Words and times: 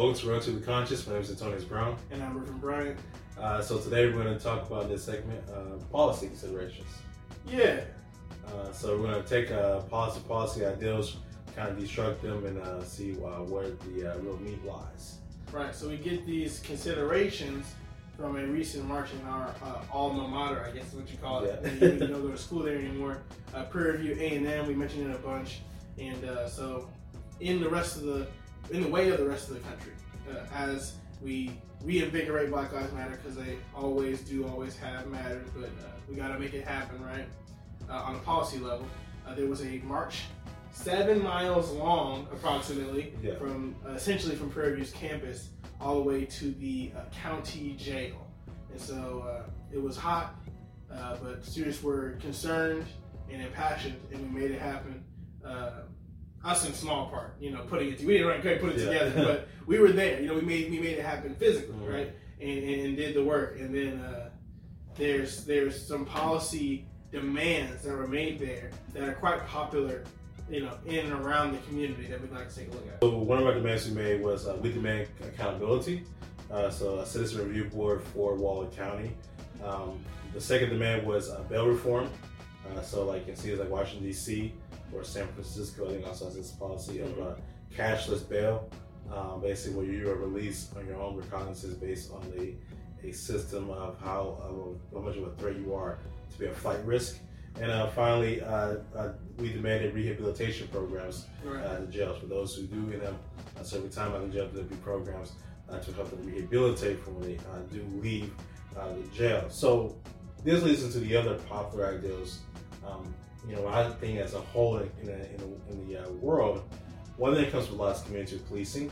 Welcome 0.00 0.18
to 0.18 0.28
Relatively 0.28 0.62
Conscious. 0.62 1.06
My 1.06 1.12
name 1.12 1.20
is 1.20 1.30
Antonius 1.30 1.64
Brown. 1.64 1.94
And 2.10 2.22
I'm 2.22 2.32
Griffin 2.32 2.56
Bryant. 2.56 2.98
Uh, 3.38 3.60
so 3.60 3.78
today 3.78 4.06
we're 4.06 4.24
going 4.24 4.34
to 4.34 4.42
talk 4.42 4.66
about 4.66 4.88
this 4.88 5.04
segment, 5.04 5.44
uh, 5.50 5.76
policy 5.92 6.28
considerations. 6.28 6.88
Yeah. 7.46 7.80
Uh, 8.46 8.72
so 8.72 8.96
we're 8.96 9.12
going 9.12 9.22
to 9.22 9.28
take 9.28 9.50
uh, 9.50 9.80
policy 9.80 10.22
policy 10.26 10.64
ideals, 10.64 11.18
kind 11.54 11.68
of 11.68 11.76
destruct 11.76 12.22
them, 12.22 12.46
and 12.46 12.62
uh, 12.62 12.82
see 12.82 13.12
uh, 13.12 13.42
where 13.44 13.68
the 13.68 14.14
uh, 14.14 14.18
real 14.20 14.38
meat 14.38 14.64
lies. 14.64 15.18
Right. 15.52 15.74
So 15.74 15.90
we 15.90 15.98
get 15.98 16.24
these 16.24 16.60
considerations 16.60 17.66
from 18.16 18.36
a 18.36 18.46
recent 18.46 18.86
march 18.86 19.10
in 19.12 19.28
our 19.28 19.54
uh, 19.62 19.82
alma 19.92 20.26
mater, 20.26 20.64
I 20.64 20.70
guess 20.70 20.86
is 20.86 20.94
what 20.94 21.10
you 21.10 21.18
call 21.18 21.44
it. 21.44 21.60
Yeah. 21.62 21.70
You 21.72 21.78
don't 21.80 22.02
even 22.08 22.22
go 22.22 22.30
to 22.30 22.38
school 22.38 22.62
there 22.62 22.78
anymore. 22.78 23.18
Uh, 23.54 23.64
Prairie 23.64 23.98
View 23.98 24.16
A 24.18 24.36
and 24.36 24.46
M. 24.46 24.66
We 24.66 24.74
mentioned 24.74 25.10
it 25.10 25.14
a 25.14 25.18
bunch, 25.18 25.60
and 25.98 26.24
uh, 26.24 26.48
so 26.48 26.88
in 27.40 27.60
the 27.60 27.68
rest 27.68 27.96
of 27.96 28.04
the 28.04 28.26
in 28.70 28.82
the 28.82 28.88
way 28.88 29.10
of 29.10 29.18
the 29.18 29.26
rest 29.26 29.48
of 29.48 29.54
the 29.54 29.60
country, 29.60 29.92
uh, 30.30 30.36
as 30.54 30.94
we 31.22 31.52
reinvigorate 31.82 32.50
Black 32.50 32.72
Lives 32.72 32.92
Matter 32.92 33.18
because 33.22 33.36
they 33.36 33.56
always 33.74 34.20
do, 34.20 34.46
always 34.46 34.76
have 34.78 35.06
mattered, 35.08 35.46
but 35.54 35.66
uh, 35.68 35.90
we 36.08 36.14
got 36.14 36.28
to 36.28 36.38
make 36.38 36.54
it 36.54 36.66
happen, 36.66 37.02
right? 37.04 37.26
Uh, 37.88 37.94
on 37.94 38.14
a 38.16 38.18
policy 38.20 38.58
level, 38.58 38.86
uh, 39.26 39.34
there 39.34 39.46
was 39.46 39.62
a 39.62 39.78
march 39.84 40.22
seven 40.72 41.22
miles 41.22 41.72
long, 41.72 42.28
approximately, 42.32 43.12
Yeah. 43.22 43.34
from 43.36 43.74
uh, 43.86 43.90
essentially 43.90 44.36
from 44.36 44.50
Prairie 44.50 44.76
View's 44.76 44.92
campus 44.92 45.48
all 45.80 45.96
the 45.96 46.02
way 46.02 46.24
to 46.26 46.52
the 46.52 46.92
uh, 46.96 47.00
county 47.22 47.74
jail. 47.78 48.26
And 48.70 48.80
so 48.80 49.26
uh, 49.28 49.50
it 49.72 49.82
was 49.82 49.96
hot, 49.96 50.36
uh, 50.92 51.16
but 51.22 51.44
students 51.44 51.82
were 51.82 52.12
concerned 52.20 52.84
and 53.30 53.42
impassioned, 53.42 53.96
and 54.12 54.32
we 54.32 54.40
made 54.40 54.50
it 54.52 54.60
happen. 54.60 55.02
Us 56.42 56.66
in 56.66 56.72
small 56.72 57.08
part, 57.08 57.34
you 57.38 57.50
know, 57.50 57.60
putting 57.68 57.92
it. 57.92 58.00
We 58.00 58.14
didn't 58.18 58.42
really 58.42 58.58
put 58.58 58.70
it 58.70 58.78
Yeah. 58.78 58.86
together, 58.86 59.24
but 59.24 59.48
we 59.66 59.78
were 59.78 59.92
there. 59.92 60.20
You 60.20 60.28
know, 60.28 60.34
we 60.34 60.40
made 60.40 60.70
we 60.70 60.78
made 60.78 60.96
it 60.98 61.04
happen 61.04 61.34
physically, 61.34 61.74
Mhm. 61.74 61.92
right? 61.92 62.12
And, 62.40 62.58
and, 62.64 62.86
and 62.86 62.96
did 62.96 63.14
the 63.14 63.22
work. 63.22 63.58
And 63.58 63.74
then 63.74 64.00
uh, 64.00 64.30
there's 64.96 65.44
there's 65.44 65.86
some 65.86 66.06
policy 66.06 66.86
demands 67.12 67.82
that 67.82 67.94
were 67.94 68.06
made 68.06 68.38
there 68.38 68.70
that 68.94 69.02
are 69.06 69.12
quite 69.12 69.46
popular, 69.46 70.04
you 70.48 70.60
know, 70.62 70.78
in 70.86 71.12
and 71.12 71.12
around 71.12 71.52
the 71.52 71.58
community 71.68 72.06
that 72.06 72.20
we'd 72.22 72.32
like 72.32 72.48
to 72.48 72.54
take 72.56 72.68
a 72.68 72.70
look 72.70 72.86
at. 72.88 73.02
So 73.02 73.18
one 73.18 73.38
of 73.38 73.46
our 73.46 73.52
demands 73.54 73.86
we 73.86 73.94
made 73.94 74.22
was 74.22 74.46
uh, 74.48 74.56
we 74.62 74.72
demand 74.72 75.08
accountability. 75.22 76.04
Uh, 76.50 76.70
so 76.70 77.00
a 77.00 77.06
citizen 77.06 77.46
review 77.46 77.64
board 77.64 78.02
for 78.14 78.34
Waller 78.34 78.66
County. 78.68 79.12
Um, 79.62 80.02
the 80.32 80.40
second 80.40 80.70
demand 80.70 81.06
was 81.06 81.28
uh, 81.28 81.42
bail 81.50 81.66
reform. 81.66 82.08
Uh, 82.74 82.80
so 82.80 83.04
like 83.04 83.28
in 83.28 83.36
cities 83.36 83.58
like 83.58 83.68
Washington 83.68 84.06
D.C. 84.06 84.54
or 84.94 85.04
San 85.04 85.26
Francisco, 85.28 85.88
I 85.88 85.92
think 85.94 86.06
also 86.06 86.26
has 86.26 86.34
this 86.34 86.50
policy 86.50 87.00
of 87.00 87.18
uh, 87.20 87.34
cashless 87.76 88.28
bail, 88.28 88.68
um, 89.12 89.40
basically 89.40 89.76
where 89.76 89.86
you 89.86 90.10
are 90.10 90.16
released 90.16 90.76
on 90.76 90.86
your 90.86 91.00
own 91.00 91.16
recognizances 91.16 91.74
based 91.74 92.12
on 92.12 92.22
the 92.36 92.54
a 93.02 93.12
system 93.12 93.70
of 93.70 93.98
how 94.00 94.36
uh, 94.42 94.94
how 94.98 95.02
much 95.02 95.16
of 95.16 95.24
a 95.24 95.30
threat 95.36 95.56
you 95.56 95.74
are 95.74 95.98
to 96.30 96.38
be 96.38 96.46
a 96.46 96.52
flight 96.52 96.84
risk. 96.84 97.16
And 97.60 97.70
uh, 97.70 97.88
finally, 97.88 98.42
uh, 98.42 98.76
uh, 98.94 99.12
we 99.38 99.48
demanded 99.52 99.94
rehabilitation 99.94 100.68
programs 100.68 101.26
Right. 101.44 101.64
uh, 101.64 101.80
the 101.80 101.86
jails 101.86 102.20
for 102.20 102.26
those 102.26 102.54
who 102.54 102.62
do 102.64 102.92
end 102.92 103.02
up 103.02 103.14
uh, 103.58 103.62
serving 103.62 103.90
time 103.90 104.12
out 104.14 104.22
in 104.22 104.30
jail. 104.30 104.48
There'll 104.52 104.68
be 104.68 104.76
programs 104.76 105.32
uh, 105.68 105.78
to 105.78 105.92
help 105.92 106.10
them 106.10 106.24
rehabilitate 106.24 107.00
from 107.02 107.18
when 107.18 107.28
they 107.28 107.38
uh, 107.38 107.60
do 107.72 107.82
leave 108.00 108.32
uh, 108.78 108.92
the 108.92 109.02
jail. 109.16 109.46
So 109.48 109.96
this 110.44 110.62
leads 110.62 110.84
into 110.84 111.00
the 111.00 111.16
other 111.16 111.34
popular 111.48 111.86
ideals. 111.98 112.40
Um, 112.86 113.14
you 113.48 113.56
know, 113.56 113.66
I 113.68 113.88
think 113.90 114.18
as 114.18 114.34
a 114.34 114.40
whole 114.40 114.78
in, 114.78 114.90
in, 115.00 115.06
the- 115.06 115.30
in, 115.30 115.36
the- 115.38 115.72
in 115.72 115.88
the 115.88 116.06
uh, 116.06 116.10
world, 116.12 116.62
one 117.16 117.34
thing 117.34 117.44
that 117.44 117.52
comes 117.52 117.70
with 117.70 117.78
a 117.78 117.82
lot 117.82 117.96
is 117.96 118.02
community 118.02 118.40
policing. 118.48 118.90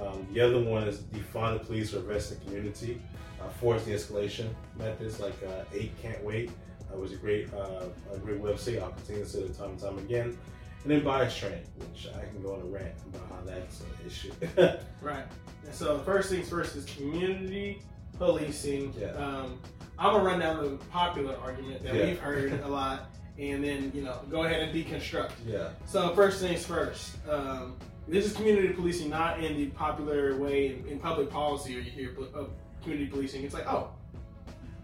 Um, 0.00 0.26
the 0.32 0.40
other 0.40 0.60
one 0.60 0.84
is 0.88 0.98
defund 0.98 1.58
the 1.58 1.64
police 1.64 1.92
or 1.94 1.98
invest 1.98 2.32
in 2.32 2.38
the 2.38 2.44
community. 2.46 3.00
Uh, 3.40 3.48
force 3.48 3.84
de-escalation 3.84 4.48
methods 4.78 5.18
like 5.20 5.34
uh, 5.46 5.64
Eight 5.74 5.92
Can't 6.00 6.22
Wait 6.24 6.50
uh, 6.92 6.96
was 6.96 7.12
a 7.12 7.16
great 7.16 7.52
uh, 7.52 7.84
a 8.12 8.18
great 8.18 8.40
website. 8.40 8.80
I'll 8.80 8.90
continue 8.92 9.24
to 9.24 9.28
say 9.28 9.40
it 9.40 9.58
time 9.58 9.70
and 9.70 9.78
time 9.80 9.98
again. 9.98 10.38
And 10.84 10.90
then 10.90 11.02
bias 11.04 11.36
training, 11.36 11.64
which 11.76 12.08
I 12.16 12.24
can 12.24 12.40
go 12.42 12.54
on 12.54 12.60
a 12.60 12.64
rant 12.64 12.94
about 13.12 13.28
how 13.28 13.40
that's 13.44 13.80
an 13.80 13.86
issue. 14.06 14.32
Right. 15.02 15.24
And 15.64 15.74
so 15.74 15.98
first 16.00 16.30
things 16.30 16.48
first 16.48 16.76
is 16.76 16.84
community 16.84 17.82
policing. 18.18 18.94
Yeah. 18.98 19.08
Um, 19.12 19.58
I'm 19.98 20.12
gonna 20.14 20.24
run 20.24 20.38
down 20.40 20.62
the 20.62 20.76
popular 20.86 21.36
argument 21.36 21.82
that 21.82 21.94
Yeah. 21.94 22.04
we've 22.06 22.18
heard 22.20 22.52
a 22.64 22.68
lot, 22.68 23.10
and 23.38 23.64
then 23.64 23.92
you 23.94 24.02
know 24.02 24.20
go 24.30 24.44
ahead 24.44 24.60
and 24.60 24.74
deconstruct. 24.74 25.32
yeah, 25.46 25.70
So 25.86 26.14
first 26.14 26.40
things 26.40 26.64
first. 26.64 27.16
Um, 27.28 27.76
this 28.08 28.26
is 28.26 28.32
community 28.32 28.68
policing, 28.70 29.10
not 29.10 29.42
in 29.42 29.56
the 29.56 29.66
popular 29.66 30.36
way 30.36 30.66
in, 30.66 30.88
in 30.88 30.98
public 30.98 31.30
policy, 31.30 31.76
or 31.76 31.80
you 31.80 31.90
hear 31.90 32.16
of 32.34 32.50
community 32.82 33.08
policing. 33.08 33.44
It's 33.44 33.54
like, 33.54 33.66
oh, 33.66 33.90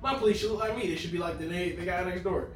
my 0.03 0.15
police 0.15 0.39
should 0.39 0.51
look 0.51 0.61
like 0.61 0.77
me. 0.77 0.89
They 0.89 0.97
should 0.97 1.11
be 1.11 1.19
like 1.19 1.39
the, 1.39 1.47
the 1.47 1.85
guy 1.85 2.05
next 2.05 2.23
door. 2.23 2.51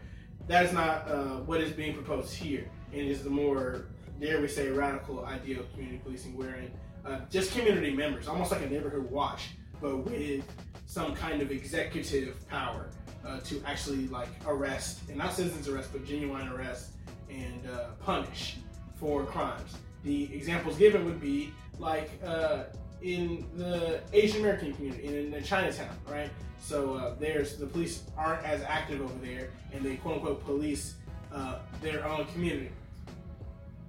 That 0.46 0.64
is 0.64 0.72
not 0.72 1.08
uh, 1.08 1.38
what 1.40 1.60
is 1.60 1.72
being 1.72 1.94
proposed 1.94 2.34
here, 2.34 2.68
and 2.92 3.00
is 3.00 3.22
the 3.24 3.30
more, 3.30 3.86
dare 4.20 4.40
we 4.40 4.48
say, 4.48 4.68
radical 4.70 5.24
idea 5.24 5.60
of 5.60 5.70
community 5.72 6.00
policing, 6.04 6.36
wherein 6.36 6.70
uh, 7.04 7.20
just 7.30 7.52
community 7.56 7.92
members, 7.92 8.28
almost 8.28 8.52
like 8.52 8.62
a 8.62 8.68
neighborhood 8.68 9.10
watch, 9.10 9.50
but 9.80 9.98
with 9.98 10.44
some 10.86 11.14
kind 11.14 11.42
of 11.42 11.50
executive 11.50 12.46
power 12.48 12.90
uh, 13.26 13.40
to 13.40 13.62
actually 13.66 14.08
like 14.08 14.28
arrest, 14.46 15.00
and 15.08 15.18
not 15.18 15.32
citizens 15.32 15.68
arrest, 15.68 15.90
but 15.92 16.04
genuine 16.04 16.48
arrest 16.48 16.90
and 17.30 17.66
uh, 17.70 17.86
punish 18.04 18.56
for 18.96 19.24
crimes. 19.24 19.76
The 20.04 20.32
examples 20.34 20.76
given 20.76 21.04
would 21.04 21.20
be 21.20 21.52
like 21.78 22.10
uh, 22.24 22.64
in 23.02 23.46
the 23.56 24.00
Asian 24.12 24.40
American 24.40 24.72
community, 24.74 25.34
in, 25.34 25.42
Chinatown, 25.42 25.96
right? 26.08 26.30
So 26.60 26.94
uh, 26.94 27.14
there's 27.18 27.56
the 27.56 27.66
police 27.66 28.02
aren't 28.16 28.44
as 28.44 28.62
active 28.62 29.00
over 29.00 29.14
there, 29.24 29.50
and 29.72 29.84
they 29.84 29.96
quote 29.96 30.16
unquote 30.16 30.44
police 30.44 30.94
uh, 31.32 31.58
their 31.80 32.06
own 32.06 32.26
community. 32.26 32.70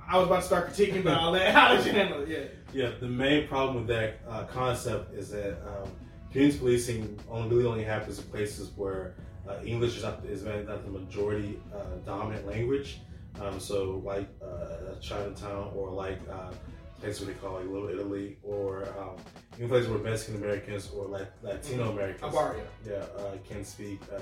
I 0.08 0.18
was 0.18 0.28
about 0.28 0.42
to 0.42 0.46
start 0.46 0.70
critiquing, 0.70 1.04
but 1.04 1.14
I'll 1.14 1.32
let 1.32 1.48
you 1.86 1.92
handle 1.92 2.22
it? 2.22 2.30
Yeah. 2.74 2.84
yeah. 2.84 2.92
The 3.00 3.08
main 3.08 3.48
problem 3.48 3.78
with 3.78 3.88
that 3.88 4.20
uh, 4.28 4.44
concept 4.46 5.14
is 5.16 5.30
that 5.30 5.54
um, 5.66 5.90
community 6.34 6.58
policing 6.58 7.20
only 7.30 7.56
really 7.56 7.68
only 7.70 7.84
happens 7.84 8.18
in 8.18 8.26
places 8.26 8.72
where 8.76 9.14
uh, 9.48 9.60
English 9.64 9.98
is 9.98 10.04
not, 10.04 10.26
is 10.26 10.44
not 10.44 10.84
the 10.84 10.92
majority 10.92 11.60
uh, 11.74 11.98
dominant 12.06 12.48
language. 12.48 13.00
Um, 13.40 13.60
so 13.60 14.02
like 14.04 14.28
uh, 14.44 15.00
Chinatown 15.00 15.72
or 15.76 15.92
like 15.92 16.20
uh, 16.32 16.52
places 17.00 17.26
where 17.26 17.34
they 17.34 17.40
call 17.40 17.54
like 17.56 17.68
Little 17.68 17.90
Italy 17.90 18.38
or 18.44 18.88
um, 19.00 19.16
even 19.58 19.70
places 19.70 19.90
where 19.90 20.00
Mexican 20.00 20.36
Americans 20.42 20.90
or 20.96 21.06
like 21.06 21.28
Latino 21.44 21.92
Americans. 21.92 22.34
Abaria. 22.34 22.66
yeah, 22.88 23.06
uh, 23.18 23.38
can 23.48 23.64
speak 23.64 24.02
uh, 24.16 24.20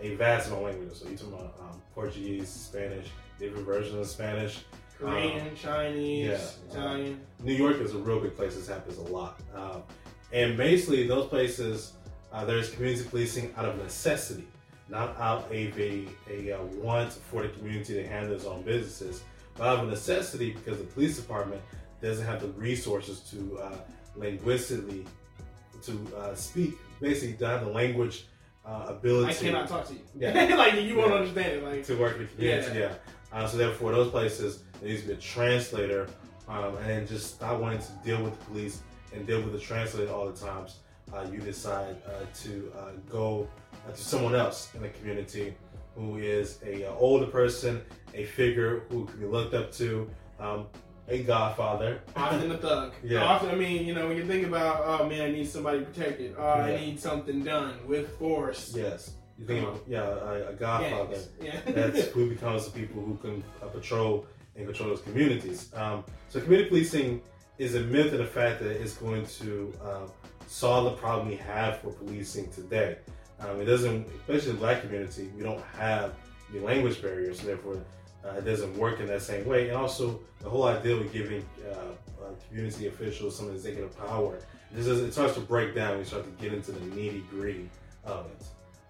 a 0.00 0.16
vast 0.16 0.48
amount 0.48 0.62
of 0.64 0.70
languages. 0.70 0.98
So 0.98 1.08
you're 1.08 1.18
talking 1.18 1.34
about 1.34 1.54
um, 1.60 1.82
Portuguese, 1.94 2.48
Spanish, 2.48 3.08
different 3.38 3.64
versions 3.64 3.94
of 3.94 4.06
Spanish. 4.06 4.64
Korean, 4.98 5.54
Chinese, 5.56 6.26
yeah. 6.26 6.70
Italian. 6.70 7.20
New 7.42 7.52
York 7.52 7.76
is 7.80 7.94
a 7.94 7.98
real 7.98 8.20
big 8.20 8.34
place. 8.36 8.54
This 8.54 8.68
happens 8.68 8.98
a 8.98 9.02
lot. 9.02 9.40
And 10.32 10.56
basically, 10.56 11.06
those 11.06 11.26
places, 11.28 11.92
uh, 12.32 12.44
there's 12.44 12.70
community 12.70 13.04
policing 13.08 13.54
out 13.56 13.64
of 13.66 13.76
necessity, 13.78 14.46
not 14.88 15.16
out 15.20 15.44
of 15.46 15.52
a, 15.52 16.06
a, 16.30 16.52
uh 16.52 16.62
want 16.82 17.12
for 17.12 17.42
the 17.42 17.48
community 17.48 17.94
to 17.94 18.06
handle 18.06 18.32
its 18.34 18.44
own 18.44 18.62
businesses, 18.62 19.22
but 19.56 19.66
out 19.68 19.84
of 19.84 19.88
necessity 19.88 20.50
because 20.52 20.78
the 20.78 20.84
police 20.84 21.16
department 21.16 21.62
doesn't 22.02 22.26
have 22.26 22.40
the 22.40 22.48
resources 22.48 23.20
to 23.30 23.58
uh, 23.62 23.76
linguistically 24.16 25.04
to 25.82 26.16
uh, 26.16 26.34
speak. 26.34 26.74
Basically, 27.00 27.34
to 27.36 27.46
have 27.46 27.64
the 27.64 27.70
language 27.70 28.26
uh, 28.64 28.86
ability. 28.88 29.30
I 29.30 29.34
cannot 29.34 29.68
talk 29.68 29.86
to 29.88 29.94
you. 29.94 30.00
Yeah. 30.16 30.32
like 30.56 30.74
you 30.82 30.96
won't 30.96 31.10
Yeah. 31.10 31.16
understand 31.16 31.52
it. 31.58 31.64
Like 31.64 31.84
to 31.86 31.96
work 31.96 32.18
with 32.18 32.34
community. 32.34 32.78
Yeah. 32.78 32.88
Yeah. 32.88 32.94
Uh, 33.32 33.46
so 33.46 33.56
therefore, 33.56 33.92
those 33.92 34.10
places 34.10 34.62
there 34.80 34.88
needs 34.90 35.02
to 35.02 35.08
be 35.08 35.14
a 35.14 35.16
translator, 35.16 36.08
um, 36.48 36.76
and 36.86 37.06
just 37.06 37.34
stop 37.34 37.60
wanting 37.60 37.80
to 37.80 37.92
deal 38.04 38.22
with 38.22 38.38
the 38.38 38.44
police 38.46 38.80
and 39.14 39.26
deal 39.26 39.40
with 39.42 39.52
the 39.52 39.58
translator 39.58 40.12
all 40.12 40.26
the 40.26 40.38
times. 40.38 40.76
Uh, 41.12 41.26
you 41.30 41.38
decide 41.38 41.96
uh, 42.06 42.24
to 42.34 42.72
uh, 42.76 42.90
go 43.10 43.48
uh, 43.86 43.92
to 43.92 44.02
someone 44.02 44.34
else 44.34 44.70
in 44.74 44.82
the 44.82 44.88
community 44.88 45.54
who 45.94 46.16
is 46.18 46.58
a 46.64 46.88
uh, 46.88 46.94
older 46.94 47.26
person, 47.26 47.80
a 48.14 48.24
figure 48.24 48.82
who 48.90 49.04
can 49.06 49.20
be 49.20 49.26
looked 49.26 49.54
up 49.54 49.70
to, 49.72 50.10
um, 50.40 50.66
a 51.08 51.22
godfather. 51.22 52.00
often 52.16 52.50
a 52.50 52.58
thug. 52.58 52.94
Yeah. 53.02 53.22
Often, 53.22 53.50
I 53.50 53.54
mean, 53.54 53.86
you 53.86 53.94
know, 53.94 54.08
when 54.08 54.16
you 54.16 54.24
think 54.24 54.46
about, 54.46 54.82
oh 54.84 55.06
man, 55.06 55.22
I 55.22 55.30
need 55.30 55.48
somebody 55.48 55.84
protected. 55.84 56.34
Oh, 56.38 56.42
I 56.42 56.76
need 56.76 56.98
something 56.98 57.44
done 57.44 57.74
with 57.86 58.16
force. 58.18 58.72
Yes. 58.74 59.12
You 59.38 59.46
think, 59.46 59.66
of, 59.66 59.80
yeah, 59.86 60.02
a, 60.02 60.48
a 60.50 60.52
godfather. 60.54 61.18
Yeah. 61.40 61.60
that's 61.66 62.06
who 62.12 62.30
becomes 62.30 62.66
the 62.66 62.78
people 62.78 63.02
who 63.02 63.16
can 63.16 63.44
uh, 63.62 63.66
patrol 63.66 64.26
and 64.56 64.66
control 64.66 64.90
those 64.90 65.00
communities. 65.00 65.70
Um, 65.74 66.04
so 66.28 66.40
community 66.40 66.68
policing 66.68 67.20
is 67.58 67.74
a 67.74 67.80
myth 67.80 68.12
in 68.12 68.18
the 68.18 68.26
fact 68.26 68.60
that 68.60 68.70
it's 68.70 68.94
going 68.94 69.24
to 69.26 69.72
um, 69.84 70.10
solve 70.46 70.84
the 70.84 70.92
problem 70.92 71.28
we 71.28 71.36
have 71.36 71.78
for 71.80 71.90
policing 71.90 72.50
today. 72.50 72.98
Um, 73.40 73.60
it 73.60 73.64
doesn't, 73.64 74.06
especially 74.20 74.52
the 74.52 74.58
black 74.58 74.82
community, 74.82 75.30
we 75.36 75.42
don't 75.42 75.62
have 75.78 76.14
the 76.52 76.60
language 76.60 77.00
barriers, 77.02 77.40
so 77.40 77.46
therefore 77.46 77.78
uh, 78.24 78.38
it 78.38 78.44
doesn't 78.44 78.76
work 78.76 79.00
in 79.00 79.06
that 79.06 79.22
same 79.22 79.44
way. 79.46 79.68
And 79.68 79.76
also, 79.76 80.20
the 80.40 80.48
whole 80.48 80.64
idea 80.64 80.96
of 80.96 81.12
giving 81.12 81.44
uh, 81.66 81.74
uh, 81.74 82.30
community 82.48 82.86
officials 82.86 83.36
some 83.36 83.50
executive 83.50 83.96
power, 83.98 84.38
this 84.72 84.86
is, 84.86 85.00
it 85.00 85.12
starts 85.12 85.34
to 85.34 85.40
break 85.40 85.74
down. 85.74 85.98
We 85.98 86.04
start 86.04 86.24
to 86.24 86.42
get 86.42 86.52
into 86.52 86.72
the 86.72 86.80
nitty 86.80 87.28
gritty 87.30 87.70
of 88.04 88.26
it. 88.26 88.46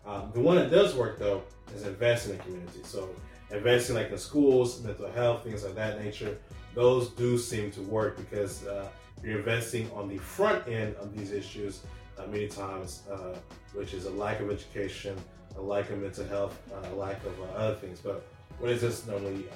Um, 0.06 0.30
the 0.32 0.40
one 0.40 0.56
that 0.56 0.70
does 0.70 0.94
work 0.94 1.18
though 1.18 1.42
is 1.74 1.86
investing 1.86 2.32
in 2.32 2.38
the 2.38 2.44
community. 2.44 2.80
So 2.84 3.08
investing 3.50 3.96
like 3.96 4.10
in 4.10 4.18
schools, 4.18 4.82
mental 4.82 5.10
health, 5.10 5.44
things 5.44 5.64
like 5.64 5.74
that 5.74 6.02
nature. 6.02 6.38
Those 6.74 7.10
do 7.10 7.38
seem 7.38 7.70
to 7.72 7.80
work 7.82 8.16
because 8.16 8.66
uh, 8.66 8.88
you're 9.22 9.38
investing 9.38 9.90
on 9.92 10.08
the 10.08 10.18
front 10.18 10.66
end 10.68 10.96
of 10.96 11.16
these 11.16 11.30
issues 11.30 11.82
uh, 12.18 12.26
many 12.26 12.48
times, 12.48 13.02
uh, 13.10 13.36
which 13.72 13.94
is 13.94 14.06
a 14.06 14.10
lack 14.10 14.40
of 14.40 14.50
education, 14.50 15.16
a 15.56 15.60
lack 15.60 15.90
of 15.90 15.98
mental 15.98 16.26
health, 16.26 16.60
uh, 16.72 16.88
a 16.92 16.94
lack 16.94 17.24
of 17.24 17.40
uh, 17.40 17.56
other 17.56 17.74
things. 17.76 18.00
But 18.00 18.26
what 18.58 18.70
is 18.70 18.80
this 18.80 19.06
normally? 19.06 19.46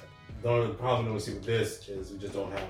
The 0.41 0.49
only 0.49 0.73
problem 0.75 1.13
we 1.13 1.19
see 1.19 1.33
with 1.33 1.43
this 1.43 1.89
is 1.89 2.11
we 2.11 2.17
just 2.17 2.33
don't 2.33 2.51
have 2.51 2.69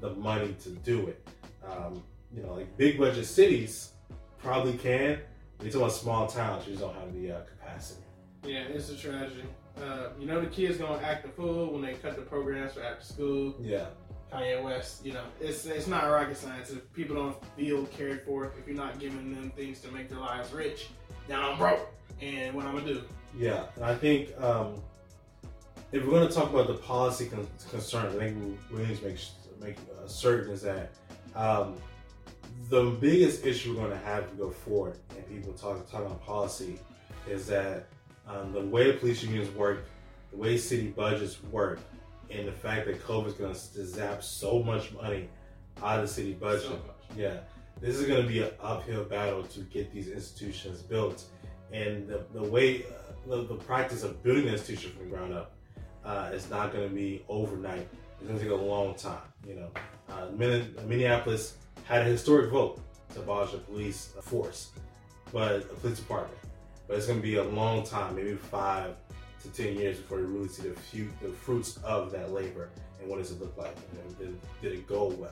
the 0.00 0.14
money 0.14 0.54
to 0.62 0.70
do 0.70 1.08
it. 1.08 1.28
Um, 1.62 2.02
you 2.34 2.42
know, 2.42 2.54
like 2.54 2.74
big 2.78 2.98
budget 2.98 3.26
cities 3.26 3.92
probably 4.38 4.78
can. 4.78 5.18
But 5.58 5.66
you're 5.66 5.82
about 5.82 5.92
small 5.92 6.26
towns, 6.26 6.66
you 6.66 6.72
just 6.72 6.82
don't 6.82 6.94
have 6.94 7.12
the 7.12 7.32
uh, 7.32 7.40
capacity. 7.42 8.00
Yeah, 8.44 8.60
it's 8.60 8.88
a 8.88 8.96
tragedy. 8.96 9.42
Uh, 9.80 10.10
you 10.18 10.26
know 10.26 10.40
the 10.40 10.46
kids 10.46 10.78
gonna 10.78 11.02
act 11.02 11.24
the 11.24 11.30
fool 11.30 11.72
when 11.72 11.82
they 11.82 11.94
cut 11.94 12.16
the 12.16 12.22
programs 12.22 12.74
for 12.74 12.82
after 12.82 13.04
school. 13.04 13.54
Yeah. 13.60 13.86
Kanye 14.32 14.62
West, 14.62 15.04
you 15.04 15.12
know, 15.12 15.24
it's 15.40 15.66
it's 15.66 15.86
not 15.88 16.04
rocket 16.04 16.36
science. 16.36 16.70
If 16.70 16.92
people 16.92 17.16
don't 17.16 17.36
feel 17.56 17.86
cared 17.86 18.24
for, 18.24 18.44
if 18.46 18.66
you're 18.66 18.76
not 18.76 19.00
giving 19.00 19.34
them 19.34 19.50
things 19.56 19.80
to 19.80 19.90
make 19.90 20.08
their 20.08 20.20
lives 20.20 20.52
rich, 20.52 20.88
now 21.28 21.50
I'm 21.50 21.58
broke. 21.58 21.88
And 22.20 22.54
what 22.54 22.66
I'm 22.66 22.74
gonna 22.74 22.86
do? 22.86 23.02
Yeah, 23.36 23.64
and 23.76 23.84
I 23.84 23.94
think 23.94 24.38
um, 24.40 24.80
if 25.92 26.04
we're 26.04 26.10
going 26.10 26.28
to 26.28 26.34
talk 26.34 26.50
about 26.50 26.66
the 26.68 26.74
policy 26.74 27.26
con- 27.26 27.48
concerns, 27.70 28.14
I 28.14 28.18
think 28.18 28.58
we 28.70 28.82
need 28.84 28.98
to 28.98 29.04
make 29.04 29.18
make 29.60 29.76
uh, 29.76 30.06
certain 30.06 30.52
is 30.52 30.62
that 30.62 30.92
um, 31.34 31.74
the 32.68 32.96
biggest 33.00 33.44
issue 33.44 33.74
we're 33.74 33.86
going 33.86 33.90
to 33.90 34.06
have 34.06 34.30
to 34.30 34.36
go 34.36 34.50
forward, 34.50 34.96
and 35.16 35.28
people 35.28 35.52
talk 35.52 35.90
talk 35.90 36.02
about 36.02 36.24
policy, 36.24 36.78
is 37.28 37.46
that 37.48 37.86
um, 38.30 38.52
the 38.52 38.60
way 38.60 38.90
the 38.90 38.98
police 38.98 39.22
unions 39.22 39.50
work, 39.54 39.84
the 40.30 40.36
way 40.36 40.56
city 40.56 40.88
budgets 40.88 41.42
work, 41.44 41.80
and 42.30 42.46
the 42.46 42.52
fact 42.52 42.86
that 42.86 43.02
COVID 43.02 43.26
is 43.26 43.32
going 43.34 43.52
to 43.52 43.86
zap 43.86 44.22
so 44.22 44.62
much 44.62 44.92
money 44.92 45.28
out 45.82 46.00
of 46.00 46.08
the 46.08 46.14
city 46.14 46.32
budget. 46.32 46.62
So. 46.62 46.80
Yeah, 47.16 47.38
this 47.80 47.96
is 47.96 48.06
going 48.06 48.22
to 48.22 48.28
be 48.28 48.42
an 48.42 48.50
uphill 48.60 49.04
battle 49.04 49.42
to 49.42 49.60
get 49.60 49.92
these 49.92 50.08
institutions 50.08 50.82
built, 50.82 51.24
and 51.72 52.06
the, 52.08 52.24
the 52.32 52.42
way 52.42 52.84
uh, 52.84 53.12
the, 53.26 53.42
the 53.44 53.54
practice 53.54 54.02
of 54.02 54.22
building 54.22 54.46
an 54.46 54.52
institution 54.52 54.92
from 54.92 55.10
the 55.10 55.16
ground 55.16 55.34
up 55.34 55.52
uh, 56.04 56.30
is 56.32 56.48
not 56.48 56.72
going 56.72 56.88
to 56.88 56.94
be 56.94 57.24
overnight. 57.28 57.88
It's 58.18 58.28
going 58.28 58.38
to 58.38 58.44
take 58.44 58.52
a 58.52 58.54
long 58.54 58.94
time. 58.94 59.22
You 59.46 59.56
know, 59.56 59.70
uh, 60.10 60.26
Min- 60.36 60.74
Minneapolis 60.86 61.56
had 61.84 62.02
a 62.02 62.04
historic 62.04 62.50
vote 62.50 62.80
to 63.14 63.20
abolish 63.20 63.52
the 63.52 63.58
police 63.58 64.12
force, 64.22 64.70
but 65.32 65.56
a 65.56 65.60
police 65.60 65.98
department. 65.98 66.38
But 66.90 66.98
it's 66.98 67.06
going 67.06 67.20
to 67.20 67.22
be 67.22 67.36
a 67.36 67.44
long 67.44 67.84
time, 67.84 68.16
maybe 68.16 68.34
five 68.34 68.96
to 69.44 69.48
ten 69.50 69.76
years 69.76 69.98
before 69.98 70.18
you 70.18 70.26
really 70.26 70.48
see 70.48 70.68
the, 70.68 70.74
few, 70.74 71.08
the 71.22 71.28
fruits 71.28 71.76
of 71.84 72.10
that 72.10 72.32
labor 72.32 72.68
and 73.00 73.08
what 73.08 73.18
does 73.18 73.30
it 73.30 73.40
look 73.40 73.56
like. 73.56 73.76
Know, 73.76 74.14
did, 74.18 74.40
did 74.60 74.72
it 74.72 74.88
go 74.88 75.06
well? 75.06 75.30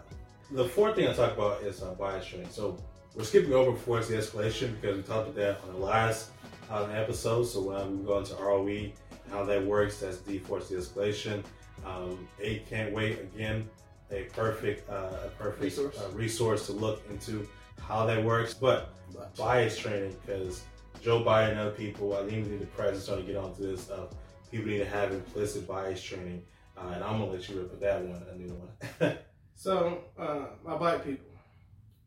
The 0.53 0.69
fourth 0.69 0.95
thing 0.95 1.09
I 1.09 1.13
talk 1.15 1.37
about 1.37 1.63
is 1.63 1.83
uh, 1.83 1.95
bias 1.95 2.25
training. 2.27 2.49
So 2.51 2.79
we're 3.17 3.25
skipping 3.25 3.55
over 3.55 3.77
force 3.77 4.07
de-escalation 4.07 4.81
because 4.81 4.99
we 4.99 5.03
talked 5.03 5.31
about 5.31 5.35
that 5.35 5.61
on 5.67 5.73
the 5.73 5.85
last 5.85 6.31
uh, 6.71 6.85
episode. 6.93 7.43
So 7.43 7.61
when 7.63 7.99
we 7.99 8.07
go 8.07 8.19
into 8.19 8.37
ROE 8.37 8.69
and 8.69 8.93
how 9.33 9.45
that 9.45 9.67
works, 9.67 9.99
that's 9.99 10.19
D 10.19 10.39
force 10.39 10.69
de-escalation. 10.69 11.43
Um, 11.85 12.29
eight 12.41 12.71
can't 12.71 12.95
wait 12.95 13.19
again. 13.19 13.69
A 14.13 14.23
perfect, 14.33 14.89
uh, 14.89 15.11
a 15.25 15.29
perfect 15.37 15.65
Resource. 15.65 15.99
Uh, 15.99 16.09
resource 16.15 16.67
to 16.67 16.73
look 16.73 17.03
into 17.11 17.49
how 17.81 18.07
that 18.07 18.23
works. 18.23 18.55
But 18.55 18.95
bias 19.37 19.77
training 19.77 20.15
because 20.25 20.63
Joe 21.03 21.23
Biden 21.23 21.51
and 21.51 21.61
other 21.61 21.71
people, 21.71 22.17
I 22.17 22.29
think 22.29 22.59
the 22.59 22.67
president's 22.67 23.05
starting 23.05 23.27
to 23.27 23.33
get 23.33 23.43
onto 23.43 23.63
this. 23.63 23.91
Uh, 23.91 24.07
people 24.51 24.69
need 24.69 24.79
to 24.79 24.85
have 24.89 25.13
implicit 25.13 25.67
bias 25.67 26.03
training, 26.03 26.43
uh, 26.77 26.93
and 26.95 27.05
I'm 27.05 27.19
gonna 27.19 27.33
let 27.33 27.49
you 27.49 27.59
rip 27.59 27.81
that 27.81 28.03
one, 28.03 28.23
a 28.31 28.37
new 28.37 28.55
one. 29.01 29.19
So, 29.61 30.05
uh, 30.17 30.51
my 30.65 30.77
black 30.77 31.05
people, 31.05 31.27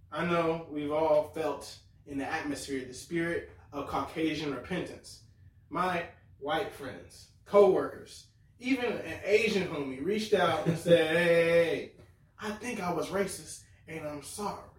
I 0.09 0.23
know 0.23 0.67
we've 0.71 0.93
all 0.93 1.33
felt 1.35 1.75
in 2.07 2.17
the 2.17 2.25
atmosphere 2.25 2.85
the 2.85 2.93
spirit 2.93 3.51
of 3.73 3.87
Caucasian 3.87 4.55
repentance. 4.55 5.23
My 5.69 6.05
white 6.39 6.71
friends, 6.71 7.27
co-workers, 7.43 8.27
even 8.59 8.85
an 8.85 9.19
Asian 9.25 9.67
homie 9.67 10.01
reached 10.01 10.33
out 10.33 10.65
and 10.65 10.77
said, 10.77 11.13
"Hey, 11.13 11.91
I 12.39 12.51
think 12.51 12.79
I 12.79 12.93
was 12.93 13.09
racist, 13.09 13.63
and 13.85 14.07
I'm 14.07 14.23
sorry." 14.23 14.70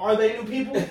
Are 0.00 0.16
they 0.16 0.32
new 0.32 0.44
people? 0.44 0.82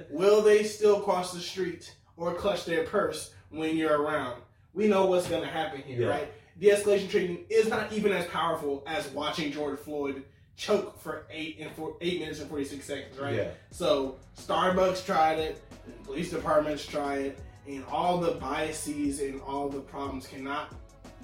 Will 0.10 0.40
they 0.42 0.64
still 0.64 1.00
cross 1.00 1.32
the 1.32 1.40
street 1.40 1.94
or 2.16 2.32
clutch 2.34 2.64
their 2.64 2.84
purse 2.84 3.32
when 3.50 3.76
you're 3.76 4.00
around? 4.00 4.40
We 4.72 4.88
know 4.88 5.04
what's 5.06 5.28
going 5.28 5.42
to 5.42 5.48
happen 5.48 5.82
here, 5.82 6.00
Yeah. 6.02 6.08
right? 6.08 6.32
De-escalation 6.58 7.10
training 7.10 7.44
is 7.50 7.68
not 7.68 7.92
even 7.92 8.12
as 8.12 8.26
powerful 8.26 8.82
as 8.86 9.08
watching 9.08 9.52
George 9.52 9.78
Floyd 9.80 10.24
choke 10.56 10.98
for 11.00 11.26
eight 11.30 11.58
and 11.60 11.70
four, 11.72 11.96
eight 12.00 12.20
minutes 12.20 12.40
and 12.40 12.48
forty 12.48 12.64
six 12.64 12.86
seconds, 12.86 13.18
right? 13.18 13.34
Yeah. 13.34 13.48
So 13.72 14.16
Starbucks 14.38 15.04
tried 15.04 15.38
it, 15.40 15.60
police 16.04 16.30
departments 16.30 16.86
try 16.86 17.16
it, 17.18 17.38
and 17.66 17.84
all 17.90 18.18
the 18.18 18.32
biases 18.32 19.20
and 19.20 19.40
all 19.42 19.68
the 19.68 19.80
problems 19.80 20.28
cannot, 20.28 20.72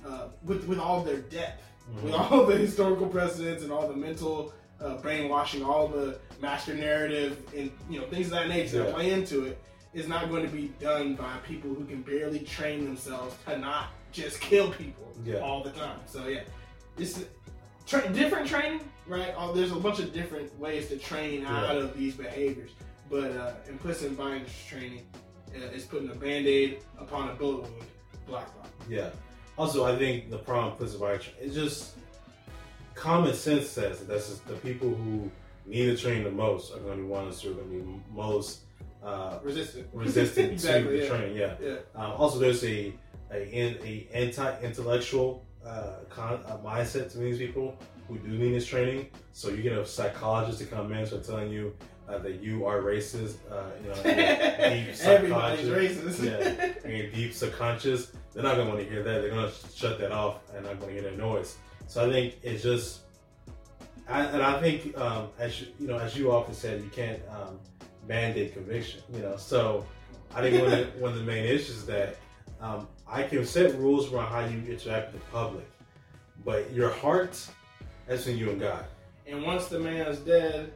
uh, 0.05 0.29
with 0.45 0.67
with 0.67 0.81
all 0.81 1.03
their 1.05 1.19
depth, 1.21 1.63
with 2.03 2.13
all 2.13 2.45
the 2.45 2.57
historical 2.67 3.07
precedents 3.07 3.63
and 3.63 3.71
all 3.73 3.87
the 3.87 3.95
mental 3.97 4.53
uh, 4.81 4.97
brainwashing, 4.99 5.63
all 5.63 5.89
the 5.89 6.19
master 6.41 6.75
narrative 6.75 7.39
and 7.57 7.71
you 7.89 8.01
know 8.01 8.07
things 8.07 8.27
of 8.27 8.33
that 8.33 8.49
nature 8.49 8.85
that 8.85 8.95
play 8.95 9.11
into 9.13 9.45
it, 9.45 9.61
is 9.93 10.09
not 10.09 10.29
going 10.31 10.45
to 10.45 10.51
be 10.53 10.69
done 10.81 11.15
by 11.15 11.37
people 11.47 11.75
who 11.75 11.85
can 11.85 12.03
barely 12.03 12.41
train 12.41 12.85
themselves 12.85 13.35
to 13.47 13.59
not 13.59 13.89
just 14.13 14.41
kill 14.49 14.71
people 14.73 15.13
Yeah. 15.25 15.39
all 15.41 15.63
the 15.63 15.71
time. 15.71 15.99
So 16.07 16.27
yeah, 16.29 16.41
it's 16.99 17.25
tra- 17.87 18.09
different 18.13 18.47
training, 18.49 18.81
right? 19.07 19.35
Uh, 19.37 19.53
there's 19.53 19.73
a 19.73 19.77
bunch 19.77 19.99
of 19.99 20.13
different 20.13 20.57
ways 20.59 20.89
to 20.89 20.97
train 20.97 21.45
out 21.47 21.77
of 21.77 21.97
these 21.97 22.15
behaviors, 22.15 22.71
but 23.11 23.33
uh, 23.33 23.53
implicit 23.69 24.17
bias 24.17 24.51
training 24.69 25.07
uh, 25.57 25.67
is 25.75 25.85
putting 25.85 26.11
a 26.11 26.15
band-aid 26.15 26.79
upon 26.99 27.29
a 27.31 27.35
bullet 27.35 27.63
wound. 27.63 27.75
Black 28.27 28.47
rock. 28.57 28.69
Yeah. 28.89 29.11
Also, 29.59 29.85
I 29.85 29.97
think 29.99 30.31
the 30.31 30.39
problem 30.39 30.67
with 30.67 30.75
implicit 30.75 31.01
bias 31.01 31.25
training 31.25 31.43
is 31.51 31.55
just 31.55 31.97
common 33.01 33.33
sense 33.35 33.67
says 33.69 33.99
that 33.99 34.09
that's 34.09 34.29
just 34.29 34.47
the 34.47 34.55
people 34.57 34.91
who 34.91 35.31
need 35.67 35.87
to 35.87 35.97
train 35.97 36.23
the 36.23 36.31
most 36.31 36.73
are 36.75 36.79
going 36.81 36.99
to 36.99 37.03
be 37.03 37.09
ones 37.09 37.41
who 37.41 37.51
are 37.51 37.55
going 37.55 37.71
to 37.71 37.77
be 37.77 38.01
most 38.15 38.61
uh, 39.03 39.39
Resistant. 39.43 39.87
resistant 39.95 40.53
exactly. 40.53 40.83
to 40.85 40.91
the 40.99 41.03
yeah. 41.05 41.09
training. 41.09 41.37
Yeah. 41.37 41.55
Yeah. 41.63 41.77
Um, 41.95 42.13
also, 42.13 42.39
there's 42.39 42.63
a 42.65 42.93
a, 43.33 43.37
a 43.85 44.09
anti-intellectual 44.13 45.45
uh, 45.65 45.93
con- 46.11 46.43
uh, 46.47 46.59
mindset 46.59 47.11
to 47.13 47.19
these 47.19 47.39
people 47.39 47.77
who 48.09 48.19
do 48.19 48.29
need 48.29 48.53
this 48.55 48.67
training. 48.67 49.09
So 49.33 49.49
you 49.51 49.63
get 49.63 49.73
a 49.73 49.87
psychologist 49.87 50.59
to 50.59 50.67
come 50.67 50.93
in, 50.93 51.07
so 51.07 51.21
telling 51.21 51.51
you 51.51 51.75
uh, 52.09 52.19
that 52.19 52.43
you 52.43 52.67
are 52.67 52.83
racist. 52.83 53.37
Uh, 53.51 53.71
you 53.83 53.89
know, 53.89 54.85
deep 54.85 54.95
subconscious- 55.07 55.69
racist. 55.69 56.25
Yeah, 56.25 56.91
and 56.91 57.15
deep 57.15 57.33
subconscious. 57.33 58.13
They're 58.35 58.43
not 58.43 58.57
gonna 58.57 58.69
want 58.69 58.81
to 58.85 58.89
hear 58.91 59.03
that. 59.03 59.23
They're 59.23 59.31
gonna 59.31 59.53
shut 59.75 59.99
that 60.01 60.13
off 60.13 60.41
and 60.55 60.67
not 60.67 60.79
gonna 60.81 60.93
hear 60.93 61.03
that 61.03 61.17
noise. 61.17 61.57
So 61.91 62.07
I 62.09 62.13
think 62.13 62.37
it's 62.45 62.63
just, 62.63 63.01
I, 64.09 64.23
and 64.23 64.41
I 64.41 64.61
think 64.61 64.97
um, 64.97 65.27
as 65.41 65.61
you, 65.61 65.67
you 65.81 65.89
know, 65.89 65.99
as 65.99 66.17
you 66.17 66.31
often 66.31 66.55
said, 66.55 66.81
you 66.85 66.89
can't 66.91 67.19
um, 67.29 67.59
mandate 68.07 68.53
conviction. 68.53 69.01
You 69.13 69.23
know, 69.23 69.37
so 69.37 69.85
I 70.33 70.41
think 70.41 70.63
one 70.63 70.73
of 70.73 70.79
the, 70.79 71.01
one 71.01 71.11
of 71.11 71.19
the 71.19 71.25
main 71.25 71.45
issues 71.45 71.71
is 71.79 71.87
that 71.87 72.15
um, 72.61 72.87
I 73.09 73.25
can 73.25 73.45
set 73.45 73.75
rules 73.77 74.13
around 74.13 74.29
how 74.31 74.39
you 74.39 74.63
interact 74.71 75.13
with 75.13 75.25
the 75.25 75.31
public, 75.33 75.69
but 76.45 76.73
your 76.73 76.91
heart, 76.91 77.45
that's 78.07 78.29
in 78.29 78.39
you 78.39 78.51
and 78.51 78.61
God. 78.61 78.85
And 79.27 79.43
once 79.43 79.67
the 79.67 79.81
man 79.81 80.07
is 80.07 80.21
dead, 80.21 80.73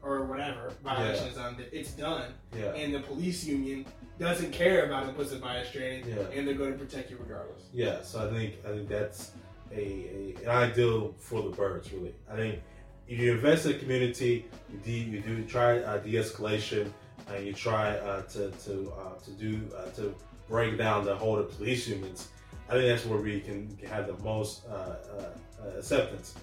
or 0.00 0.22
whatever 0.24 0.72
violation 0.84 1.26
is 1.26 1.34
done, 1.34 1.56
it's 1.72 1.90
done. 1.90 2.34
Yeah, 2.56 2.66
And 2.74 2.94
the 2.94 3.00
police 3.00 3.44
union 3.44 3.84
doesn't 4.20 4.52
care 4.52 4.86
about 4.86 5.04
the 5.04 5.08
implicit 5.10 5.40
bias 5.40 5.72
training, 5.72 6.06
Yeah. 6.08 6.22
and 6.32 6.46
they're 6.46 6.54
going 6.54 6.72
to 6.72 6.78
protect 6.78 7.10
you 7.10 7.18
regardless. 7.20 7.64
yeah. 7.72 8.00
So 8.02 8.24
I 8.24 8.30
think 8.32 8.54
I 8.64 8.68
think 8.68 8.88
that's 8.88 9.32
a, 9.74 10.34
a 10.38 10.44
an 10.44 10.48
ideal 10.48 11.14
for 11.18 11.42
the 11.42 11.50
birds. 11.50 11.92
Really, 11.92 12.14
I 12.30 12.36
think 12.36 12.60
if 13.08 13.18
you 13.18 13.32
invest 13.32 13.66
in 13.66 13.72
the 13.72 13.78
community, 13.78 14.46
you, 14.70 14.78
de, 14.78 14.90
you 14.92 15.20
do 15.20 15.44
try 15.44 15.78
uh, 15.80 15.98
de-escalation, 15.98 16.90
and 17.28 17.46
you 17.46 17.52
try 17.52 17.96
uh, 17.98 18.22
to 18.22 18.50
to 18.50 18.92
uh, 18.92 19.18
to 19.24 19.30
do 19.32 19.60
uh, 19.76 19.90
to 19.96 20.14
break 20.48 20.78
down 20.78 21.04
the 21.04 21.14
whole 21.16 21.38
of 21.38 21.50
police 21.56 21.86
unions. 21.88 22.28
I 22.68 22.72
think 22.74 22.86
that's 22.88 23.04
where 23.06 23.20
we 23.20 23.40
can 23.40 23.76
have 23.88 24.06
the 24.06 24.16
most 24.22 24.62
uh, 24.66 24.72
uh, 24.72 25.78
acceptance. 25.78 26.34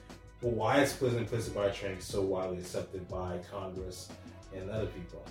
But 0.41 0.51
why 0.51 0.81
is 0.81 0.93
implicit 0.93 1.19
implicit 1.19 1.55
bias 1.55 1.77
training 1.77 2.00
so 2.01 2.21
widely 2.21 2.59
accepted 2.59 3.07
by 3.09 3.39
Congress 3.51 4.09
and 4.55 4.69
other 4.69 4.88
people? 4.88 5.24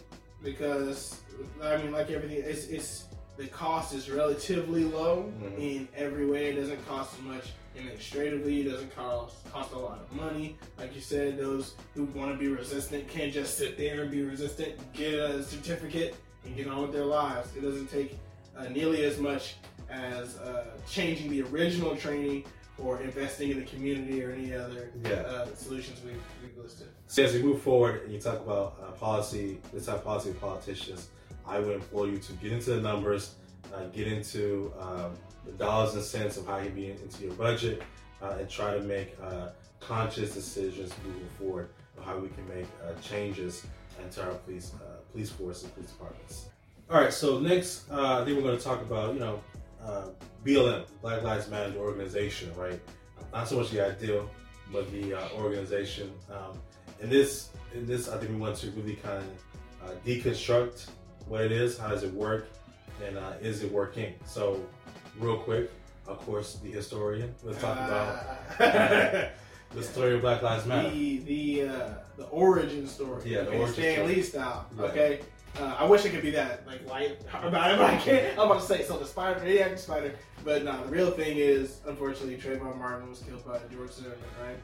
because 0.42 1.20
I 1.62 1.76
mean, 1.78 1.92
like 1.92 2.10
everything, 2.10 2.42
it's 2.44 2.66
it's 2.68 3.04
the 3.36 3.46
cost 3.46 3.94
is 3.94 4.10
relatively 4.10 4.84
low 4.84 5.32
Mhm. 5.40 5.58
in 5.58 5.88
every 5.96 6.26
way. 6.26 6.48
It 6.50 6.56
doesn't 6.56 6.84
cost 6.88 7.14
as 7.18 7.22
much 7.24 7.52
administratively. 7.78 8.62
It 8.62 8.70
doesn't 8.70 8.94
cost 8.94 9.50
cost 9.52 9.72
a 9.72 9.78
lot 9.78 10.00
of 10.00 10.12
money. 10.12 10.56
Like 10.78 10.94
you 10.94 11.00
said, 11.00 11.38
those 11.38 11.74
who 11.94 12.04
want 12.06 12.32
to 12.32 12.38
be 12.38 12.48
resistant 12.48 13.08
can't 13.08 13.32
just 13.32 13.56
sit 13.56 13.76
there 13.76 14.02
and 14.02 14.10
be 14.10 14.22
resistant, 14.22 14.74
get 14.92 15.14
a 15.14 15.42
certificate, 15.42 16.16
and 16.44 16.56
get 16.56 16.66
on 16.68 16.82
with 16.82 16.92
their 16.92 17.04
lives. 17.04 17.54
It 17.56 17.62
doesn't 17.62 17.90
take 17.90 18.18
uh, 18.56 18.68
nearly 18.68 19.04
as 19.04 19.18
much 19.18 19.56
as 19.90 20.36
uh, 20.38 20.66
changing 20.88 21.30
the 21.30 21.42
original 21.42 21.96
training 21.96 22.44
or 22.76 23.00
investing 23.00 23.50
in 23.50 23.58
the 23.58 23.64
community 23.64 24.22
or 24.22 24.30
any 24.30 24.54
other 24.54 24.90
Yeah. 25.04 25.10
uh, 25.22 25.46
solutions 25.54 26.00
we've, 26.04 26.20
we've 26.42 26.56
listed. 26.62 26.88
So 27.08 27.24
as 27.24 27.32
we 27.34 27.42
move 27.42 27.60
forward 27.62 28.02
and 28.04 28.12
you 28.12 28.20
talk 28.20 28.40
about 28.40 28.76
uh, 28.80 28.92
policy, 28.92 29.58
this 29.72 29.86
type 29.86 29.96
of 29.96 30.04
policy 30.04 30.30
of 30.30 30.40
politicians, 30.40 31.08
I 31.46 31.58
would 31.58 31.74
implore 31.74 32.06
you 32.06 32.18
to 32.18 32.32
get 32.34 32.52
into 32.52 32.70
the 32.70 32.80
numbers, 32.80 33.34
uh, 33.74 33.86
get 33.86 34.06
into 34.06 34.72
um, 34.78 35.14
the 35.48 35.64
dollars 35.64 35.94
and 35.94 36.02
cents 36.02 36.36
of 36.36 36.46
how 36.46 36.58
you 36.58 36.70
be 36.70 36.90
into 36.90 37.24
your 37.24 37.32
budget, 37.34 37.82
uh, 38.22 38.36
and 38.38 38.48
try 38.48 38.74
to 38.74 38.80
make 38.80 39.16
uh, 39.22 39.48
conscious 39.80 40.34
decisions 40.34 40.92
moving 41.06 41.28
forward 41.38 41.70
of 41.96 42.04
how 42.04 42.18
we 42.18 42.28
can 42.28 42.46
make 42.48 42.66
uh, 42.84 42.92
changes 43.00 43.66
into 44.02 44.22
our 44.22 44.34
police 44.34 44.72
uh, 44.74 45.00
police 45.12 45.30
force 45.30 45.62
and 45.62 45.74
police 45.74 45.90
departments. 45.90 46.46
All 46.90 47.00
right, 47.00 47.12
so 47.12 47.38
next, 47.38 47.90
uh, 47.90 48.20
I 48.20 48.24
think 48.24 48.36
we're 48.36 48.42
going 48.42 48.58
to 48.58 48.64
talk 48.64 48.82
about 48.82 49.14
you 49.14 49.20
know 49.20 49.40
BLM, 50.44 50.84
Black 51.00 51.22
Lives 51.22 51.48
Matter 51.48 51.76
organization, 51.78 52.52
right? 52.54 52.80
Not 53.32 53.48
so 53.48 53.56
much 53.56 53.70
the 53.70 53.86
ideal, 53.86 54.28
but 54.72 54.90
the 54.92 55.14
organization. 55.34 56.12
Um, 56.30 56.58
this, 57.00 57.50
in 57.74 57.86
this, 57.86 58.08
I 58.08 58.18
think 58.18 58.32
we 58.32 58.36
want 58.36 58.56
to 58.56 58.70
really 58.72 58.96
kind 58.96 59.24
of 59.82 60.04
deconstruct 60.04 60.88
what 61.26 61.42
it 61.42 61.52
is, 61.52 61.78
how 61.78 61.88
does 61.88 62.02
it 62.02 62.12
work, 62.12 62.48
and 63.06 63.16
uh, 63.16 63.32
is 63.40 63.62
it 63.62 63.70
working? 63.72 64.14
So, 64.24 64.64
real 65.18 65.38
quick, 65.38 65.70
of 66.06 66.18
course, 66.24 66.54
the 66.62 66.70
historian. 66.70 67.34
Let's 67.44 67.60
talk 67.60 67.76
about 67.76 68.26
Uh, 68.60 69.28
the 69.74 69.82
story 69.82 70.14
of 70.14 70.20
Black 70.22 70.42
Lives 70.42 70.66
Matter. 70.66 70.90
the 70.90 71.18
the 71.18 71.68
uh, 71.68 71.88
the 72.16 72.24
origin 72.26 72.86
story. 72.86 73.22
Yeah, 73.26 73.42
the 73.42 73.50
origin 73.58 73.72
Stan 73.74 73.94
story. 73.96 74.14
Lee 74.14 74.22
style. 74.22 74.66
Yeah. 74.76 74.82
Okay, 74.84 75.20
uh, 75.60 75.76
I 75.78 75.84
wish 75.84 76.04
it 76.04 76.10
could 76.10 76.22
be 76.22 76.30
that 76.32 76.66
like 76.66 76.86
light 76.88 77.20
about 77.42 77.70
it, 77.72 77.78
but 77.78 77.90
I 77.94 77.96
can't. 77.98 78.38
I'm 78.38 78.50
about 78.50 78.60
to 78.60 78.66
say 78.66 78.82
so. 78.82 78.98
The 78.98 79.06
spider, 79.06 79.46
yeah, 79.48 79.68
the 79.68 79.76
spider. 79.76 80.14
But 80.44 80.64
no, 80.64 80.82
the 80.84 80.90
real 80.90 81.10
thing 81.10 81.36
is, 81.38 81.80
unfortunately, 81.86 82.36
Trayvon 82.36 82.78
Martin 82.78 83.08
was 83.10 83.18
killed 83.20 83.44
by 83.46 83.58
George 83.72 83.90
Zimmerman. 83.92 84.18
Right? 84.40 84.58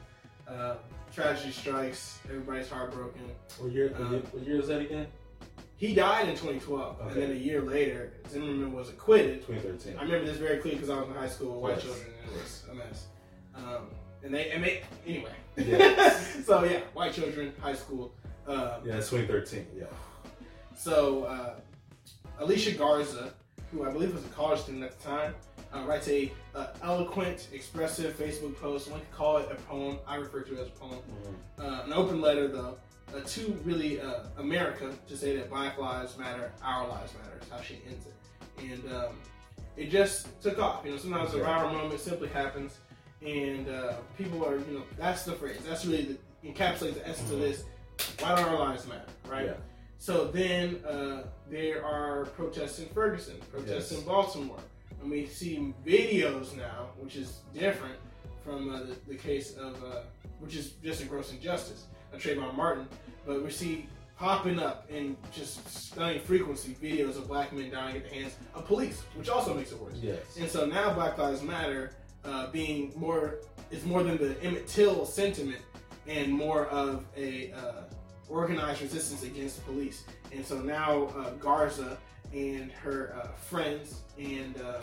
Uh, 0.47 0.75
tragedy 1.13 1.51
strikes. 1.51 2.19
Everybody's 2.25 2.69
heartbroken. 2.69 3.21
What 3.59 3.71
year, 3.71 3.89
what 3.89 4.01
Um, 4.01 4.11
year, 4.13 4.21
what 4.31 4.43
year 4.47 4.59
is 4.59 4.67
that 4.67 4.81
again? 4.81 5.07
He 5.77 5.93
died 5.93 6.29
in 6.29 6.35
2012, 6.35 7.01
and 7.01 7.11
then 7.21 7.31
a 7.31 7.35
year 7.35 7.61
later, 7.61 8.13
Zimmerman 8.29 8.71
was 8.71 8.89
acquitted 8.89 9.45
2013. 9.45 9.97
I 9.97 10.03
remember 10.03 10.25
this 10.25 10.37
very 10.37 10.59
clear 10.59 10.73
because 10.73 10.89
I 10.89 10.97
was 10.99 11.07
in 11.09 11.13
high 11.15 11.27
school 11.27 11.59
white 11.61 11.75
Yes. 11.75 11.83
children, 11.83 12.07
and 12.23 12.31
it 12.31 12.41
was 12.41 12.63
a 12.71 12.73
mess. 12.75 13.05
Um, 13.55 13.89
and 14.23 14.33
they 14.33 14.51
and 14.51 14.63
they 14.63 14.83
anyway. 15.05 15.31
Yeah. 15.57 16.09
so 16.45 16.63
yeah, 16.63 16.79
white 16.93 17.13
children, 17.13 17.53
high 17.59 17.75
school. 17.75 18.13
Um, 18.47 18.69
Yeah, 18.85 18.95
2013. 19.01 19.67
Yeah. 19.77 19.85
So 20.77 21.23
uh, 21.25 21.55
Alicia 22.39 22.71
Garza, 22.77 23.33
who 23.71 23.85
I 23.85 23.91
believe 23.91 24.13
was 24.13 24.23
a 24.23 24.29
college 24.29 24.59
student 24.61 24.83
at 24.83 24.97
the 24.97 25.03
time, 25.07 25.35
uh, 25.73 25.81
writes 25.85 26.07
a 26.07 26.31
uh, 26.55 26.67
eloquent, 26.83 27.49
expressive 27.51 28.13
Facebook 28.17 28.55
post. 28.61 28.89
One 28.89 28.99
could 29.01 29.11
call 29.11 29.37
it 29.37 29.49
a 29.51 29.55
poem. 29.55 29.97
I 30.07 30.15
refer 30.15 30.41
to 30.41 30.53
it 30.55 30.59
as 30.61 30.67
a 30.67 30.71
poem. 30.71 30.99
Uh, 31.59 31.81
an 31.85 31.91
open 31.93 32.21
letter, 32.21 32.47
though, 32.47 32.77
uh, 33.15 33.21
to 33.21 33.57
really 33.63 34.01
uh, 34.01 34.21
America 34.37 34.91
to 35.07 35.17
say 35.17 35.35
that 35.37 35.49
Black 35.49 35.77
Lives 35.77 36.17
Matter, 36.17 36.51
our 36.63 36.87
lives 36.87 37.13
matter. 37.13 37.37
Is 37.41 37.49
how 37.49 37.61
she 37.61 37.79
ends 37.89 38.05
it, 38.07 38.13
and 38.71 38.93
um, 38.93 39.17
it 39.77 39.89
just 39.89 40.41
took 40.41 40.59
off. 40.59 40.83
You 40.85 40.91
know, 40.91 40.97
sometimes 40.97 41.33
a 41.33 41.39
viral 41.39 41.71
moment 41.73 41.99
simply 41.99 42.27
happens, 42.29 42.77
and 43.25 43.67
uh, 43.69 43.93
people 44.17 44.45
are, 44.45 44.57
you 44.57 44.79
know, 44.79 44.83
that's 44.97 45.23
the 45.23 45.33
phrase. 45.33 45.59
That's 45.67 45.85
really 45.85 46.17
the, 46.43 46.49
encapsulates 46.49 46.95
the 46.95 47.07
essence 47.07 47.31
of 47.31 47.37
Mhm. 47.37 47.41
this. 47.41 47.63
Why 48.19 48.35
do 48.35 48.41
our 48.47 48.59
lives 48.59 48.87
matter, 48.87 49.05
right? 49.27 49.45
Yeah. 49.45 49.53
So 49.97 50.25
then 50.27 50.83
uh, 50.85 51.23
there 51.49 51.83
are 51.85 52.25
protests 52.25 52.79
in 52.79 52.87
Ferguson, 52.89 53.37
protests 53.51 53.91
Yes. 53.91 53.99
in 53.99 54.05
Baltimore, 54.05 54.59
and 55.01 55.09
we 55.09 55.25
see 55.25 55.73
videos 55.85 56.55
now, 56.57 56.89
which 56.99 57.15
is 57.15 57.39
different 57.53 57.95
from 58.43 58.69
uh, 58.73 58.79
the, 58.83 58.95
the 59.07 59.15
case 59.15 59.55
of, 59.57 59.81
uh, 59.83 60.01
which 60.39 60.55
is 60.55 60.71
just 60.83 61.01
a 61.01 61.05
gross 61.05 61.31
injustice, 61.31 61.85
of 62.13 62.21
Trayvon 62.21 62.55
Martin, 62.55 62.87
but 63.25 63.43
we 63.43 63.51
see 63.51 63.87
popping 64.17 64.59
up 64.59 64.89
in 64.89 65.17
just 65.31 65.67
stunning 65.69 66.21
frequency 66.21 66.75
videos 66.81 67.17
of 67.17 67.27
black 67.27 67.51
men 67.51 67.69
dying 67.69 67.97
at 67.97 68.09
the 68.09 68.15
hands 68.15 68.35
of 68.53 68.65
police, 68.65 69.01
which 69.15 69.29
also 69.29 69.53
makes 69.53 69.71
it 69.71 69.81
worse. 69.81 69.95
Yes. 70.01 70.37
And 70.39 70.49
so 70.49 70.65
now 70.65 70.93
Black 70.93 71.17
Lives 71.17 71.41
Matter 71.41 71.91
uh, 72.23 72.47
being 72.51 72.93
more, 72.95 73.39
it's 73.71 73.83
more 73.83 74.03
than 74.03 74.17
the 74.17 74.41
Emmett 74.41 74.67
Till 74.67 75.05
sentiment 75.05 75.61
and 76.07 76.31
more 76.31 76.67
of 76.67 77.05
a 77.17 77.51
uh, 77.51 77.83
organized 78.29 78.81
resistance 78.81 79.23
against 79.23 79.65
police. 79.65 80.05
And 80.31 80.45
so 80.45 80.59
now 80.59 81.07
uh, 81.07 81.31
Garza 81.31 81.97
and 82.33 82.71
her 82.71 83.15
uh, 83.21 83.27
friends 83.35 84.01
and 84.17 84.55
um, 84.61 84.81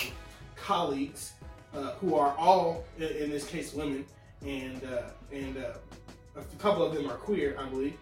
colleagues, 0.56 1.32
uh, 1.74 1.92
who 1.92 2.16
are 2.16 2.34
all 2.36 2.84
in 2.98 3.30
this 3.30 3.46
case 3.46 3.72
women, 3.72 4.04
and 4.46 4.82
uh, 4.84 5.10
and 5.32 5.56
uh, 5.56 5.74
a 6.36 6.42
couple 6.58 6.82
of 6.84 6.94
them 6.94 7.08
are 7.10 7.16
queer, 7.16 7.56
I 7.58 7.68
believe, 7.68 7.96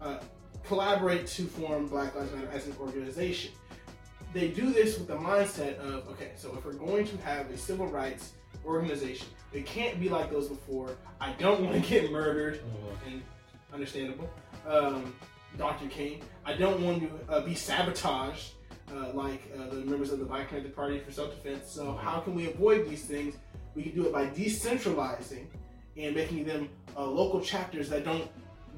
uh, 0.00 0.18
collaborate 0.64 1.26
to 1.28 1.44
form 1.44 1.86
Black 1.86 2.14
Lives 2.14 2.32
Matter 2.32 2.50
as 2.52 2.66
an 2.66 2.74
organization 2.80 3.52
they 4.34 4.48
do 4.48 4.72
this 4.72 4.98
with 4.98 5.08
the 5.08 5.16
mindset 5.16 5.78
of 5.78 6.06
okay, 6.08 6.32
so 6.36 6.54
if 6.56 6.64
we're 6.64 6.72
going 6.74 7.06
to 7.06 7.16
have 7.18 7.50
a 7.50 7.56
civil 7.56 7.86
rights 7.86 8.32
organization, 8.64 9.26
it 9.52 9.64
can't 9.64 9.98
be 9.98 10.08
like 10.08 10.30
those 10.30 10.48
before. 10.48 10.96
I 11.20 11.32
don't 11.38 11.62
want 11.64 11.82
to 11.82 11.88
get 11.88 12.12
murdered, 12.12 12.60
Mhm. 12.60 13.06
and 13.12 13.22
understandable. 13.72 14.28
Um, 14.66 15.14
Dr. 15.56 15.88
King, 15.88 16.22
I 16.44 16.52
don't 16.52 16.82
want 16.82 17.02
to 17.02 17.32
uh, 17.32 17.40
be 17.40 17.54
sabotaged 17.54 18.52
uh, 18.94 19.12
like 19.14 19.50
uh, 19.58 19.68
the 19.70 19.76
members 19.76 20.12
of 20.12 20.18
the 20.18 20.24
Black 20.26 20.50
Panther 20.50 20.68
Party 20.68 20.98
for 20.98 21.10
self-defense. 21.10 21.70
So 21.70 21.92
how 21.94 22.20
can 22.20 22.34
we 22.34 22.48
avoid 22.48 22.88
these 22.88 23.06
things? 23.06 23.34
We 23.74 23.82
can 23.84 23.94
do 23.94 24.06
it 24.06 24.12
by 24.12 24.26
decentralizing 24.26 25.46
and 25.98 26.14
making 26.14 26.44
them 26.44 26.68
uh, 26.96 27.04
local 27.04 27.40
chapters 27.40 27.88
that 27.90 28.04
don't 28.04 28.28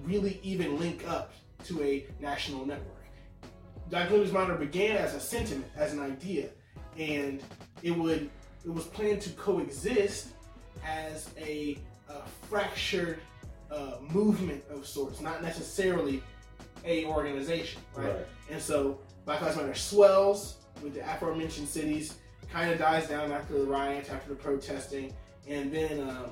really 0.05 0.41
even 0.43 0.79
link 0.79 1.07
up 1.09 1.33
to 1.65 1.83
a 1.83 2.07
national 2.21 2.67
network. 2.67 2.97
Black 3.91 4.11
Lives 4.11 4.33
Matter 4.33 4.55
began 4.55 4.97
as 4.97 5.15
a 5.15 5.21
sentiment, 5.21 5.67
as 5.77 5.93
an 5.93 6.01
idea, 6.01 6.49
and 6.97 7.43
it 7.83 7.91
would 7.91 8.31
it 8.65 8.71
was 8.73 8.85
planned 8.85 9.21
to 9.23 9.31
coexist 9.31 10.29
as 10.87 11.31
a, 11.39 11.79
uh 12.09 12.21
fractured 12.49 13.21
uh, 13.71 13.97
movement 14.01 14.63
of 14.71 14.87
sorts, 14.87 15.21
not 15.21 15.43
necessarily 15.43 16.23
a 16.85 17.05
organization, 17.05 17.81
right? 17.95 18.07
Right. 18.09 18.27
And 18.51 18.61
so 18.61 18.99
Black 19.25 19.41
Lives 19.43 19.57
Matter 19.57 19.75
swells 19.75 20.57
with 20.83 20.95
the 20.95 21.01
aforementioned 21.01 21.69
cities, 21.69 22.17
kind 22.53 22.71
of 22.71 22.79
dies 22.79 23.09
down 23.09 23.33
after 23.33 23.55
the 23.55 23.65
riots, 23.65 24.11
after 24.11 24.31
the 24.31 24.35
protesting, 24.35 25.13
and 25.47 25.73
then 25.73 26.01
um, 26.09 26.31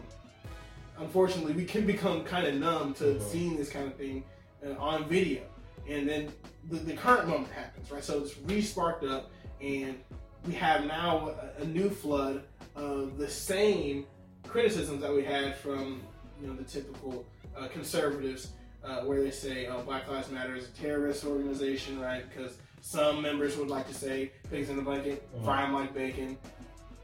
unfortunately 1.00 1.52
we 1.52 1.64
can 1.64 1.87
become 1.87 2.25
kind 2.25 2.47
of 2.47 2.55
numb 2.55 2.95
to 2.95 3.05
Mhm. 3.05 3.23
seeing 3.23 3.57
this 3.57 3.69
kind 3.71 3.87
of 3.87 3.95
thing 3.97 4.25
uh, 4.67 4.73
on 4.78 5.09
video. 5.09 5.43
And 5.88 6.09
then 6.09 6.28
the, 6.71 6.76
the 6.78 6.93
current 6.95 7.28
moment 7.28 7.50
happens, 7.52 7.90
right? 7.90 8.05
So 8.05 8.19
it's 8.23 8.37
re-sparked 8.38 9.05
up, 9.05 9.31
and 9.62 9.99
we 10.47 10.52
have 10.55 10.85
now 10.85 11.31
a, 11.59 11.62
a 11.62 11.67
new 11.67 11.88
flood 11.88 12.43
of 12.76 13.17
the 13.19 13.28
same 13.28 14.07
criticisms 14.47 15.00
that 15.02 15.12
we 15.12 15.25
had 15.25 15.57
from 15.57 16.00
you 16.40 16.47
know 16.47 16.55
the 16.55 16.64
typical 16.64 17.25
uh, 17.57 17.69
conservatives, 17.69 18.52
uh, 18.85 19.00
where 19.02 19.23
they 19.23 19.31
say 19.31 19.67
oh, 19.67 19.81
Black 19.83 20.09
Lives 20.09 20.31
Matter 20.31 20.55
is 20.57 20.69
a 20.69 20.73
terrorist 20.73 21.25
organization, 21.25 21.99
right? 22.00 22.25
Because 22.28 22.59
some 22.81 23.21
members 23.23 23.57
would 23.57 23.69
like 23.69 23.88
to 23.88 23.95
say 23.95 24.31
pigs 24.50 24.69
in 24.71 24.76
the 24.76 24.83
blanket, 24.83 25.26
Mhm. 25.37 25.45
fry 25.45 25.62
'em 25.64 25.73
like 25.75 25.95
bacon. 25.95 26.37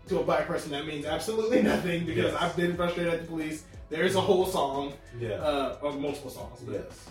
To 0.08 0.20
a 0.20 0.22
black 0.22 0.46
person, 0.46 0.70
that 0.72 0.86
means 0.86 1.06
absolutely 1.06 1.62
nothing 1.72 2.04
because 2.04 2.32
Yes. 2.32 2.42
I've 2.42 2.54
been 2.56 2.76
frustrated 2.76 3.14
at 3.14 3.20
the 3.22 3.26
police. 3.26 3.64
There's 3.94 4.16
a 4.16 4.20
whole 4.20 4.44
song, 4.44 4.92
Yeah. 5.20 5.34
uh, 5.34 5.78
or 5.80 5.92
multiple 5.92 6.28
songs. 6.30 6.58
but- 6.66 6.74
yes. 6.74 7.08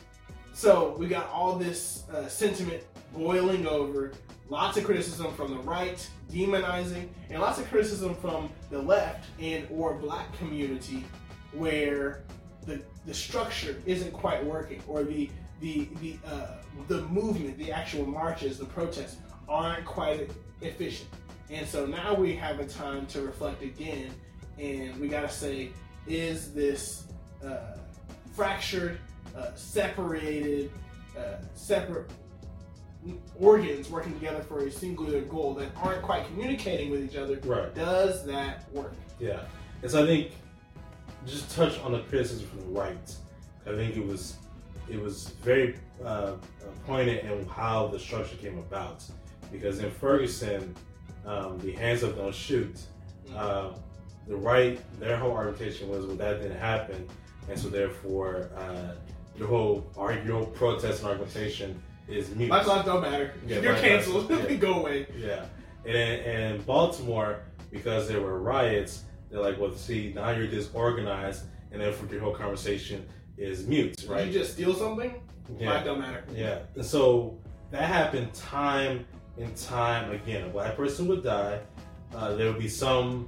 so 0.53 0.95
we 0.99 1.07
got 1.07 1.29
all 1.31 1.55
this 1.55 2.03
uh, 2.13 2.27
sentiment 2.27 2.83
boiling 3.15 3.65
over, 3.65 4.11
lots 4.49 4.75
of 4.77 4.83
criticism 4.83 5.33
from 5.33 5.51
the 5.51 5.59
right, 5.61 6.05
demonizing, 6.29 7.07
and 7.29 7.39
lots 7.41 7.57
of 7.57 7.69
criticism 7.69 8.13
from 8.15 8.49
the 8.69 8.79
left 8.79 9.29
and 9.39 9.65
or 9.71 9.93
black 9.93 10.27
community, 10.37 11.05
where 11.53 12.23
the 12.65 12.81
the 13.05 13.13
structure 13.13 13.81
isn't 13.85 14.11
quite 14.11 14.43
working, 14.45 14.83
or 14.85 15.03
the 15.05 15.29
the 15.61 15.87
the 16.01 16.17
uh, 16.27 16.57
the 16.89 17.01
movement, 17.03 17.57
the 17.57 17.71
actual 17.71 18.05
marches, 18.05 18.57
the 18.57 18.65
protests 18.65 19.15
aren't 19.47 19.85
quite 19.85 20.29
efficient. 20.61 21.09
And 21.49 21.65
so 21.65 21.85
now 21.85 22.13
we 22.13 22.35
have 22.35 22.59
a 22.59 22.65
time 22.65 23.05
to 23.13 23.21
reflect 23.21 23.61
again, 23.63 24.11
and 24.59 24.99
we 24.99 25.07
gotta 25.07 25.29
say, 25.29 25.69
is 26.07 26.53
this 26.53 27.05
uh, 27.45 27.77
fractured? 28.35 28.99
uh, 29.35 29.53
separated, 29.55 30.69
uh, 31.17 31.37
separate, 31.55 32.09
organs 33.39 33.89
working 33.89 34.13
together 34.13 34.41
for 34.43 34.65
a 34.65 34.71
singular 34.71 35.21
goal 35.21 35.53
that 35.55 35.69
aren't 35.81 36.01
quite 36.01 36.25
communicating 36.27 36.89
with 36.89 37.03
each 37.03 37.15
other, 37.17 37.39
Right. 37.43 37.73
does 37.73 38.25
that 38.25 38.71
work? 38.71 38.93
Yeah, 39.19 39.41
and 39.81 39.89
so 39.91 40.03
I 40.03 40.05
think 40.05 40.31
just 41.25 41.53
touch 41.55 41.79
on 41.79 41.93
the 41.93 41.99
criticism 42.01 42.47
from 42.47 42.59
the 42.59 42.79
right. 42.79 43.15
I 43.65 43.71
think 43.73 43.97
it 43.97 44.05
was 44.05 44.35
it 44.89 45.01
was 45.01 45.29
very 45.43 45.77
uh, 46.05 46.33
pointed 46.85 47.25
in 47.25 47.47
how 47.47 47.87
the 47.87 47.97
structure 47.97 48.35
came 48.35 48.57
about 48.59 49.03
because 49.51 49.79
in 49.79 49.89
Ferguson, 49.89 50.75
um, 51.25 51.57
the 51.59 51.71
hands 51.71 52.03
up 52.03 52.15
don't 52.17 52.35
shoot. 52.35 52.77
Uh, 53.35 53.71
the 54.27 54.35
right, 54.35 54.79
their 54.99 55.17
whole 55.17 55.31
argumentation 55.31 55.89
was, 55.89 56.05
well, 56.05 56.15
that 56.15 56.41
didn't 56.41 56.57
happen, 56.59 57.07
and 57.49 57.59
so 57.59 57.69
therefore, 57.69 58.49
uh, 58.57 58.93
your 59.37 59.47
whole 59.47 59.85
arg- 59.97 60.25
your 60.25 60.37
whole 60.37 60.45
protest 60.47 60.99
and 61.01 61.09
argumentation 61.09 61.81
is 62.07 62.33
mute. 62.35 62.49
Black 62.49 62.67
lives 62.67 62.85
don't 62.85 63.01
matter. 63.01 63.33
Yeah, 63.47 63.59
You're 63.59 63.75
canceled. 63.75 64.29
yeah. 64.49 64.53
Go 64.55 64.73
away. 64.75 65.07
Yeah, 65.17 65.45
and 65.85 66.65
Baltimore, 66.65 67.39
because 67.71 68.07
there 68.07 68.21
were 68.21 68.39
riots, 68.39 69.03
they're 69.29 69.41
like, 69.41 69.59
well, 69.59 69.73
see, 69.73 70.13
now 70.13 70.29
you're 70.31 70.47
disorganized, 70.47 71.45
and 71.71 71.81
therefore 71.81 72.07
your 72.09 72.21
whole 72.21 72.35
conversation 72.35 73.05
is 73.37 73.65
mute, 73.67 74.05
right? 74.07 74.27
You 74.27 74.31
just 74.33 74.53
steal 74.53 74.73
something. 74.73 75.21
Black 75.49 75.59
yeah, 75.59 75.83
don't 75.83 75.99
matter. 75.99 76.23
yeah. 76.33 76.59
And 76.75 76.85
so 76.85 77.37
that 77.71 77.83
happened 77.83 78.33
time 78.33 79.05
and 79.37 79.53
time 79.57 80.11
again. 80.11 80.45
A 80.45 80.49
black 80.49 80.77
person 80.77 81.07
would 81.07 81.23
die. 81.23 81.59
Uh, 82.15 82.35
there 82.35 82.47
would 82.51 82.59
be 82.61 82.69
some 82.69 83.27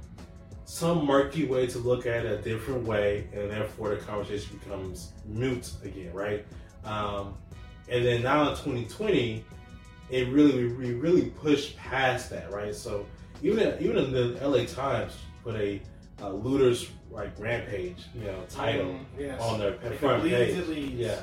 some 0.66 1.06
murky 1.06 1.46
way 1.46 1.66
to 1.68 1.78
look 1.78 2.06
at 2.06 2.26
it 2.26 2.40
a 2.40 2.42
different 2.42 2.84
way, 2.84 3.28
and 3.32 3.48
therefore 3.50 3.90
the 3.90 3.96
conversation 3.96 4.58
becomes 4.58 5.12
mute 5.24 5.70
again, 5.84 6.12
right? 6.12 6.44
Um, 6.84 7.34
and 7.88 8.04
then 8.04 8.22
now 8.22 8.42
in 8.50 8.56
2020, 8.56 9.44
it 10.10 10.28
really 10.28 10.66
we 10.74 10.94
really 10.94 11.26
pushed 11.30 11.76
past 11.76 12.30
that, 12.30 12.50
right? 12.52 12.74
So 12.74 13.06
even 13.42 13.76
even 13.80 13.96
in 13.98 14.10
the 14.12 14.38
LA 14.46 14.64
Times 14.66 15.16
put 15.44 15.54
a 15.54 15.80
uh, 16.20 16.30
looters 16.30 16.90
like 17.12 17.30
rampage, 17.38 18.04
you 18.14 18.24
know, 18.24 18.42
title 18.48 18.86
Mm, 18.86 19.04
yes. 19.18 19.40
on 19.40 19.60
their 19.60 19.74
front 20.00 20.22
page. 20.24 20.66
Yeah, 20.94 21.20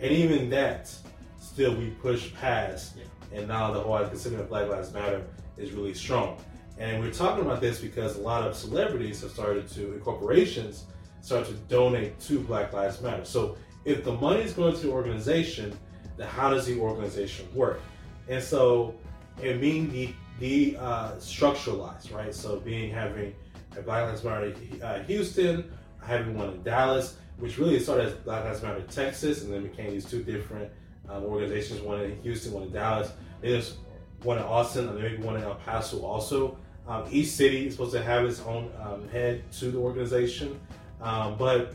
and 0.00 0.12
even 0.12 0.48
that, 0.50 0.94
still 1.40 1.74
we 1.74 1.90
push 1.90 2.32
past, 2.34 2.96
Yeah. 2.96 3.38
and 3.38 3.48
now 3.48 3.72
the 3.72 3.80
whole 3.80 3.98
considering 4.06 4.42
of 4.42 4.48
Black 4.48 4.68
Lives 4.68 4.92
Matter 4.92 5.24
is 5.56 5.72
really 5.72 5.94
strong. 5.94 6.38
And 6.78 7.02
we're 7.02 7.12
talking 7.12 7.44
about 7.44 7.60
this 7.60 7.80
because 7.80 8.16
a 8.16 8.20
lot 8.20 8.46
of 8.46 8.54
celebrities 8.54 9.22
have 9.22 9.30
started 9.30 9.68
to, 9.70 9.92
and 9.92 10.02
corporations, 10.02 10.84
start 11.22 11.46
to 11.46 11.54
donate 11.54 12.18
to 12.20 12.40
Black 12.40 12.72
Lives 12.72 13.00
Matter. 13.00 13.24
So 13.24 13.56
if 13.84 14.04
the 14.04 14.12
money 14.12 14.42
is 14.42 14.52
going 14.52 14.74
to 14.74 14.80
the 14.80 14.90
organization, 14.90 15.76
then 16.16 16.28
how 16.28 16.50
does 16.50 16.66
the 16.66 16.78
organization 16.78 17.46
work? 17.54 17.80
And 18.28 18.42
so 18.42 18.94
it 19.42 19.60
being 19.60 19.88
de, 19.88 20.14
de 20.38 20.76
uh, 20.76 21.12
structuralized, 21.12 22.14
right? 22.14 22.34
So 22.34 22.60
being 22.60 22.92
having 22.92 23.34
a 23.76 23.82
Black 23.82 24.08
Lives 24.08 24.24
Matter 24.24 24.54
uh, 24.82 25.02
Houston, 25.04 25.70
having 26.02 26.36
one 26.36 26.50
in 26.50 26.62
Dallas, 26.62 27.16
which 27.38 27.58
really 27.58 27.78
started 27.78 28.06
as 28.06 28.14
Black 28.14 28.44
Lives 28.44 28.62
Matter 28.62 28.82
Texas, 28.82 29.42
and 29.42 29.52
then 29.52 29.62
became 29.62 29.90
these 29.90 30.04
two 30.04 30.22
different 30.22 30.70
um, 31.08 31.24
organizations, 31.24 31.80
one 31.80 32.00
in 32.00 32.20
Houston, 32.22 32.52
one 32.52 32.64
in 32.64 32.72
Dallas. 32.72 33.12
There's 33.40 33.76
one 34.22 34.38
in 34.38 34.44
Austin, 34.44 34.88
and 34.88 34.98
maybe 34.98 35.22
one 35.22 35.36
in 35.36 35.42
El 35.42 35.54
Paso 35.56 36.04
also. 36.04 36.58
Um, 36.88 37.04
each 37.10 37.28
city 37.28 37.66
is 37.66 37.74
supposed 37.74 37.92
to 37.92 38.02
have 38.02 38.24
its 38.24 38.40
own 38.40 38.70
um, 38.80 39.08
head 39.08 39.50
to 39.52 39.70
the 39.70 39.78
organization, 39.78 40.60
um, 41.00 41.36
but 41.36 41.74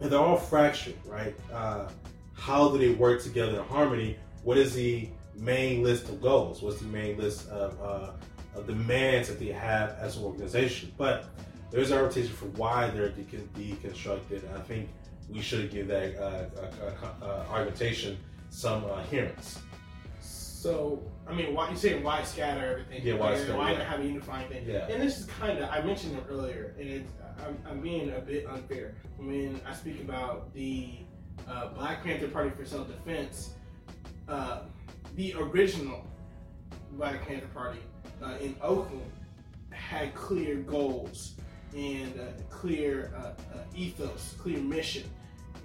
they're 0.00 0.18
all 0.18 0.36
fractured, 0.36 0.96
right? 1.06 1.34
Uh, 1.52 1.88
how 2.34 2.68
do 2.68 2.78
they 2.78 2.90
work 2.90 3.22
together 3.22 3.58
in 3.60 3.64
harmony? 3.64 4.16
What 4.42 4.58
is 4.58 4.74
the 4.74 5.08
main 5.34 5.82
list 5.82 6.08
of 6.08 6.20
goals? 6.20 6.62
What's 6.62 6.80
the 6.80 6.86
main 6.86 7.16
list 7.16 7.48
of, 7.48 7.80
uh, 7.80 8.58
of 8.58 8.66
demands 8.66 9.28
that 9.28 9.38
they 9.38 9.46
have 9.46 9.96
as 10.00 10.16
an 10.16 10.24
organization? 10.24 10.92
But 10.96 11.26
there's 11.70 11.90
an 11.90 11.98
argumentation 11.98 12.34
for 12.34 12.46
why 12.58 12.90
they're 12.90 13.10
decon- 13.10 13.48
deconstructed. 13.56 14.52
I 14.54 14.60
think 14.60 14.88
we 15.28 15.40
should 15.40 15.70
give 15.70 15.88
that 15.88 16.16
uh, 16.16 17.44
argumentation 17.50 18.18
some 18.50 18.84
uh, 18.84 19.02
hearings. 19.04 19.58
So, 20.20 21.02
I 21.28 21.34
mean, 21.34 21.54
why 21.54 21.70
you 21.70 21.76
saying 21.76 22.02
why 22.02 22.22
scatter 22.22 22.64
everything? 22.64 23.04
Yeah, 23.04 23.14
why 23.14 23.36
scatter, 23.36 23.56
Why 23.56 23.72
yeah. 23.72 23.78
not 23.78 23.86
have 23.86 24.00
a 24.00 24.04
unifying 24.04 24.48
thing? 24.48 24.64
Yeah. 24.66 24.86
And 24.88 25.02
this 25.02 25.18
is 25.18 25.26
kind 25.26 25.58
of 25.58 25.68
I 25.70 25.80
mentioned 25.80 26.16
it 26.16 26.24
earlier, 26.30 26.74
and 26.78 26.88
it's, 26.88 27.12
I'm, 27.44 27.58
I'm 27.68 27.80
being 27.80 28.10
a 28.12 28.20
bit 28.20 28.46
unfair 28.46 28.94
when 29.18 29.60
I 29.66 29.74
speak 29.74 30.00
about 30.00 30.52
the 30.54 30.98
uh, 31.48 31.68
Black 31.68 32.04
Panther 32.04 32.28
Party 32.28 32.50
for 32.50 32.64
Self 32.64 32.88
Defense. 32.88 33.54
Uh, 34.28 34.60
the 35.16 35.34
original 35.34 36.04
Black 36.92 37.26
Panther 37.26 37.48
Party 37.48 37.80
uh, 38.22 38.36
in 38.40 38.56
Oakland 38.62 39.10
had 39.70 40.14
clear 40.14 40.56
goals 40.56 41.34
and 41.74 42.18
uh, 42.18 42.24
clear 42.50 43.12
uh, 43.16 43.20
uh, 43.20 43.58
ethos, 43.74 44.34
clear 44.38 44.58
mission, 44.58 45.04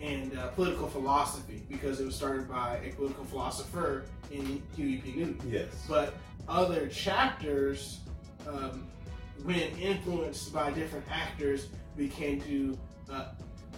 and 0.02 0.38
uh, 0.38 0.48
political 0.50 0.88
philosophy 0.88 1.62
because 1.70 2.00
it 2.00 2.06
was 2.06 2.16
started 2.16 2.50
by 2.50 2.80
a 2.84 2.92
political 2.94 3.24
philosopher 3.26 4.06
in 4.32 4.62
Huey 4.76 4.98
P. 4.98 5.14
Newton. 5.16 5.52
Yes. 5.52 5.68
But 5.88 6.16
other 6.48 6.88
chapters, 6.88 8.00
um, 8.48 8.88
when 9.44 9.60
influenced 9.80 10.54
by 10.54 10.72
different 10.72 11.06
actors, 11.12 11.68
began 11.96 12.42
to 12.42 12.78
uh, 13.12 13.26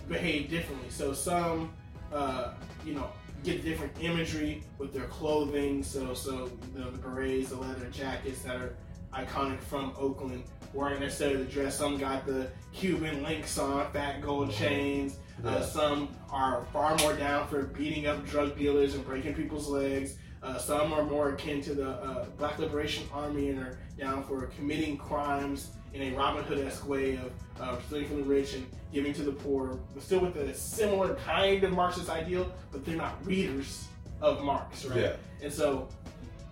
behave 0.07 0.49
differently. 0.49 0.89
So 0.89 1.13
some, 1.13 1.73
uh, 2.13 2.53
you 2.85 2.93
know, 2.93 3.09
get 3.43 3.63
different 3.63 3.91
imagery 3.99 4.63
with 4.77 4.93
their 4.93 5.05
clothing. 5.05 5.83
So 5.83 6.13
so 6.13 6.49
the, 6.73 6.83
the 6.83 6.97
berets, 6.97 7.49
the 7.49 7.57
leather 7.57 7.89
jackets 7.91 8.41
that 8.43 8.55
are 8.55 8.75
iconic 9.13 9.59
from 9.59 9.93
Oakland 9.97 10.43
weren't 10.73 11.01
necessarily 11.01 11.43
the 11.43 11.51
dress. 11.51 11.77
Some 11.77 11.97
got 11.97 12.25
the 12.25 12.47
Cuban 12.73 13.23
links 13.23 13.57
on, 13.57 13.91
fat 13.91 14.21
gold 14.21 14.51
chains. 14.51 15.17
Uh, 15.45 15.61
some 15.61 16.09
are 16.31 16.65
far 16.71 16.95
more 16.97 17.13
down 17.13 17.47
for 17.47 17.63
beating 17.63 18.07
up 18.07 18.25
drug 18.25 18.57
dealers 18.57 18.95
and 18.95 19.05
breaking 19.05 19.33
people's 19.33 19.67
legs. 19.67 20.17
Uh, 20.41 20.57
some 20.57 20.91
are 20.93 21.03
more 21.03 21.29
akin 21.29 21.61
to 21.61 21.73
the 21.73 21.89
uh, 21.89 22.25
Black 22.37 22.59
Liberation 22.59 23.03
Army 23.13 23.49
and 23.49 23.59
are 23.59 23.77
down 23.97 24.23
for 24.23 24.45
committing 24.47 24.97
crimes 24.97 25.71
in 25.93 26.01
a 26.01 26.17
Robin 26.17 26.43
Hood-esque 26.43 26.87
way 26.87 27.15
of 27.17 27.31
uh, 27.61 27.79
stealing 27.87 28.07
from 28.07 28.17
the 28.17 28.23
rich 28.23 28.53
and 28.53 28.65
giving 28.91 29.13
to 29.13 29.23
the 29.23 29.31
poor, 29.31 29.79
but 29.93 30.03
still 30.03 30.19
with 30.19 30.35
a 30.37 30.53
similar 30.53 31.15
kind 31.15 31.63
of 31.63 31.71
Marxist 31.71 32.09
ideal, 32.09 32.51
but 32.71 32.83
they're 32.85 32.95
not 32.95 33.23
readers 33.25 33.87
of 34.21 34.43
Marx, 34.43 34.85
right? 34.85 34.99
Yeah. 34.99 35.13
And 35.41 35.51
so 35.51 35.87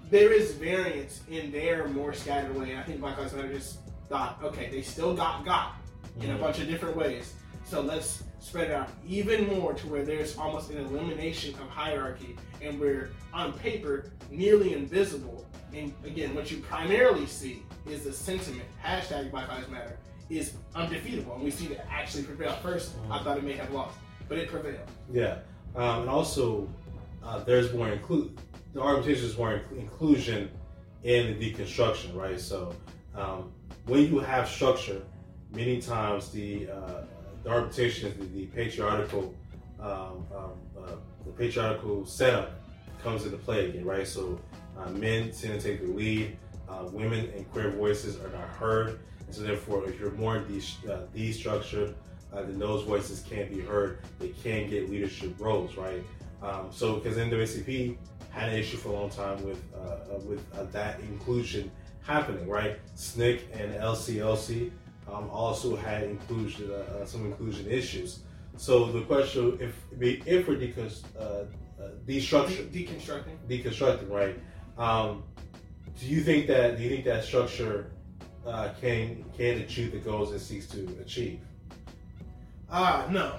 there 0.10 0.32
is 0.32 0.54
variance 0.54 1.22
in 1.30 1.52
their 1.52 1.88
more 1.88 2.14
scattered 2.14 2.56
way. 2.56 2.72
And 2.72 2.80
I 2.80 2.84
think 2.84 3.00
Black 3.00 3.18
Lives 3.18 3.34
Matter 3.34 3.54
just 3.54 3.80
thought, 4.10 4.40
okay, 4.44 4.70
they 4.70 4.82
still 4.82 5.16
got 5.16 5.44
got 5.46 5.76
in 6.20 6.30
a 6.32 6.36
Mhm. 6.36 6.40
bunch 6.40 6.60
of 6.60 6.68
different 6.68 6.96
ways. 6.96 7.34
So 7.64 7.82
let's 7.82 8.24
spread 8.40 8.72
out 8.72 8.90
even 9.08 9.48
more 9.48 9.74
to 9.74 9.88
where 9.88 10.04
there's 10.04 10.38
almost 10.38 10.72
an 10.72 10.78
elimination 10.86 11.54
of 11.56 11.70
hierarchy 11.70 12.36
and 12.62 12.80
we're 12.80 13.12
on 13.34 13.54
paper 13.54 14.12
nearly 14.30 14.74
invisible. 14.74 15.46
And 15.74 15.94
again, 16.04 16.36
what 16.36 16.52
you 16.52 16.58
primarily 16.58 17.26
see 17.26 17.64
is 17.88 18.04
the 18.04 18.12
sentiment, 18.12 18.66
hashtag 18.84 19.32
Black 19.32 19.48
Lives 19.48 19.70
Matter, 19.70 19.98
is 20.30 20.54
undefeatable. 20.76 21.36
And 21.36 21.44
we 21.44 21.52
see 21.52 21.68
that 21.68 21.86
actually 21.90 22.24
prevail. 22.24 22.54
First, 22.62 22.94
I 23.10 23.24
thought 23.24 23.38
it 23.38 23.44
may 23.44 23.54
have 23.54 23.72
lost, 23.72 23.98
but 24.28 24.38
it 24.38 24.50
prevailed. 24.50 24.88
Yeah, 25.12 25.40
um, 25.76 26.02
and 26.02 26.10
also 26.10 26.68
uh, 27.24 27.44
there's 27.44 27.74
more 27.74 27.90
include 27.90 28.40
the 28.74 28.82
argumentation 28.82 29.26
is 29.26 29.38
more 29.38 29.60
inc- 29.60 29.78
inclusion 29.78 30.50
in 31.04 31.38
the 31.40 31.54
deconstruction, 31.54 32.16
right? 32.16 32.40
So 32.40 32.74
um, 33.16 33.52
when 33.86 34.06
you 34.06 34.20
have 34.20 34.48
structure, 34.48 35.02
many 35.54 35.82
times 35.82 36.32
the 36.32 36.70
uh, 36.70 37.02
the 37.44 37.66
is 37.66 38.02
the, 38.02 38.10
the 38.26 38.46
patriarchal 38.48 39.36
um, 39.80 40.26
um, 40.36 40.52
uh, 40.78 40.92
the 41.26 41.32
patriarchal 41.32 42.06
setup 42.06 42.62
comes 43.02 43.26
into 43.26 43.38
play 43.38 43.70
again, 43.70 43.84
right? 43.84 44.08
So 44.08 44.40
uh, 44.78 44.90
men 44.92 45.32
tend 45.32 45.60
to 45.60 45.62
take 45.62 45.82
the 45.82 45.92
lead, 45.92 46.38
uh, 46.70 46.86
women 46.92 47.32
and 47.36 47.52
queer 47.52 47.72
voices 47.72 48.20
are 48.20 48.30
not 48.30 48.48
heard, 48.50 49.00
and 49.26 49.36
so 49.36 49.42
therefore, 49.42 49.88
if 49.90 50.00
you're 50.00 50.12
more 50.12 50.40
de- 50.40 50.92
uh, 50.92 51.08
destructured 51.16 51.96
uh, 52.34 52.44
then 52.44 52.60
those 52.60 52.84
voices 52.84 53.24
can't 53.30 53.50
be 53.50 53.60
heard. 53.60 54.00
They 54.20 54.30
can 54.30 54.70
get 54.70 54.90
leadership 54.90 55.34
roles, 55.40 55.76
right? 55.76 56.04
Um, 56.42 56.70
so, 56.72 56.96
because 56.96 57.18
NAACP 57.18 57.98
had 58.30 58.50
an 58.50 58.56
issue 58.56 58.78
for 58.78 58.90
a 58.90 58.94
long 58.94 59.10
time 59.10 59.44
with 59.44 59.62
uh, 59.76 60.16
uh, 60.16 60.20
with 60.26 60.72
that 60.72 61.00
inclusion 61.02 61.70
happening, 62.02 62.48
right? 62.48 62.80
SNCC 62.96 63.42
and 63.54 63.74
SCLC 63.76 64.72
um, 65.08 65.30
also 65.30 65.76
had 65.76 66.04
inclusion 66.04 66.72
uh, 66.72 66.76
uh, 66.76 67.06
some 67.06 67.26
inclusion 67.26 67.70
issues. 67.70 68.20
So 68.58 68.92
the 68.92 69.02
question, 69.02 69.58
if 69.60 69.76
if 70.00 70.48
we're 70.48 70.56
decon- 70.56 71.04
uh, 71.18 71.46
uh, 71.82 71.90
destructured, 72.06 72.72
De- 72.72 72.86
deconstructing. 72.86 73.38
deconstructing, 73.48 74.10
right? 74.10 74.40
Um, 74.78 75.24
do 76.00 76.06
you 76.06 76.22
think 76.22 76.48
that 76.48 76.78
do 76.78 76.84
you 76.84 76.90
think 76.90 77.06
that 77.06 77.24
structure 77.24 77.92
uh, 78.46 78.70
can 78.80 79.26
can 79.38 79.60
achieve 79.60 79.92
the 79.92 80.00
goals 80.00 80.32
it 80.32 80.40
seeks 80.40 80.68
to 80.68 80.88
achieve? 81.02 81.40
Ah, 82.70 83.08
no. 83.12 83.36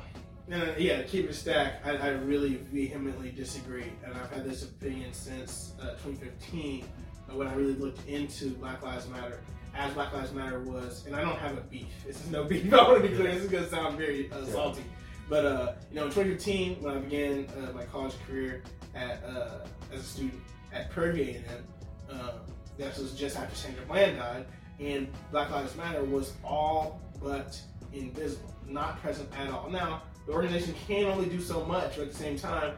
uh, 0.53 0.73
yeah, 0.77 0.99
to 0.99 1.05
keep 1.05 1.29
it 1.29 1.35
stacked, 1.35 1.87
I, 1.87 1.97
I 1.97 2.09
really 2.09 2.57
vehemently 2.71 3.31
disagree, 3.31 3.91
and 4.05 4.13
I've 4.15 4.31
had 4.31 4.45
this 4.45 4.63
opinion 4.65 5.13
since 5.13 5.73
uh, 5.81 5.93
2015 6.05 6.85
uh, 7.31 7.37
when 7.37 7.47
I 7.47 7.55
really 7.55 7.75
looked 7.75 8.07
into 8.07 8.51
Black 8.51 8.83
Lives 8.83 9.09
Matter. 9.09 9.41
As 9.75 9.93
Black 9.95 10.13
Lives 10.13 10.33
Matter 10.33 10.61
was, 10.61 11.07
and 11.07 11.17
I 11.17 11.23
don't 11.23 11.39
have 11.39 11.57
a 11.57 11.63
beef. 11.63 11.87
This 12.07 12.23
is 12.23 12.31
no 12.31 12.45
beef. 12.49 12.73
I 12.73 12.77
want 12.89 13.03
to 13.03 13.09
be 13.09 13.15
clear. 13.17 13.33
This 13.35 13.45
is 13.45 13.51
gonna 13.51 13.69
sound 13.69 13.97
very 13.97 14.31
uh, 14.31 14.45
salty, 14.47 14.85
but 15.29 15.45
uh, 15.47 15.73
you 15.91 15.97
know, 15.97 16.05
in 16.07 16.11
2015, 16.11 16.83
when 16.83 16.97
I 16.97 16.99
began 17.01 17.47
uh, 17.59 17.73
my 17.73 17.85
college 17.87 18.15
career 18.27 18.63
at 18.95 19.23
uh, 19.25 19.67
as 19.93 20.01
a 20.01 20.05
student 20.05 20.41
at 20.73 20.91
Prairie 20.91 21.37
A&M, 21.37 21.65
um, 22.11 22.31
that 22.79 22.97
was 22.99 23.13
just 23.15 23.37
after 23.39 23.55
Sandra 23.57 23.85
Bland 23.87 24.19
died, 24.19 24.45
and 24.79 25.09
Black 25.31 25.51
Lives 25.51 25.75
Matter 25.77 26.05
was 26.05 26.33
all 26.45 27.01
but 27.23 27.59
invisible, 27.95 28.55
not 28.69 29.01
present 29.01 29.29
at 29.39 29.49
all. 29.51 29.71
Now, 29.71 30.03
the 30.27 30.33
organization 30.33 30.75
can 30.87 31.07
only 31.07 31.29
do 31.29 31.41
so 31.41 31.65
much, 31.65 31.97
but 31.97 32.03
at 32.07 32.13
the 32.13 32.17
same 32.19 32.39
time, 32.39 32.75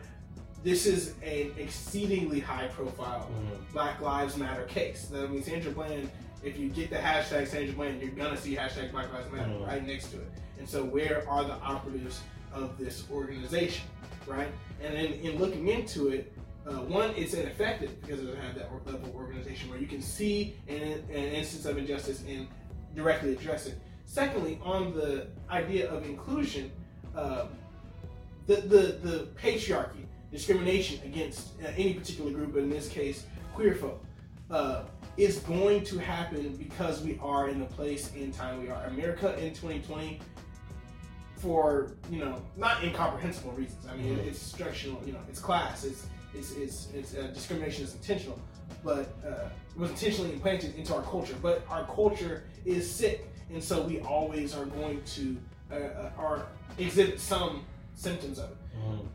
this 0.63 0.87
is 0.87 1.15
an 1.23 1.53
exceedingly 1.59 2.41
high 2.41 2.69
profile 2.69 3.29
Mhm. 3.31 3.73
Black 3.73 4.01
Lives 4.01 4.37
Matter 4.37 4.63
case. 4.65 5.11
I 5.15 5.27
mean, 5.27 5.43
Sandra 5.43 5.71
Bland, 5.73 6.11
if 6.45 6.59
you 6.59 6.69
get 6.69 6.91
the 6.91 6.97
hashtag 6.97 7.49
Sandra 7.49 7.75
Bland, 7.75 8.01
you're 8.03 8.11
gonna 8.11 8.37
see 8.37 8.55
hashtag 8.55 8.93
Black 8.93 9.13
Lives 9.13 9.33
Matter 9.33 9.51
Mhm. 9.51 9.67
right 9.67 9.87
next 9.87 10.09
to 10.11 10.19
it. 10.19 10.29
And 10.59 10.69
so, 10.69 10.85
where 10.85 11.29
are 11.29 11.45
the 11.45 11.55
operatives 11.55 12.21
of 12.53 12.79
this 12.79 13.05
organization, 13.11 13.85
right? 14.27 14.49
And 14.83 14.95
then 14.95 15.07
in 15.15 15.39
looking 15.39 15.69
into 15.69 16.09
it, 16.09 16.33
uh, 16.67 16.77
one, 16.83 17.11
it's 17.17 17.35
ineffective 17.35 18.01
because 18.01 18.21
it 18.21 18.27
doesn't 18.27 18.41
have 18.41 18.55
that 18.55 18.71
level 18.87 19.09
of 19.11 19.15
organization 19.17 19.69
where 19.71 19.79
you 19.79 19.87
can 19.87 20.01
see 20.01 20.57
an, 20.69 20.81
an 21.11 21.33
instance 21.33 21.65
of 21.67 21.77
injustice 21.79 22.23
and 22.29 22.47
directly 22.95 23.33
address 23.33 23.67
it. 23.67 23.79
Secondly, 24.07 24.61
on 24.63 24.95
the 24.95 25.29
idea 25.51 25.91
of 25.91 26.05
inclusion, 26.05 26.71
um, 27.17 27.49
the, 28.47 28.57
the, 28.57 28.99
the 29.03 29.29
patriarchy, 29.41 30.05
discrimination 30.31 31.01
against 31.05 31.49
uh, 31.63 31.69
any 31.77 31.95
particular 31.95 32.31
group, 32.31 32.53
but 32.53 32.63
in 32.63 32.71
this 32.71 32.89
case, 32.89 33.25
queer 33.55 33.75
folk, 33.75 34.05
uh, 34.51 34.83
is 35.17 35.39
going 35.41 35.85
to 35.85 35.99
happen 35.99 36.57
because 36.57 37.03
we 37.03 37.19
are 37.23 37.49
in 37.49 37.61
the 37.61 37.67
place 37.67 38.13
in 38.15 38.33
time 38.33 38.61
we 38.63 38.69
are. 38.69 38.85
America 38.87 39.33
in 39.39 39.51
2020, 39.55 40.21
for 41.37 41.93
you 42.11 42.19
know, 42.19 42.41
not 42.57 42.83
incomprehensible 42.83 43.53
reasons. 43.53 43.87
I 43.87 43.97
mean, 43.97 44.17
Mhm. 44.17 44.27
it's 44.27 44.41
structural. 44.41 45.01
You 45.05 45.13
know, 45.13 45.21
it's 45.29 45.41
class. 45.41 45.85
It's 45.85 46.07
it's 46.35 46.53
it's, 46.53 46.89
it's 46.95 47.15
uh, 47.15 47.29
discrimination 47.33 47.85
is 47.85 47.95
intentional, 47.95 48.39
but 48.83 49.15
uh, 49.25 49.49
it 49.75 49.79
was 49.79 49.91
intentionally 49.91 50.33
implanted 50.33 50.75
into 50.77 50.95
our 50.95 51.03
culture. 51.03 51.37
But 51.41 51.65
our 51.69 51.85
culture 51.87 52.45
is 52.65 52.91
sick, 52.91 53.29
and 53.53 53.63
so 53.63 53.83
we 53.83 54.01
always 54.01 54.55
are 54.57 54.65
going 54.67 55.03
to 55.05 55.37
uh, 55.71 55.75
uh, 55.75 56.11
are 56.19 56.47
exhibit 56.79 57.21
some 57.21 57.65
symptoms 57.95 58.39
of 58.41 58.51
it 58.51 58.57
Mhm. 58.77 59.07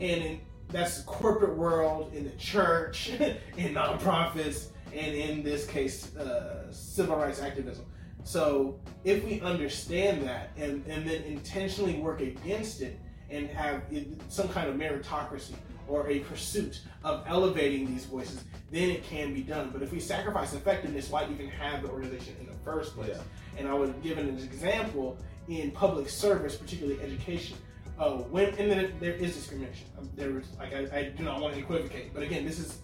and 0.00 0.24
in, 0.24 0.40
that's 0.68 0.98
the 0.98 1.04
corporate 1.04 1.56
world, 1.56 2.12
in 2.14 2.24
the 2.24 2.30
church, 2.36 3.10
in 3.56 3.74
nonprofits, 3.74 4.68
and 4.94 5.14
in 5.14 5.42
this 5.42 5.66
case, 5.66 6.14
uh, 6.16 6.70
civil 6.70 7.16
rights 7.16 7.40
activism. 7.40 7.84
So 8.24 8.78
if 9.04 9.24
we 9.24 9.40
understand 9.40 10.22
that 10.26 10.50
and, 10.56 10.84
and 10.86 11.08
then 11.08 11.22
intentionally 11.22 11.94
work 11.94 12.20
against 12.20 12.82
it 12.82 12.98
and 13.30 13.48
have 13.48 13.82
some 14.28 14.48
kind 14.48 14.68
of 14.68 14.76
meritocracy 14.76 15.54
or 15.88 16.08
a 16.08 16.20
pursuit 16.20 16.80
of 17.02 17.24
elevating 17.26 17.86
these 17.86 18.04
voices, 18.04 18.44
then 18.70 18.90
it 18.90 19.04
can 19.04 19.34
be 19.34 19.42
done. 19.42 19.70
But 19.72 19.82
if 19.82 19.92
we 19.92 20.00
sacrifice 20.00 20.52
effectiveness, 20.54 21.10
why 21.10 21.26
even 21.30 21.48
have 21.48 21.82
the 21.82 21.88
organization 21.88 22.36
in 22.40 22.46
the 22.46 22.58
first 22.64 22.94
place? 22.94 23.10
Yeah. 23.10 23.22
And 23.58 23.68
I 23.68 23.74
would 23.74 24.00
give 24.02 24.18
an 24.18 24.28
example 24.28 25.18
in 25.48 25.70
public 25.72 26.08
service, 26.08 26.56
particularly 26.56 27.00
education. 27.02 27.56
Uh, 27.98 28.18
when 28.30 28.54
and 28.54 28.70
then 28.70 28.92
there 29.00 29.12
is 29.12 29.34
discrimination. 29.34 29.86
There 30.16 30.30
was 30.30 30.46
like 30.58 30.72
I, 30.72 30.98
I 30.98 31.02
do 31.10 31.22
not 31.22 31.40
want 31.40 31.54
to 31.54 31.60
equivocate, 31.60 32.14
but 32.14 32.22
again, 32.22 32.46
this 32.46 32.58
is 32.58 32.78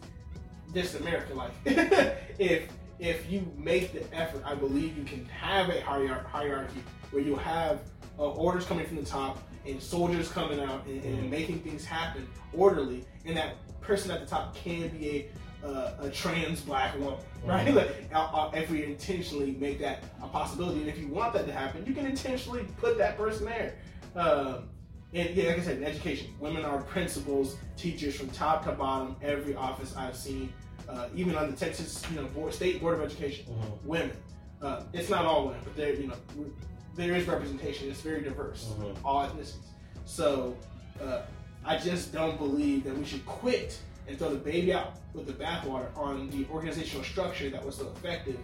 this 0.76 0.94
is 0.94 1.00
America 1.00 1.32
life. 1.32 1.52
if 2.38 2.68
if 2.98 3.30
you 3.30 3.50
make 3.56 3.92
the 3.94 4.14
effort, 4.14 4.42
I 4.44 4.54
believe 4.54 4.96
you 4.96 5.04
can 5.04 5.24
have 5.26 5.70
a 5.70 5.80
hierarchy 5.80 6.82
where 7.10 7.22
you 7.22 7.34
have 7.36 7.80
uh, 8.18 8.30
orders 8.32 8.64
coming 8.66 8.86
from 8.86 8.96
the 8.96 9.04
top 9.04 9.38
and 9.66 9.82
soldiers 9.82 10.30
coming 10.30 10.60
out 10.60 10.86
and, 10.86 11.02
and 11.02 11.24
Mhm. 11.24 11.30
making 11.30 11.60
things 11.60 11.84
happen 11.84 12.28
orderly, 12.52 13.04
and 13.24 13.36
that 13.36 13.54
person 13.80 14.10
at 14.10 14.20
the 14.20 14.26
top 14.26 14.54
can 14.54 14.88
be 14.88 15.10
a 15.64 15.66
uh, 15.66 15.94
a 16.02 16.10
trans 16.10 16.60
black 16.60 16.94
woman, 16.98 17.18
right? 17.44 17.66
Mhm. 17.66 17.74
Like, 17.76 18.08
uh, 18.14 18.18
uh, 18.18 18.50
if 18.54 18.70
we 18.70 18.84
intentionally 18.84 19.52
make 19.58 19.78
that 19.80 20.04
a 20.22 20.28
possibility, 20.28 20.80
and 20.80 20.88
if 20.90 20.98
you 20.98 21.08
want 21.08 21.32
that 21.32 21.46
to 21.46 21.52
happen, 21.52 21.84
you 21.86 21.94
can 21.94 22.04
intentionally 22.06 22.66
put 22.76 22.98
that 22.98 23.16
person 23.16 23.46
there. 23.46 23.76
Um, 24.14 24.68
and 25.14 25.30
yeah, 25.34 25.48
like 25.48 25.58
I 25.58 25.62
said, 25.62 25.78
in 25.78 25.84
education, 25.84 26.34
women 26.38 26.64
are 26.64 26.82
principals, 26.82 27.56
teachers 27.76 28.14
from 28.16 28.28
top 28.30 28.64
to 28.64 28.72
bottom. 28.72 29.16
Every 29.22 29.54
office 29.54 29.96
I've 29.96 30.16
seen, 30.16 30.52
uh, 30.88 31.08
even 31.14 31.34
on 31.36 31.50
the 31.50 31.56
Texas, 31.56 32.02
you 32.10 32.16
know, 32.20 32.26
board, 32.28 32.52
state 32.54 32.80
board 32.80 32.94
of 32.98 33.02
education, 33.04 33.46
Mhm. 33.46 33.84
women. 33.84 34.16
Uh, 34.62 34.82
it's 34.92 35.10
not 35.10 35.24
all 35.26 35.46
women, 35.46 35.60
but 35.64 35.76
there, 35.76 35.94
you 35.94 36.08
know, 36.08 36.16
there 36.94 37.14
is 37.14 37.26
representation. 37.26 37.90
It's 37.90 38.00
very 38.00 38.22
diverse, 38.22 38.72
Mhm. 38.78 38.96
all 39.04 39.26
ethnicities. 39.26 39.66
So 40.04 40.56
uh, 41.02 41.22
I 41.64 41.76
just 41.76 42.12
don't 42.12 42.38
believe 42.38 42.84
that 42.84 42.96
we 42.96 43.04
should 43.04 43.26
quit 43.26 43.78
and 44.08 44.18
throw 44.18 44.30
the 44.30 44.36
baby 44.38 44.72
out 44.72 44.94
with 45.12 45.26
the 45.26 45.32
bathwater 45.34 45.94
on 45.96 46.30
the 46.30 46.46
organizational 46.50 47.04
structure 47.04 47.50
that 47.50 47.64
was 47.64 47.74
so 47.76 47.88
effective 47.96 48.38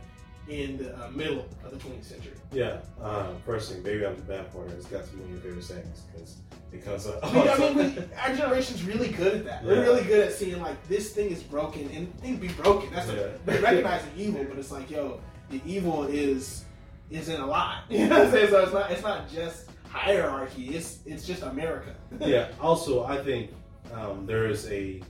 in 0.48 0.78
the 0.78 0.96
uh, 0.96 1.10
middle 1.10 1.46
of 1.64 1.70
the 1.70 1.76
20th 1.76 2.04
century. 2.04 2.32
Yeah. 2.52 2.80
Um, 3.00 3.36
first 3.46 3.72
thing, 3.72 3.82
baby 3.82 4.04
out 4.04 4.16
the 4.26 4.34
It's 4.76 4.86
got 4.86 5.04
to 5.04 5.10
be 5.12 5.16
one 5.20 5.24
of 5.28 5.30
your 5.32 5.40
favorite 5.40 5.64
sayings 5.64 6.02
because 6.12 6.36
it 6.72 6.84
comes 6.84 7.06
up. 7.06 7.20
I 7.22 7.58
mean, 7.74 7.76
we, 7.76 7.98
our 8.20 8.34
generation's 8.34 8.82
really 8.84 9.08
good 9.08 9.34
at 9.34 9.44
that. 9.44 9.64
We're 9.64 9.82
really 9.82 10.04
good 10.04 10.26
at 10.26 10.32
seeing 10.32 10.60
like 10.60 10.86
this 10.88 11.12
thing 11.12 11.30
is 11.30 11.42
broken 11.42 11.88
and 11.90 12.12
things 12.20 12.38
be 12.40 12.48
broken. 12.48 12.90
That's 12.92 13.08
Yeah. 13.08 13.20
a, 13.20 13.38
they 13.46 13.58
recognize 13.60 14.02
the 14.14 14.22
evil, 14.22 14.44
but 14.48 14.58
it's 14.58 14.72
like, 14.72 14.90
yo, 14.90 15.20
the 15.50 15.60
evil 15.66 16.04
is 16.04 16.64
is 17.10 17.28
in 17.28 17.40
a 17.40 17.46
lot. 17.46 17.84
You 17.90 18.08
know 18.08 18.18
what 18.18 18.26
I'm 18.28 18.32
saying? 18.32 18.50
So 18.50 18.62
it's 18.62 18.72
not 18.72 18.90
it's 18.90 19.02
not 19.02 19.30
just 19.30 19.68
hierarchy. 19.88 20.74
It's 20.74 20.98
it's 21.06 21.26
just 21.26 21.42
America. 21.42 21.94
yeah. 22.20 22.48
Also, 22.60 23.04
I 23.04 23.22
think 23.22 23.50
um, 23.92 24.26
there 24.26 24.46
is 24.46 24.66
a 24.70 25.02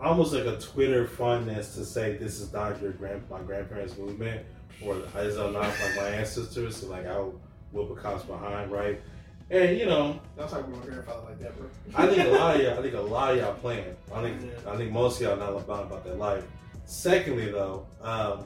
almost 0.00 0.32
like 0.32 0.46
a 0.46 0.58
Twitter 0.58 1.06
fondness 1.06 1.74
to 1.74 1.84
say 1.84 2.16
this 2.16 2.40
is 2.40 2.52
not 2.52 2.80
your 2.80 2.92
grand 2.92 3.22
my 3.30 3.40
grandparents' 3.40 3.96
movement 3.96 4.44
or 4.84 4.96
this 4.96 5.14
is 5.14 5.36
not 5.36 5.52
like 5.52 5.96
my 5.96 6.08
ancestors. 6.08 6.76
So 6.76 6.88
like 6.88 7.06
I'll 7.06 7.34
whoop 7.72 7.90
a 7.90 8.00
cops 8.00 8.24
behind, 8.24 8.70
right? 8.70 9.00
And 9.50 9.78
you 9.78 9.86
know, 9.86 10.20
Don't 10.36 10.48
talk 10.48 10.60
about 10.60 10.78
my 10.78 10.84
grandfather 10.84 11.22
like 11.26 11.40
that, 11.40 11.56
bro. 11.56 11.68
I 11.94 12.06
think 12.06 12.28
a 12.28 12.30
lot 12.30 12.56
of 12.56 12.62
y'all, 12.62 12.78
I 12.78 12.82
think 12.82 12.94
a 12.94 13.00
lot 13.00 13.32
of 13.32 13.38
y'all 13.38 13.54
playing. 13.54 13.96
I 14.14 14.22
think 14.22 14.42
Yeah. 14.42 14.72
I 14.72 14.76
think 14.76 14.92
most 14.92 15.20
of 15.20 15.26
y'all 15.26 15.36
not 15.36 15.60
about 15.60 15.86
about 15.86 16.04
that 16.04 16.18
life. 16.18 16.44
Secondly, 16.84 17.50
though, 17.50 17.86
um, 18.02 18.44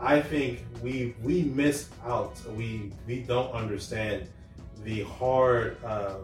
I 0.00 0.20
think 0.20 0.64
we 0.82 1.14
we 1.22 1.42
miss 1.42 1.88
out. 2.04 2.34
We 2.56 2.92
we 3.06 3.20
don't 3.20 3.52
understand 3.52 4.28
the 4.84 5.02
hard 5.02 5.76
uh, 5.84 6.16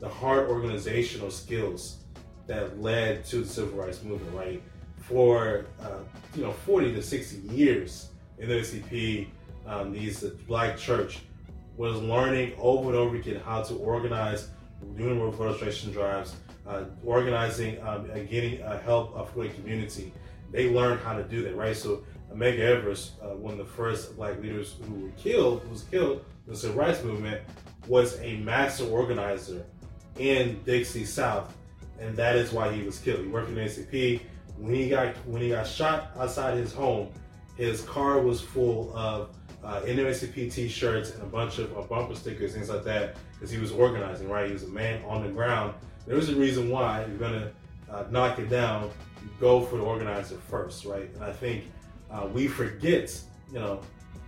the 0.00 0.08
hard 0.08 0.48
organizational 0.48 1.30
skills 1.30 2.04
that 2.46 2.80
led 2.80 3.24
to 3.26 3.40
the 3.42 3.48
civil 3.48 3.78
rights 3.78 4.02
movement. 4.02 4.34
Right 4.34 4.62
for 5.06 5.66
uh, 5.80 5.98
you 6.34 6.42
know 6.42 6.52
forty 6.52 6.92
to 6.92 7.02
sixty 7.02 7.38
years 7.54 8.08
in 8.38 8.48
the 8.48 8.56
NCP, 8.56 9.28
um, 9.66 9.92
these 9.92 10.20
the 10.20 10.30
Black 10.46 10.76
Church 10.76 11.20
was 11.76 12.00
learning 12.00 12.54
over 12.58 12.88
and 12.88 12.96
over 12.96 13.16
again 13.16 13.40
how 13.44 13.62
to 13.62 13.74
organize, 13.76 14.48
doing 14.96 15.20
registration 15.20 15.92
drives, 15.92 16.34
uh, 16.66 16.84
organizing, 17.04 17.80
um, 17.86 18.06
getting 18.28 18.62
uh, 18.62 18.80
help 18.80 19.16
uh, 19.16 19.24
for 19.24 19.44
the 19.44 19.50
community. 19.50 20.12
They 20.50 20.70
learned 20.70 21.00
how 21.00 21.14
to 21.16 21.22
do 21.22 21.42
that, 21.42 21.56
right? 21.56 21.76
So 21.76 22.04
Medgar 22.34 22.60
Evers, 22.60 23.12
uh, 23.22 23.28
one 23.28 23.52
of 23.52 23.58
the 23.58 23.72
first 23.72 24.16
black 24.16 24.40
leaders 24.40 24.76
who 24.88 24.94
were 25.06 25.10
killed, 25.10 25.68
was 25.70 25.82
killed 25.84 26.24
in 26.46 26.52
the 26.52 26.58
civil 26.58 26.76
rights 26.76 27.02
movement, 27.02 27.42
was 27.86 28.18
a 28.20 28.36
master 28.38 28.86
organizer 28.86 29.64
in 30.18 30.62
Dixie 30.64 31.04
South, 31.04 31.54
and 32.00 32.16
that 32.16 32.36
is 32.36 32.52
why 32.52 32.72
he 32.72 32.82
was 32.82 32.98
killed. 32.98 33.20
He 33.20 33.28
worked 33.28 33.48
in 33.50 33.56
ACP. 33.56 34.20
When 34.58 34.74
he 34.74 34.88
got 34.88 35.14
when 35.26 35.42
he 35.42 35.50
got 35.50 35.66
shot 35.66 36.10
outside 36.18 36.56
his 36.56 36.72
home, 36.72 37.08
his 37.56 37.82
car 37.82 38.20
was 38.20 38.40
full 38.40 38.94
of 38.96 39.30
uh, 39.64 39.80
NAACP 39.80 40.52
T-shirts 40.52 41.10
and 41.10 41.22
a 41.22 41.26
bunch 41.26 41.58
of 41.58 41.76
uh, 41.76 41.82
bumper 41.82 42.14
stickers, 42.14 42.54
things 42.54 42.70
like 42.70 42.84
that, 42.84 43.16
because 43.34 43.50
he 43.50 43.58
was 43.58 43.72
organizing. 43.72 44.28
Right, 44.28 44.46
he 44.46 44.52
was 44.52 44.62
a 44.62 44.68
man 44.68 45.02
on 45.04 45.22
the 45.22 45.28
ground. 45.28 45.74
There 46.06 46.16
was 46.16 46.28
a 46.28 46.36
reason 46.36 46.70
why 46.70 47.04
you're 47.06 47.18
gonna 47.18 47.52
uh, 47.90 48.04
knock 48.10 48.38
it 48.38 48.48
down. 48.48 48.90
Go 49.40 49.60
for 49.60 49.76
the 49.76 49.82
organizer 49.82 50.38
first, 50.48 50.84
right? 50.84 51.10
And 51.14 51.24
I 51.24 51.32
think 51.32 51.64
uh, 52.10 52.28
we 52.32 52.46
forget, 52.46 53.12
you 53.52 53.58
know, 53.58 53.80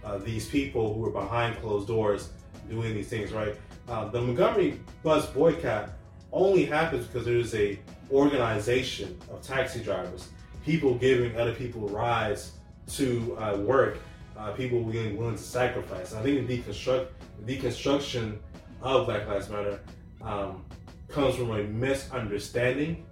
uh, 0.04 0.18
these 0.18 0.48
people 0.48 0.94
who 0.94 1.04
are 1.07 1.11
behind 1.11 1.57
closed 1.61 1.87
doors 1.87 2.31
doing 2.68 2.94
these 2.94 3.09
things, 3.09 3.33
right? 3.33 3.54
Uh, 3.88 4.09
the 4.09 4.20
Montgomery 4.20 4.81
bus 5.02 5.26
boycott 5.26 5.90
only 6.32 6.64
happens 6.64 7.06
because 7.06 7.24
there's 7.24 7.54
a 7.54 7.78
organization 8.10 9.18
of 9.30 9.42
taxi 9.42 9.80
drivers, 9.80 10.28
people 10.64 10.94
giving 10.94 11.36
other 11.38 11.54
people 11.54 11.88
rides 11.88 12.52
to 12.88 13.36
uh, 13.38 13.56
work, 13.58 13.98
uh, 14.36 14.52
people 14.52 14.82
being 14.82 15.16
willing 15.16 15.36
to 15.36 15.42
sacrifice. 15.42 16.14
I 16.14 16.22
think 16.22 16.46
the 16.46 16.58
deconstruct 16.58 17.08
the 17.44 17.56
deconstruction 17.56 18.38
of 18.82 19.06
Black 19.06 19.26
Lives 19.26 19.48
Matter 19.48 19.80
um, 20.22 20.64
comes 21.08 21.36
from 21.36 21.50
a 21.52 21.62
misunderstanding 21.62 23.06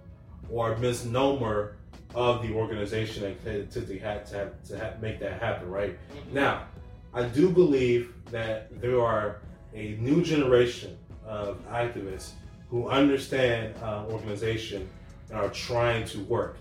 or 0.49 0.77
misnomer 0.77 1.77
of 2.15 2.41
the 2.41 2.53
organization 2.53 3.23
that 3.23 3.71
to, 3.71 3.81
to, 3.81 3.99
have, 3.99 4.29
to, 4.29 4.37
have, 4.37 4.63
to 4.63 4.77
have, 4.77 5.01
make 5.01 5.19
that 5.19 5.41
happen, 5.41 5.69
right? 5.69 5.91
Mm-hmm. 5.91 6.35
Now, 6.35 6.67
I 7.13 7.23
do 7.23 7.49
believe 7.49 8.13
that 8.31 8.81
there 8.81 9.01
are 9.01 9.41
a 9.73 9.97
new 9.99 10.23
generation 10.23 10.97
of 11.25 11.57
activists 11.69 12.31
who 12.69 12.87
understand 12.89 13.75
uh, 13.81 14.03
organization 14.09 14.87
and 15.29 15.39
are 15.39 15.49
trying 15.49 16.05
to 16.05 16.19
work. 16.21 16.57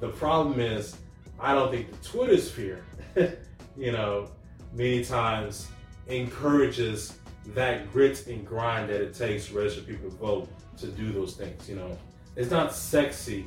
The 0.00 0.08
problem 0.08 0.60
is, 0.60 0.96
I 1.38 1.54
don't 1.54 1.70
think 1.70 1.90
the 1.90 2.08
Twitter 2.08 2.38
sphere, 2.38 2.84
you 3.76 3.92
know, 3.92 4.28
many 4.72 5.04
times 5.04 5.68
encourages 6.06 7.16
that 7.48 7.90
grit 7.92 8.26
and 8.26 8.46
grind 8.46 8.88
that 8.90 9.00
it 9.00 9.14
takes 9.14 9.48
to 9.48 9.54
register 9.58 9.82
people 9.82 10.10
to 10.10 10.16
vote 10.16 10.48
to 10.78 10.86
do 10.86 11.12
those 11.12 11.34
things. 11.34 11.68
You 11.68 11.76
know, 11.76 11.98
it's 12.36 12.50
not 12.50 12.74
sexy 12.74 13.46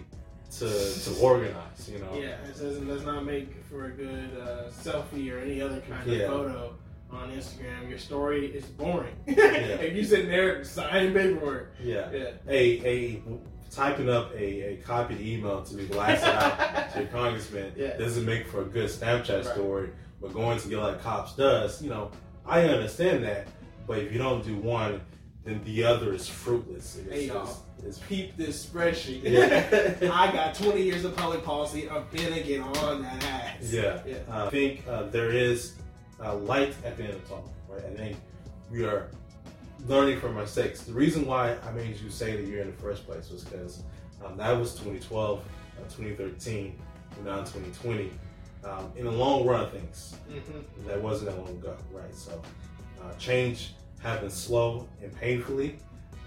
to 0.58 0.68
to 0.68 1.20
organize. 1.22 1.90
You 1.92 2.00
know. 2.00 2.14
Yeah, 2.14 2.36
it 2.44 2.60
doesn't 2.60 2.88
does 2.88 3.06
not 3.06 3.26
make 3.26 3.64
for 3.70 3.86
a 3.86 3.92
good 3.92 4.30
uh, 4.40 4.70
selfie 4.70 5.32
or 5.34 5.40
any 5.40 5.62
other 5.62 5.82
kind 5.82 6.06
Yeah. 6.10 6.24
of 6.24 6.32
photo 6.32 6.76
on 7.16 7.32
Instagram. 7.32 7.90
Your 7.90 7.98
story 8.00 8.48
is 8.48 8.66
boring. 8.66 9.16
Yeah. 9.28 9.36
if 9.36 9.96
you 9.96 10.04
sitting 10.04 10.30
there 10.30 10.64
signing 10.64 11.14
paperwork, 11.14 11.76
Yeah. 11.82 12.12
yeah. 12.12 12.32
A 12.48 12.86
a 12.86 13.24
typing 13.72 14.10
up 14.10 14.32
a, 14.34 14.74
a 14.74 14.78
copied 14.78 15.20
email 15.22 15.64
to 15.64 15.76
be 15.76 15.86
blasted 15.86 16.30
out 16.30 16.90
to 16.94 17.00
your 17.00 17.08
congressman 17.10 17.74
Yeah. 17.76 17.98
doesn't 17.98 18.26
make 18.26 18.48
for 18.48 18.62
a 18.62 18.66
good 18.66 18.90
Snapchat 18.90 19.46
Right. 19.46 19.54
story, 19.54 19.90
but 20.22 20.34
going 20.34 20.60
to 20.60 20.68
get 20.68 20.78
like 20.80 21.02
cops 21.02 21.36
does. 21.36 21.82
You 21.82 21.90
know, 21.90 22.12
I 22.46 22.64
understand 22.66 23.24
that, 23.24 23.48
but 23.88 23.98
if 24.00 24.12
you 24.12 24.18
don't 24.20 24.44
do 24.46 24.56
one, 24.58 25.02
then 25.44 25.62
the 25.66 25.84
other 25.84 26.14
is 26.14 26.28
fruitless. 26.28 26.98
It's, 26.98 27.12
Hey, 27.12 27.28
y'all. 27.28 27.44
it's- 27.80 28.00
Peep 28.08 28.38
this 28.38 28.66
spreadsheet. 28.66 29.24
Yeah. 29.24 30.10
I 30.14 30.32
got 30.32 30.56
20 30.56 30.82
years 30.82 31.04
of 31.04 31.16
public 31.18 31.44
policy. 31.44 31.90
I'm 31.90 32.06
gonna 32.16 32.42
get 32.42 32.62
on 32.62 33.02
that 33.02 33.24
ass. 33.26 33.72
Yeah. 33.74 34.00
Yeah. 34.08 34.16
Uh, 34.32 34.46
I 34.46 34.50
think 34.50 34.84
uh, 34.88 35.04
there 35.10 35.32
is 35.32 35.74
uh, 36.24 36.36
light 36.36 36.74
at 36.86 36.98
the 36.98 37.04
end 37.04 37.14
of 37.14 37.22
the 37.24 37.28
tunnel, 37.30 37.54
right? 37.68 37.84
I 37.86 37.94
think 37.96 38.18
we 38.72 38.86
are 38.86 39.10
learning 39.88 40.20
from 40.20 40.36
our 40.38 40.44
mistakes. 40.44 40.82
The 40.82 40.94
reason 40.94 41.26
why 41.26 41.56
I 41.68 41.72
made 41.72 42.00
you 42.00 42.10
say 42.10 42.38
the 42.38 42.44
year 42.50 42.62
in 42.62 42.68
the 42.72 42.78
first 42.78 43.06
place 43.06 43.30
was 43.30 43.44
because 43.44 43.84
um, 44.26 44.38
that 44.38 44.52
was 44.58 44.74
2012, 44.76 45.40
uh, 45.40 45.84
2013, 45.84 46.80
and 47.18 47.26
now 47.26 47.38
2020. 47.40 48.12
Um, 48.64 48.90
in 48.96 49.04
the 49.04 49.12
long 49.12 49.46
run 49.46 49.60
of 49.66 49.72
things, 49.74 50.16
Mhm. 50.32 50.64
that 50.88 51.02
wasn't 51.02 51.32
that 51.32 51.38
long 51.38 51.50
ago, 51.50 51.76
right? 51.92 52.16
So 52.16 52.42
uh, 53.04 53.14
change 53.16 53.74
happens 54.00 54.34
slow 54.34 54.88
and 55.02 55.14
painfully. 55.14 55.80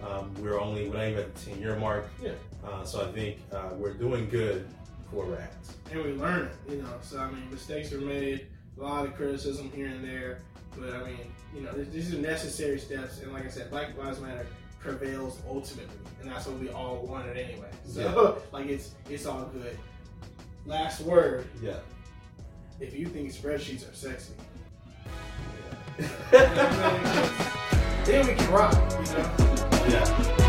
Um, 0.06 0.34
we're 0.42 0.60
only 0.60 0.86
we're 0.90 0.96
not 0.98 1.06
even 1.08 1.18
at 1.20 1.34
the 1.34 1.50
10 1.52 1.60
year 1.60 1.76
mark. 1.76 2.06
Yeah. 2.22 2.32
Uh, 2.62 2.84
so 2.84 3.08
I 3.08 3.10
think 3.12 3.38
uh, 3.52 3.70
we're 3.72 3.94
doing 3.94 4.28
good 4.28 4.68
for 5.10 5.24
where 5.24 5.48
and 5.90 6.04
we 6.04 6.12
learn 6.12 6.46
it, 6.46 6.72
you 6.72 6.82
know. 6.82 6.88
So 7.00 7.18
I 7.18 7.30
mean, 7.30 7.50
mistakes 7.50 7.92
are 7.94 8.00
made, 8.00 8.46
a 8.78 8.82
lot 8.82 9.06
of 9.06 9.14
criticism 9.16 9.70
here 9.74 9.86
and 9.86 10.04
there, 10.04 10.40
but 10.78 10.92
I 10.92 11.04
mean, 11.04 11.18
you 11.54 11.62
know, 11.62 11.72
th- 11.72 11.88
these 11.90 12.12
are 12.14 12.18
necessary 12.18 12.78
steps. 12.78 13.20
And 13.22 13.32
like 13.32 13.44
I 13.46 13.48
said, 13.48 13.70
Black 13.70 13.96
Lives 13.96 14.20
Matter 14.20 14.46
prevails 14.80 15.38
ultimately, 15.48 15.96
and 16.20 16.30
that's 16.30 16.46
what 16.46 16.58
we 16.58 16.68
all 16.70 16.98
wanted 17.06 17.36
anyway. 17.36 17.70
So 17.86 18.00
Yeah. 18.00 18.34
like, 18.58 18.66
it's 18.66 18.90
it's 19.08 19.26
all 19.26 19.44
good. 19.52 19.76
Last 20.66 21.00
word: 21.02 21.46
Yeah. 21.62 21.78
if 22.80 22.94
you 22.94 23.06
think 23.06 23.32
spreadsheets 23.32 23.90
are 23.90 23.94
sexy, 23.94 24.32
Yeah. 25.98 26.06
then 28.04 28.26
we 28.26 28.34
can 28.34 28.50
rock, 28.52 28.72
you 28.74 29.12
know. 29.12 29.32
yeah. 29.88 30.42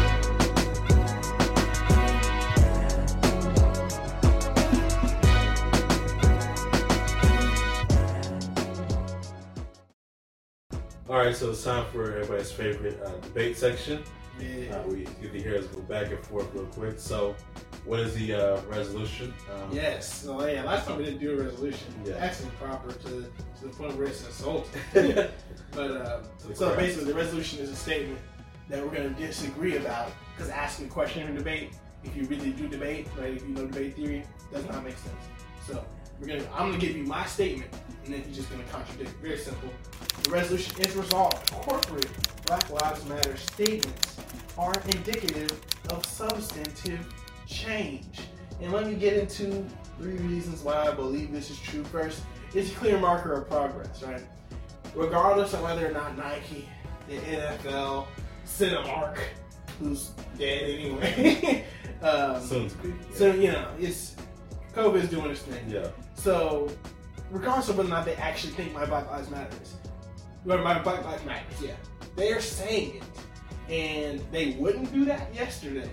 Right, 11.27 11.35
so 11.35 11.51
it's 11.51 11.63
time 11.63 11.85
for 11.91 12.13
everybody's 12.13 12.51
favorite 12.51 13.01
uh, 13.03 13.09
debate 13.17 13.57
section. 13.57 14.01
Yeah. 14.39 14.77
Uh, 14.77 14.83
we 14.87 15.03
get 15.21 15.33
to 15.33 15.41
hear 15.41 15.57
us 15.57 15.65
go 15.67 15.81
back 15.81 16.07
and 16.07 16.19
forth 16.19 16.53
real 16.53 16.65
quick. 16.67 16.99
So, 16.99 17.35
what 17.85 17.99
is 17.99 18.13
the 18.15 18.33
uh, 18.33 18.61
resolution? 18.69 19.33
Um, 19.51 19.69
Yes. 19.73 20.21
So 20.21 20.45
yeah, 20.45 20.63
last 20.63 20.87
time 20.87 20.97
we 20.97 21.05
didn't 21.05 21.19
do 21.19 21.39
a 21.39 21.43
resolution. 21.43 21.87
Yeah. 22.05 22.15
Actually, 22.15 22.51
proper 22.51 22.91
to 22.91 23.09
to 23.09 23.61
the 23.63 23.69
point 23.69 23.97
where 23.97 24.07
it's 24.07 24.25
insulting. 24.25 24.81
But 25.71 25.91
uh, 25.91 26.23
so 26.53 26.69
crowd. 26.69 26.77
basically, 26.77 27.05
the 27.11 27.13
resolution 27.13 27.59
is 27.59 27.69
a 27.69 27.75
statement 27.75 28.19
that 28.69 28.81
we're 28.81 28.95
going 28.95 29.13
to 29.13 29.21
disagree 29.21 29.75
about. 29.75 30.11
Because 30.35 30.49
asking 30.49 30.85
a 30.87 30.89
question 30.89 31.27
in 31.27 31.35
a 31.35 31.37
debate, 31.37 31.73
if 32.03 32.15
you 32.15 32.23
really 32.23 32.51
do 32.51 32.67
debate, 32.67 33.07
right? 33.17 33.35
If 33.35 33.41
you 33.41 33.49
know 33.49 33.65
debate 33.65 33.95
theory, 33.95 34.23
does 34.51 34.65
not 34.65 34.83
make 34.83 34.97
sense. 34.97 35.23
So 35.67 35.85
we're 36.19 36.27
gonna, 36.27 36.43
I'm 36.53 36.69
going 36.69 36.79
to 36.79 36.85
give 36.85 36.95
you 36.95 37.03
my 37.03 37.25
statement, 37.25 37.71
and 38.05 38.13
then 38.13 38.23
you're 38.25 38.33
just 38.33 38.49
going 38.49 38.63
to 38.63 38.69
contradict. 38.69 39.11
Very 39.21 39.37
simple. 39.37 39.69
The 40.23 40.31
resolution 40.31 40.79
is 40.81 40.95
resolved. 40.95 41.51
Corporate 41.51 42.07
Black 42.45 42.69
Lives 42.69 43.05
Matter 43.05 43.37
statements 43.37 44.17
are 44.57 44.73
indicative 44.85 45.51
of 45.89 46.05
substantive 46.05 47.07
change. 47.45 48.21
And 48.61 48.71
let 48.73 48.87
me 48.87 48.95
get 48.95 49.13
into 49.13 49.65
three 49.99 50.17
reasons 50.17 50.63
why 50.63 50.87
I 50.87 50.91
believe 50.91 51.31
this 51.31 51.51
is 51.51 51.59
true. 51.59 51.83
First, 51.83 52.21
it's 52.53 52.71
a 52.71 52.75
clear 52.75 52.97
marker 52.97 53.33
of 53.33 53.47
progress, 53.47 54.01
right? 54.01 54.23
regardless 54.97 55.53
of 55.53 55.61
whether 55.61 55.87
or 55.87 55.91
not 55.91 56.17
Nike, 56.17 56.67
the 57.07 57.17
NFL, 57.17 58.07
Cinemark, 58.45 59.19
who's 59.79 60.11
dead 60.37 60.63
anyway. 60.69 61.65
um, 62.01 62.41
Soon 62.41 62.69
to 62.69 62.77
be. 62.77 62.89
Yeah. 62.89 62.95
so 63.13 63.33
you 63.33 63.51
know, 63.51 63.69
it's 63.79 64.15
COVID's 64.77 65.09
doing 65.09 65.31
its 65.31 65.41
thing. 65.41 65.69
yeah. 65.69 65.87
So 66.13 66.69
regardless 67.31 67.69
of 67.69 67.77
whether 67.77 67.89
or 67.89 67.91
not 67.91 68.05
they 68.05 68.15
actually 68.15 68.53
think 68.53 68.73
my 68.73 68.85
Black 68.85 69.09
Lives 69.09 69.29
Matters, 69.29 69.75
or 70.47 70.57
my 70.59 70.79
Black 70.79 71.03
Lives 71.03 71.25
Matters, 71.25 71.61
yeah, 71.61 71.75
they 72.15 72.31
are 72.31 72.39
saying 72.41 72.97
it, 72.97 73.71
and 73.71 74.21
they 74.31 74.51
wouldn't 74.51 74.93
do 74.93 75.03
that 75.05 75.33
yesterday, 75.33 75.89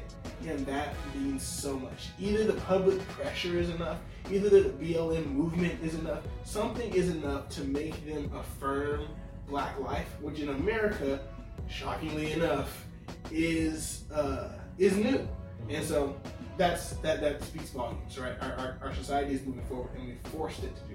and 0.47 0.65
that 0.67 0.95
means 1.17 1.43
so 1.43 1.79
much. 1.79 2.09
Either 2.21 2.45
the 2.45 2.61
public 2.63 3.01
pressure 3.09 3.59
is 3.59 3.71
enough, 3.71 3.99
either 4.31 4.49
the 4.49 4.69
BLM 4.71 5.27
movement 5.33 5.83
is 5.83 5.95
enough, 5.95 6.23
something 6.45 6.93
is 6.95 7.09
enough 7.09 7.49
to 7.51 7.65
make 7.65 8.07
them 8.07 8.31
affirm 8.35 9.07
Black 9.49 9.79
life, 9.81 10.09
which 10.21 10.41
in 10.41 10.51
America, 10.51 11.21
shockingly 11.69 12.33
enough, 12.33 12.87
is 13.31 14.05
uh, 14.13 14.51
is 14.79 14.97
new, 14.97 15.27
and 15.69 15.85
so 15.85 16.17
that's 16.57 16.91
that 16.97 17.21
that 17.21 17.43
speaks 17.43 17.71
volumes, 17.71 18.19
right? 18.19 18.35
Our, 18.41 18.53
our, 18.53 18.79
our 18.83 18.95
society 18.95 19.35
is 19.35 19.45
moving 19.45 19.65
forward, 19.65 19.91
and 19.97 20.09
we 20.09 20.15
forced 20.31 20.63
it 20.63 20.75
to 20.77 20.83
do 20.83 20.95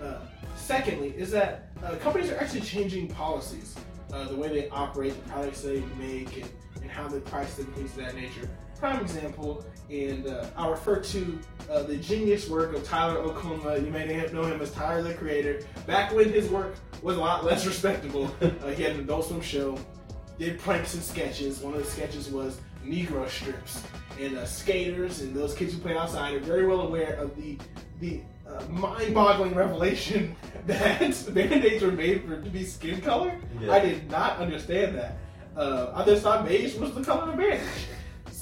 that. 0.00 0.06
Uh, 0.06 0.20
secondly, 0.56 1.14
is 1.16 1.30
that 1.30 1.70
uh, 1.84 1.94
companies 1.96 2.30
are 2.30 2.38
actually 2.38 2.62
changing 2.62 3.08
policies, 3.08 3.76
uh, 4.12 4.28
the 4.28 4.36
way 4.36 4.48
they 4.48 4.68
operate, 4.70 5.14
the 5.24 5.30
products 5.30 5.62
they 5.62 5.82
make, 5.98 6.36
and, 6.36 6.50
and 6.80 6.90
how 6.90 7.06
they 7.08 7.20
price 7.20 7.54
them, 7.54 7.66
things 7.72 7.90
of 7.90 7.98
that 7.98 8.14
nature. 8.14 8.48
Prime 8.78 9.00
example, 9.00 9.64
and 9.90 10.26
uh, 10.26 10.46
I'll 10.56 10.72
refer 10.72 10.98
to 11.00 11.38
uh, 11.70 11.82
the 11.84 11.96
genius 11.96 12.48
work 12.48 12.74
of 12.74 12.82
Tyler 12.82 13.22
Okonma. 13.22 13.84
You 13.84 13.92
may 13.92 14.06
know 14.32 14.42
him 14.42 14.60
as 14.60 14.72
Tyler 14.72 15.02
the 15.02 15.14
Creator. 15.14 15.64
Back 15.86 16.12
when 16.12 16.32
his 16.32 16.48
work 16.48 16.74
was 17.00 17.16
a 17.16 17.20
lot 17.20 17.44
less 17.44 17.64
respectable, 17.72 18.34
uh, 18.40 18.68
he 18.70 18.82
had 18.82 18.92
an 18.92 19.00
Adult 19.00 19.26
Swim 19.26 19.40
show, 19.40 19.78
did 20.38 20.58
pranks 20.58 20.94
and 20.94 21.02
sketches. 21.02 21.60
One 21.60 21.74
of 21.74 21.84
the 21.84 21.88
sketches 21.88 22.28
was 22.28 22.60
Negro 22.84 23.28
strips, 23.28 23.82
and 24.20 24.36
uh, 24.36 24.46
skaters 24.46 25.20
and 25.20 25.34
those 25.34 25.54
kids 25.54 25.72
who 25.72 25.80
play 25.80 25.96
outside 25.96 26.34
are 26.34 26.40
very 26.40 26.66
well 26.66 26.82
aware 26.82 27.14
of 27.14 27.36
the 27.36 27.58
the 28.00 28.20
uh, 28.48 28.62
mind-boggling 28.68 29.54
revelation 29.54 30.36
that 30.66 31.00
band-aids 31.34 31.82
were 31.82 31.92
made 31.92 32.24
for 32.24 32.40
to 32.40 32.50
be 32.50 32.64
skin 32.64 33.00
color. 33.00 33.38
Yeah. 33.60 33.72
I 33.72 33.80
did 33.80 34.10
not 34.10 34.38
understand 34.38 34.96
that. 34.96 35.16
Uh, 35.56 35.92
I 35.94 36.04
just 36.04 36.22
thought 36.22 36.46
beige 36.46 36.76
was 36.76 36.94
the 36.94 37.04
color 37.04 37.22
of 37.22 37.36
the 37.36 37.36
bandage. 37.36 37.86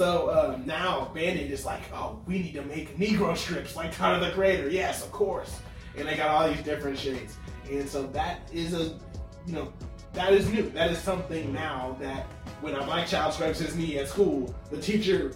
So 0.00 0.30
um, 0.32 0.64
now 0.64 1.10
Band-Aid 1.12 1.50
is 1.50 1.66
like, 1.66 1.82
oh, 1.92 2.20
we 2.26 2.38
need 2.38 2.54
to 2.54 2.62
make 2.62 2.96
Negro 2.96 3.36
strips 3.36 3.76
like 3.76 3.94
Tyler 3.94 4.24
the 4.24 4.32
Creator. 4.32 4.70
Yes, 4.70 5.04
of 5.04 5.12
course. 5.12 5.60
And 5.94 6.08
they 6.08 6.16
got 6.16 6.28
all 6.28 6.48
these 6.48 6.62
different 6.62 6.98
shades. 6.98 7.36
And 7.70 7.86
so 7.86 8.06
that 8.06 8.48
is 8.50 8.72
a, 8.72 8.98
you 9.46 9.52
know, 9.52 9.72
that 10.12 10.32
is 10.32 10.48
new. 10.50 10.68
That 10.70 10.90
is 10.90 10.98
something 10.98 11.52
now 11.52 11.96
that 12.00 12.26
when 12.60 12.74
a 12.74 12.84
black 12.84 13.06
child 13.06 13.34
scrapes 13.34 13.58
his 13.60 13.76
knee 13.76 13.98
at 13.98 14.08
school, 14.08 14.54
the 14.70 14.80
teacher 14.80 15.32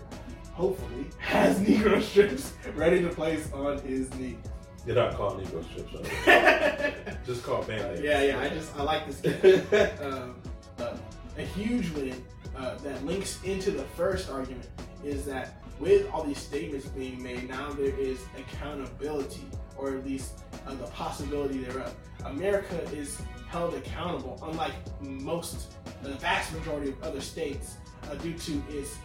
hopefully 0.52 1.06
has 1.18 1.58
Negro 1.66 2.02
strips 2.02 2.52
ready 2.74 3.00
to 3.02 3.08
place 3.08 3.50
on 3.52 3.78
his 3.82 4.12
knee. 4.14 4.36
They're 4.84 4.94
not 4.94 5.14
called 5.14 5.42
Negro 5.42 5.64
strips. 5.64 7.16
Just 7.26 7.42
called 7.42 7.66
band-aids. 7.66 8.02
yeah. 8.02 8.22
Yeah, 8.22 8.40
I 8.40 8.48
just 8.50 8.76
I 8.76 8.82
like 8.82 9.06
this 9.06 9.20
game. 9.20 9.66
um, 10.12 10.34
uh, 10.78 10.96
a 11.38 11.42
huge 11.42 11.90
win 11.90 12.22
uh, 12.56 12.74
that 12.76 13.04
links 13.04 13.42
into 13.44 13.70
the 13.70 13.84
first 13.96 14.30
argument 14.30 14.68
is 15.02 15.24
that 15.24 15.62
with 15.80 16.08
all 16.12 16.22
these 16.22 16.38
statements 16.38 16.86
being 16.86 17.22
made, 17.22 17.48
now 17.48 17.70
there 17.72 17.98
is 17.98 18.20
accountability, 18.38 19.44
or 19.76 19.96
at 19.96 20.04
least 20.04 20.40
uh, 20.66 20.74
the 20.74 20.86
possibility 20.88 21.58
thereof. 21.64 21.94
America 22.26 22.82
is 22.92 23.20
held 23.54 23.74
accountable, 23.74 24.36
unlike 24.42 24.72
most, 25.00 25.74
the 26.02 26.10
vast 26.14 26.52
majority 26.52 26.90
of 26.90 27.00
other 27.04 27.20
states, 27.20 27.76
uh, 28.10 28.14
due 28.16 28.32
to 28.36 28.60
its 28.68 28.98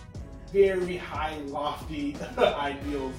very 0.52 0.98
high, 0.98 1.38
lofty 1.46 2.18
ideals 2.40 3.14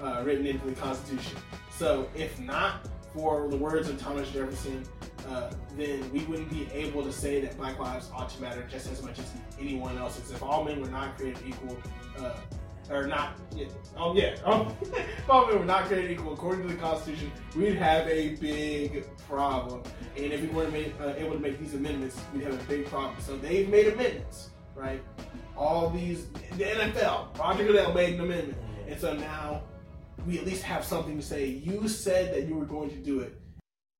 uh, 0.00 0.22
written 0.24 0.46
into 0.46 0.64
the 0.64 0.74
Constitution. 0.74 1.38
So, 1.70 2.08
if 2.14 2.38
not 2.38 2.86
for 3.12 3.48
the 3.48 3.56
words 3.56 3.88
of 3.88 4.00
Thomas 4.00 4.30
Jefferson, 4.30 4.84
uh, 5.28 5.50
then 5.76 6.08
we 6.12 6.20
wouldn't 6.26 6.50
be 6.50 6.68
able 6.72 7.02
to 7.02 7.12
say 7.12 7.40
that 7.40 7.56
Black 7.56 7.80
lives 7.80 8.08
ought 8.14 8.30
to 8.30 8.40
matter 8.40 8.64
just 8.70 8.88
as 8.88 9.02
much 9.02 9.18
as 9.18 9.32
anyone 9.58 9.98
else's. 9.98 10.30
If 10.30 10.40
all 10.40 10.62
men 10.62 10.80
were 10.80 10.88
not 10.88 11.18
created 11.18 11.42
equal, 11.44 11.76
uh, 12.20 12.36
or 12.90 13.06
not, 13.06 13.36
yeah, 13.54 13.66
oh 13.96 14.14
yeah, 14.14 14.36
um, 14.44 14.74
if 14.82 15.28
all 15.28 15.46
men 15.46 15.58
were 15.58 15.64
not 15.64 15.84
created 15.86 16.10
equal 16.10 16.34
according 16.34 16.66
to 16.66 16.74
the 16.74 16.80
Constitution, 16.80 17.30
we'd 17.56 17.76
have 17.76 18.06
a 18.08 18.36
big 18.36 19.04
problem. 19.28 19.82
And 20.16 20.32
if 20.32 20.40
we 20.40 20.48
weren't 20.48 20.72
made, 20.72 20.94
uh, 21.00 21.14
able 21.16 21.32
to 21.32 21.38
make 21.38 21.58
these 21.58 21.74
amendments, 21.74 22.20
we'd 22.32 22.44
have 22.44 22.54
a 22.54 22.64
big 22.64 22.86
problem. 22.86 23.16
So 23.20 23.36
they've 23.36 23.68
made 23.68 23.88
amendments, 23.88 24.50
right? 24.74 25.02
All 25.56 25.90
these, 25.90 26.26
the 26.56 26.64
NFL, 26.64 27.38
Roger 27.38 27.64
Goodell 27.64 27.92
made 27.92 28.14
an 28.14 28.20
amendment, 28.20 28.58
and 28.86 29.00
so 29.00 29.14
now 29.14 29.62
we 30.26 30.38
at 30.38 30.46
least 30.46 30.62
have 30.62 30.84
something 30.84 31.16
to 31.16 31.22
say. 31.24 31.46
You 31.46 31.88
said 31.88 32.34
that 32.34 32.48
you 32.48 32.54
were 32.54 32.64
going 32.64 32.90
to 32.90 32.96
do 32.96 33.20
it. 33.20 33.40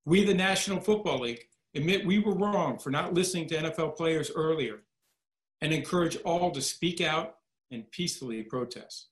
We, 0.04 0.24
the 0.24 0.34
National 0.34 0.80
Football 0.80 1.20
League, 1.20 1.40
admit 1.74 2.06
we 2.06 2.18
were 2.18 2.34
wrong 2.34 2.78
for 2.78 2.90
not 2.90 3.14
listening 3.14 3.48
to 3.48 3.56
NFL 3.56 3.96
players 3.96 4.30
earlier 4.34 4.80
and 5.60 5.72
encourage 5.72 6.16
all 6.18 6.50
to 6.50 6.60
speak 6.60 7.00
out 7.00 7.36
and 7.70 7.90
peacefully 7.90 8.42
protest. 8.42 9.08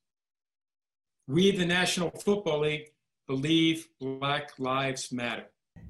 We, 1.26 1.56
the 1.56 1.66
National 1.66 2.10
Football 2.10 2.60
League, 2.60 2.90
believe 3.26 3.88
Black 4.00 4.50
Lives 4.58 5.10
Matter. 5.12 5.46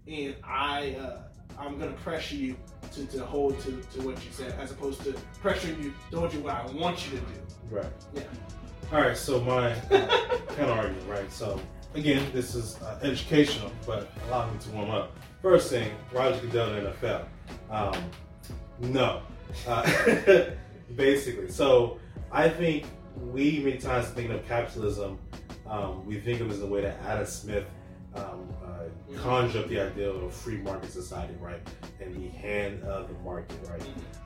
And 0.06 0.36
I, 0.44 0.96
uh, 1.00 1.22
I'm 1.58 1.78
going 1.78 1.92
to 1.92 2.00
pressure 2.00 2.36
you 2.36 2.56
to, 2.92 3.06
to 3.06 3.24
hold 3.24 3.58
to, 3.60 3.72
to 3.72 4.02
what 4.02 4.24
you 4.24 4.30
said 4.30 4.52
as 4.60 4.70
opposed 4.70 5.02
to 5.02 5.12
pressuring 5.42 5.82
you 5.82 5.92
to 6.10 6.28
do 6.28 6.40
what 6.40 6.54
I 6.54 6.66
want 6.72 7.04
you 7.06 7.18
to 7.18 7.24
do. 7.24 7.40
Right. 7.70 7.86
Yeah. 8.14 8.22
All 8.92 9.00
right. 9.00 9.16
So 9.16 9.40
my 9.40 9.72
uh, 9.72 9.76
kind 10.48 10.70
of 10.70 10.78
argument, 10.78 11.08
right? 11.08 11.32
So 11.32 11.60
again, 11.94 12.24
this 12.32 12.54
is 12.54 12.80
uh, 12.82 13.00
educational, 13.02 13.72
but 13.86 14.10
allow 14.28 14.50
me 14.50 14.58
to 14.60 14.70
warm 14.70 14.90
up. 14.90 15.16
First 15.42 15.70
thing, 15.70 15.90
Roger 16.12 16.40
Goodell 16.40 16.74
in 16.74 16.84
the 16.84 16.90
NFL. 16.90 17.26
Um, 17.70 18.10
no. 18.80 19.22
Uh, 19.66 20.50
basically. 20.96 21.50
So 21.50 21.98
I 22.34 22.48
think 22.48 22.86
we 23.30 23.60
many 23.60 23.78
times 23.78 24.08
thinking 24.08 24.34
of 24.34 24.44
capitalism, 24.48 25.20
um, 25.68 26.04
we 26.04 26.18
think 26.18 26.40
of 26.40 26.50
it 26.50 26.54
as 26.54 26.62
a 26.62 26.66
way 26.66 26.80
that 26.80 27.00
Adam 27.06 27.26
Smith 27.26 27.64
um, 28.16 28.52
uh, 28.64 29.18
conjure 29.18 29.60
up 29.60 29.68
the 29.68 29.80
idea 29.80 30.10
of 30.10 30.20
a 30.24 30.30
free 30.30 30.56
market 30.56 30.90
society, 30.90 31.34
right? 31.40 31.60
And 32.00 32.12
the 32.12 32.28
hand 32.36 32.82
of 32.82 33.06
the 33.06 33.14
market, 33.22 33.56
right? 33.70 33.82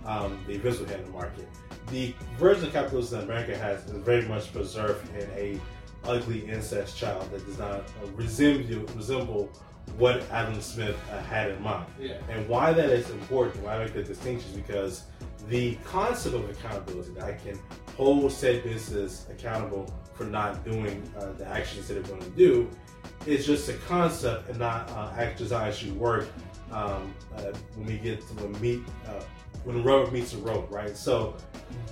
Um, 0.07 0.43
the 0.47 0.55
invisible 0.55 0.89
hand 0.89 1.01
of 1.01 1.07
the 1.09 1.13
market. 1.13 1.47
The 1.89 2.15
version 2.39 2.65
of 2.69 2.73
capitalism 2.73 3.19
that 3.19 3.25
America 3.25 3.59
has 3.59 3.85
is 3.85 4.03
very 4.03 4.27
much 4.27 4.55
preserved 4.55 5.07
in 5.15 5.29
a 5.33 5.61
ugly 6.05 6.49
incest 6.49 6.97
child 6.97 7.31
that 7.31 7.45
does 7.45 7.59
not 7.59 7.81
uh, 7.81 8.07
resemble 8.15 8.87
resemble 8.95 9.53
what 9.99 10.23
Adam 10.31 10.59
Smith 10.63 10.97
uh, 11.13 11.21
had 11.25 11.51
in 11.51 11.63
mind. 11.63 11.87
Yeah. 12.01 12.17
And 12.31 12.49
why 12.49 12.73
that 12.73 12.89
is 12.89 13.11
important, 13.11 13.65
why 13.65 13.77
I 13.77 13.85
make 13.85 13.93
the 13.93 14.03
distinction 14.03 14.51
is 14.51 14.57
because 14.57 15.05
the 15.49 15.77
concept 15.85 16.35
of 16.35 16.49
accountability 16.51 17.13
that 17.13 17.25
I 17.25 17.33
can 17.33 17.59
hold 17.99 18.31
said 18.31 18.63
business 18.63 19.27
accountable 19.29 19.93
for 20.15 20.25
not 20.25 20.65
doing 20.65 21.03
uh, 21.19 21.33
the 21.33 21.47
actions 21.47 21.89
that 21.89 21.95
they're 21.95 22.03
going 22.05 22.23
to 22.23 22.37
do 22.37 22.71
It's 23.27 23.45
just 23.45 23.69
a 23.69 23.75
concept 23.75 24.49
and 24.49 24.59
not 24.59 24.89
uh, 24.91 25.13
actions 25.19 25.51
that 25.51 25.67
actually 25.67 25.91
work 25.93 26.29
um, 26.71 27.13
uh, 27.37 27.53
when 27.75 27.87
we 27.87 27.99
get 27.99 28.27
to 28.29 28.35
the 28.37 28.49
meet 28.61 28.83
uh, 29.07 29.23
when 29.65 29.77
the 29.77 29.83
rubber 29.83 30.11
meets 30.13 30.31
the 30.31 30.39
road, 30.39 30.71
right? 30.71 30.97
So 30.97 31.37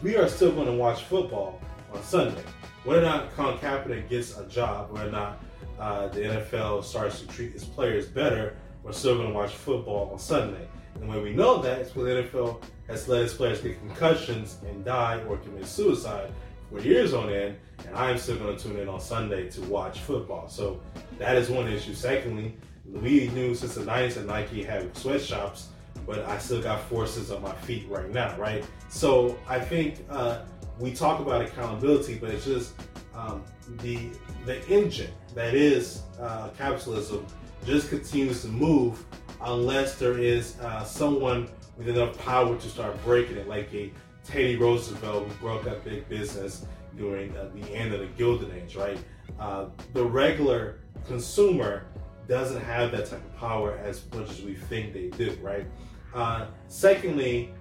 we 0.03 0.17
are 0.17 0.29
still 0.29 0.53
going 0.53 0.69
to 0.69 0.73
watch 0.73 1.03
football 1.03 1.61
on 1.93 2.03
Sunday. 2.05 2.43
Whether 2.85 3.01
or 3.01 3.05
not 3.05 3.35
Colin 3.35 3.59
Kaepernick 3.59 4.09
gets 4.09 4.39
a 4.39 4.47
job, 4.47 4.93
whether 4.93 5.09
or 5.09 5.13
not 5.13 5.43
uh, 5.79 6.07
the 6.09 6.21
NFL 6.21 6.85
starts 6.85 7.21
to 7.21 7.27
treat 7.27 7.53
its 7.55 7.65
players 7.65 8.07
better, 8.07 8.57
we're 8.87 8.93
still 8.93 9.17
going 9.17 9.27
to 9.27 9.35
watch 9.35 9.51
football 9.51 10.11
on 10.13 10.19
Sunday. 10.19 10.69
And 10.95 11.09
when 11.09 11.21
we 11.21 11.33
know 11.33 11.61
that, 11.61 11.81
it's 11.81 11.97
when 11.97 12.07
the 12.07 12.23
NFL 12.23 12.63
has 12.87 13.09
let 13.09 13.23
its 13.23 13.35
players 13.35 13.61
get 13.61 13.81
concussions 13.81 14.59
and 14.65 14.85
die 14.85 15.21
or 15.29 15.39
commit 15.39 15.67
suicide 15.67 16.31
for 16.71 16.79
years 16.79 17.13
on 17.13 17.29
end, 17.29 17.57
and 17.85 17.97
I'm 17.97 18.17
still 18.17 18.37
going 18.37 18.57
to 18.57 18.63
tune 18.63 18.79
in 18.79 18.89
on 18.89 19.01
Sunday 19.01 19.51
to 19.51 19.61
watch 19.63 20.01
football. 20.01 20.49
So 20.49 20.81
that 21.19 21.37
is 21.37 21.51
one 21.51 21.67
issue. 21.67 21.95
Secondly, 21.95 22.57
we 22.85 23.27
knew 23.29 23.57
since 23.57 23.75
the 23.75 23.83
90s 23.83 24.15
that 24.15 24.27
Nike 24.27 24.63
had 24.63 24.97
sweatshops, 24.97 25.71
but 26.07 26.25
I 26.25 26.39
still 26.39 26.63
got 26.63 26.81
forces 26.83 27.33
on 27.33 27.43
my 27.43 27.55
feet 27.57 27.89
right 27.89 28.09
now, 28.09 28.39
right? 28.39 28.65
So 28.89 29.37
I 29.49 29.59
think 29.59 30.05
uh, 30.09 30.43
we 30.79 30.95
talk 30.95 31.19
about 31.19 31.43
accountability, 31.43 32.19
but 32.19 32.31
it's 32.31 32.45
just 32.45 32.75
um, 33.17 33.43
the 33.83 34.11
the 34.45 34.65
engine 34.69 35.11
that 35.35 35.55
is 35.55 36.03
uh, 36.21 36.51
capitalism 36.57 37.27
just 37.67 37.89
continues 37.89 38.43
to 38.43 38.49
move 38.49 39.05
unless 39.43 39.99
there 39.99 40.19
is 40.19 40.59
uh, 40.61 40.85
someone 40.85 41.49
with 41.77 41.89
enough 41.89 42.17
power 42.19 42.57
to 42.57 42.69
start 42.69 43.03
breaking 43.05 43.37
it, 43.37 43.49
like 43.49 43.73
a 43.75 43.93
Teddy 44.25 44.57
Roosevelt 44.57 45.27
who 45.27 45.35
broke 45.35 45.67
up 45.67 45.85
big 45.85 46.09
business 46.09 46.65
during 46.97 47.35
the 47.35 47.69
end 47.75 47.93
of 47.93 48.01
the 48.01 48.07
Gilded 48.07 48.53
Age, 48.55 48.77
right? 48.77 48.99
Uh, 49.39 49.67
the 49.93 50.05
regular 50.05 50.79
consumer 51.07 51.87
doesn't 52.29 52.63
have 52.63 52.93
that 52.93 53.07
type 53.07 53.25
of 53.25 53.37
power 53.37 53.79
as 53.85 54.03
much 54.15 54.31
as 54.31 54.43
we 54.43 54.55
think 54.55 54.93
they 54.93 55.09
do, 55.09 55.37
right? 55.43 55.67
Uh, 56.15 56.47
secondly, 56.69 57.53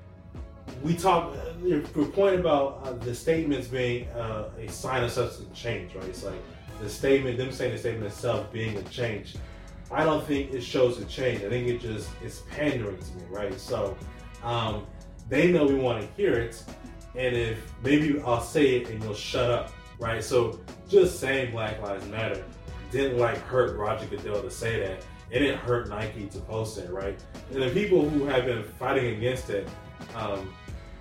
we 0.82 0.96
talk, 0.96 1.36
uh, 1.36 1.66
your 1.66 1.82
point 1.82 2.40
about 2.40 2.82
uh, 2.84 2.94
the 2.94 3.14
statements 3.14 3.68
being 3.68 4.08
a 4.16 4.68
sign 4.70 5.04
of 5.04 5.12
substantive 5.12 5.54
change, 5.54 5.94
right? 5.96 6.06
It's 6.06 6.24
like 6.24 6.42
the 6.82 6.90
statement, 6.90 7.38
them 7.38 7.52
saying 7.52 7.74
the 7.74 7.78
statement 7.78 8.06
itself 8.06 8.52
being 8.52 8.78
a 8.78 8.84
change. 8.84 9.36
I 9.92 10.04
don't 10.04 10.26
think 10.26 10.54
it 10.54 10.62
shows 10.62 11.00
a 11.00 11.06
change. 11.06 11.44
I 11.44 11.50
think 11.50 11.68
it 11.68 11.80
just 11.80 12.10
it's 12.24 12.42
pandering 12.50 12.98
to 12.98 13.16
me, 13.16 13.24
right? 13.30 13.60
So 13.60 13.96
um, 14.44 14.86
they 15.30 15.52
know 15.52 15.66
we 15.66 15.76
want 15.76 16.02
to 16.02 16.08
hear 16.16 16.34
it, 16.34 16.64
and 17.16 17.36
if 17.36 17.72
maybe 17.84 18.20
I'll 18.22 18.42
say 18.42 18.78
it 18.78 18.90
and 18.90 19.04
you'll 19.04 19.14
shut 19.14 19.50
up, 19.50 19.72
right? 20.00 20.24
So 20.24 20.60
just 20.90 21.20
saying 21.20 21.52
Black 21.52 21.82
Lives 21.82 22.08
Matter 22.08 22.44
didn't 22.92 23.18
like 23.18 23.38
hurt 23.40 23.78
Roger 23.78 24.06
Goodell 24.08 24.42
to 24.42 24.52
say 24.52 24.80
that. 24.80 25.04
It 25.32 25.40
didn't 25.40 25.58
hurt 25.58 25.90
Nike 25.90 26.28
to 26.28 26.40
post 26.40 26.78
it, 26.78 26.92
right? 26.92 27.20
And 27.52 27.62
the 27.62 27.70
people 27.70 28.08
who 28.08 28.26
have 28.26 28.46
been 28.46 28.64
fighting 28.64 29.18
against 29.18 29.50
it, 29.50 29.68
um, 30.16 30.54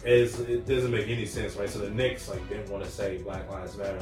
is 0.04 0.40
it 0.40 0.66
doesn't 0.66 0.90
make 0.90 1.08
any 1.08 1.26
sense, 1.26 1.56
right? 1.56 1.68
So 1.68 1.78
the 1.78 1.90
Knicks 1.90 2.28
like 2.28 2.46
didn't 2.48 2.70
want 2.70 2.84
to 2.84 2.90
say 2.90 3.18
Black 3.18 3.50
Lives 3.50 3.76
Matter, 3.76 3.98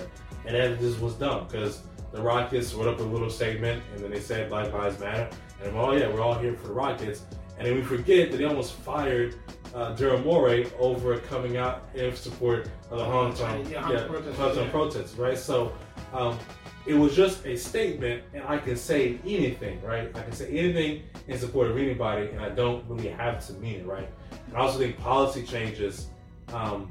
and 0.46 0.56
that 0.56 0.78
just 0.80 1.00
was 1.00 1.14
dumb 1.14 1.46
because 1.46 1.82
the 2.12 2.20
Rockets 2.20 2.74
wrote 2.74 2.88
up 2.88 3.00
a 3.00 3.02
little 3.02 3.30
statement 3.30 3.82
and 3.94 4.02
then 4.02 4.10
they 4.10 4.20
said 4.20 4.48
Black 4.48 4.72
Lives 4.72 4.98
Matter, 5.00 5.28
and 5.60 5.70
I'm, 5.70 5.76
oh 5.76 5.92
yeah, 5.92 6.08
we're 6.08 6.20
all 6.20 6.34
here 6.38 6.54
for 6.54 6.68
the 6.68 6.74
Rockets, 6.74 7.22
and 7.58 7.66
then 7.66 7.74
we 7.74 7.82
forget 7.82 8.30
that 8.30 8.36
they 8.36 8.44
almost 8.44 8.74
fired 8.74 9.36
uh, 9.74 9.94
Daryl 9.94 10.22
Morey 10.24 10.70
over 10.78 11.18
coming 11.18 11.56
out 11.56 11.88
in 11.94 12.14
support 12.14 12.68
of 12.90 12.98
the 12.98 13.04
Hong 13.04 13.34
Kong, 13.34 13.66
Yeah, 13.70 13.90
yeah, 13.90 14.06
protests, 14.06 14.56
yeah. 14.56 14.70
protests, 14.70 15.14
right? 15.16 15.38
So 15.38 15.72
um, 16.12 16.38
it 16.84 16.94
was 16.94 17.14
just 17.16 17.46
a 17.46 17.56
statement, 17.56 18.22
and 18.34 18.42
I 18.44 18.58
can 18.58 18.76
say 18.76 19.18
anything, 19.24 19.80
right? 19.82 20.14
I 20.14 20.22
can 20.22 20.32
say 20.32 20.48
anything 20.50 21.04
in 21.28 21.38
support 21.38 21.70
of 21.70 21.78
anybody, 21.78 22.28
and 22.28 22.40
I 22.40 22.50
don't 22.50 22.84
really 22.88 23.08
have 23.08 23.46
to 23.46 23.52
mean 23.54 23.80
it, 23.80 23.86
right? 23.86 24.08
And 24.48 24.56
I 24.56 24.60
also 24.60 24.78
think 24.78 24.98
policy 24.98 25.42
changes 25.44 26.08
um, 26.52 26.90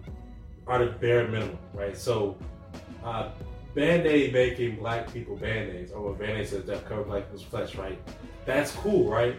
are 0.65 0.83
the 0.83 0.91
bare 0.91 1.27
minimum, 1.27 1.59
right? 1.73 1.95
So, 1.97 2.37
uh, 3.03 3.29
Band 3.73 4.05
Aid 4.05 4.33
making 4.33 4.77
black 4.77 5.11
people 5.13 5.35
band 5.35 5.69
aids, 5.71 5.91
or 5.91 6.01
what 6.01 6.19
Band 6.19 6.39
Aid 6.39 6.47
says 6.49 6.65
that 6.65 6.85
cover 6.85 7.03
black 7.03 7.23
people's 7.23 7.43
flesh, 7.43 7.75
right? 7.75 7.97
That's 8.45 8.71
cool, 8.73 9.09
right? 9.09 9.35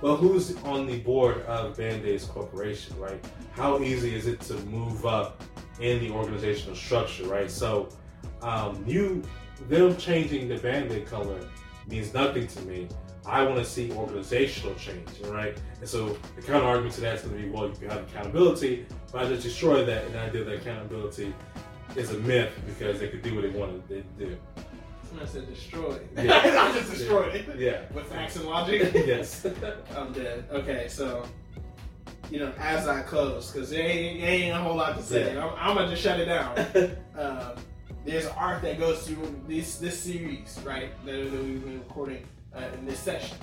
But 0.00 0.16
who's 0.16 0.56
on 0.64 0.86
the 0.86 0.98
board 1.00 1.42
of 1.42 1.76
Band 1.76 2.04
Aids 2.04 2.24
Corporation, 2.24 2.98
right? 2.98 3.24
How 3.52 3.80
easy 3.80 4.14
is 4.14 4.26
it 4.26 4.40
to 4.42 4.54
move 4.64 5.06
up 5.06 5.42
in 5.80 6.00
the 6.00 6.10
organizational 6.10 6.74
structure, 6.74 7.26
right? 7.26 7.50
So, 7.50 7.88
um, 8.42 8.84
you 8.86 9.22
them 9.68 9.96
changing 9.96 10.48
the 10.48 10.58
Band 10.58 10.90
Aid 10.90 11.06
color 11.06 11.38
means 11.88 12.12
nothing 12.12 12.46
to 12.48 12.60
me. 12.62 12.88
I 13.26 13.42
want 13.42 13.56
to 13.56 13.64
see 13.64 13.90
organizational 13.92 14.74
change, 14.74 15.08
right? 15.24 15.56
And 15.80 15.88
so 15.88 16.18
the 16.36 16.42
counter 16.42 16.66
argument 16.66 16.94
to 16.96 17.00
that 17.02 17.16
is 17.16 17.22
going 17.22 17.36
to 17.36 17.42
be, 17.42 17.48
well, 17.48 17.68
you 17.68 17.74
can 17.74 17.88
have 17.88 18.02
accountability, 18.02 18.86
but 19.10 19.24
I 19.24 19.28
just 19.28 19.42
destroy 19.42 19.84
that 19.84 20.04
and 20.04 20.14
the 20.14 20.20
idea 20.20 20.44
that 20.44 20.54
accountability 20.56 21.32
is 21.96 22.10
a 22.10 22.18
myth 22.18 22.52
because 22.66 23.00
they 23.00 23.08
could 23.08 23.22
do 23.22 23.34
what 23.34 23.42
they 23.42 23.58
wanted 23.58 23.88
to 23.88 24.02
do. 24.18 24.36
I 25.20 25.26
said 25.26 25.46
destroy. 25.46 26.00
Yeah. 26.16 26.40
I 26.70 26.72
just 26.76 26.90
destroyed 26.90 27.34
it. 27.34 27.58
Yeah. 27.58 27.82
With 27.92 28.06
facts 28.06 28.36
and 28.36 28.46
logic. 28.46 28.92
yes. 28.94 29.46
I'm 29.96 30.12
dead. 30.12 30.44
Okay, 30.50 30.88
so 30.88 31.24
you 32.30 32.40
know, 32.40 32.52
as 32.58 32.88
I 32.88 33.02
close, 33.02 33.50
because 33.50 33.70
there 33.70 33.86
ain't, 33.86 34.20
there 34.20 34.30
ain't 34.30 34.56
a 34.56 34.58
whole 34.58 34.76
lot 34.76 34.96
to 34.96 35.02
say. 35.02 35.34
Yeah. 35.34 35.46
I'm, 35.46 35.54
I'm 35.56 35.76
gonna 35.76 35.90
just 35.90 36.02
shut 36.02 36.18
it 36.18 36.26
down. 36.26 36.58
um, 37.18 37.52
there's 38.04 38.26
art 38.26 38.62
that 38.62 38.78
goes 38.78 39.06
through 39.06 39.42
this 39.46 39.76
this 39.76 39.98
series, 39.98 40.58
right? 40.64 40.90
That, 41.04 41.30
that 41.30 41.42
we've 41.42 41.64
been 41.64 41.78
recording 41.78 42.26
uh, 42.54 42.64
in 42.74 42.84
this 42.84 42.98
session, 42.98 43.36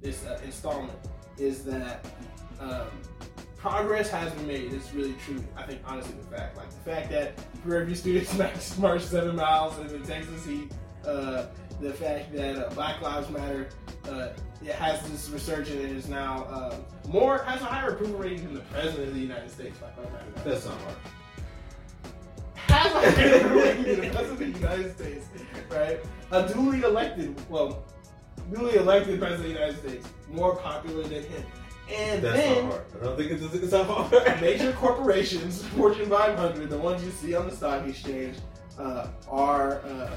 this 0.00 0.24
uh, 0.24 0.40
installment, 0.44 0.98
is 1.36 1.64
that 1.64 2.04
um, 2.60 2.86
progress 3.58 4.08
has 4.10 4.32
been 4.32 4.46
made. 4.46 4.72
It's 4.72 4.92
really 4.94 5.14
true. 5.24 5.44
I 5.56 5.64
think 5.64 5.80
honestly 5.84 6.14
the 6.14 6.36
fact, 6.36 6.56
like 6.56 6.70
the 6.70 6.90
fact 6.90 7.10
that 7.10 7.36
Prairie 7.62 7.86
View 7.86 7.94
students 7.94 8.78
marched 8.78 9.08
seven 9.08 9.36
miles 9.36 9.78
in 9.78 9.88
the 9.88 9.98
Texas 10.06 10.46
heat, 10.46 10.72
uh, 11.04 11.46
the 11.80 11.92
fact 11.92 12.32
that 12.34 12.56
uh, 12.56 12.70
Black 12.70 13.00
Lives 13.02 13.28
Matter 13.30 13.68
uh, 14.08 14.28
it 14.62 14.72
has 14.72 15.08
this 15.10 15.28
resurgence 15.30 15.84
and 15.84 15.96
is 15.96 16.08
now 16.08 16.44
uh, 16.44 16.76
more 17.08 17.38
has 17.38 17.60
a 17.60 17.64
higher 17.64 17.90
approval 17.90 18.18
rating 18.18 18.44
than 18.44 18.54
the 18.54 18.60
president 18.60 19.08
of 19.08 19.14
the 19.14 19.20
United 19.20 19.50
States. 19.50 19.76
Black 19.78 19.96
Lives 19.96 20.10
Matter. 20.12 20.48
That's 20.48 20.66
not 20.66 20.80
hard. 20.80 20.96
Has 22.54 22.92
a 22.92 23.10
higher 23.10 23.36
approval 23.36 23.58
rating 23.58 23.82
than 23.84 24.00
the 24.00 24.10
president 24.10 24.32
of 24.32 24.38
the 24.38 24.60
United 24.60 24.96
States, 24.96 25.26
right? 25.70 26.00
A 26.30 26.48
duly 26.52 26.82
elected, 26.82 27.50
well, 27.50 27.84
duly 28.52 28.76
elected 28.76 29.18
president 29.18 29.46
of 29.46 29.54
the 29.54 29.60
United 29.60 29.78
States, 29.78 30.08
more 30.30 30.56
popular 30.56 31.02
than 31.02 31.22
him. 31.22 31.44
And 31.90 32.22
That's 32.22 32.36
then. 32.36 32.72
I 33.00 33.04
don't 33.04 33.16
think 33.16 33.30
it's, 33.30 33.54
it's 33.54 33.72
not 33.72 33.86
hard. 33.86 34.40
major 34.40 34.72
corporations, 34.72 35.64
Fortune 35.76 36.10
500, 36.10 36.68
the 36.68 36.76
ones 36.76 37.02
you 37.02 37.10
see 37.10 37.34
on 37.34 37.48
the 37.48 37.54
stock 37.54 37.86
exchange, 37.86 38.36
uh, 38.78 39.08
are 39.28 39.80
uh, 39.80 40.10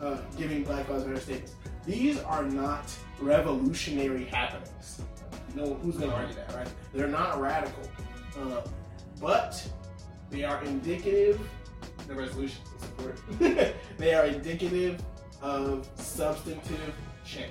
uh, 0.00 0.18
giving 0.36 0.64
Black 0.64 0.88
Lives 0.88 1.04
Matter 1.04 1.20
statements. 1.20 1.54
These 1.86 2.20
are 2.20 2.44
not 2.44 2.92
revolutionary 3.20 4.24
happenings. 4.24 5.02
No, 5.54 5.74
who's 5.74 5.96
going 5.96 6.10
to 6.10 6.16
argue 6.16 6.34
that, 6.36 6.54
right? 6.54 6.68
They're 6.92 7.08
not 7.08 7.40
radical, 7.40 7.82
uh, 8.38 8.62
but 9.20 9.66
they 10.30 10.44
are 10.44 10.62
indicative. 10.64 11.40
The 12.06 12.14
resolution 12.14 12.60
is 12.76 12.84
important. 12.84 13.74
they 13.98 14.14
are 14.14 14.26
indicative 14.26 15.02
of 15.42 15.88
substantive 15.96 16.94
change. 17.24 17.50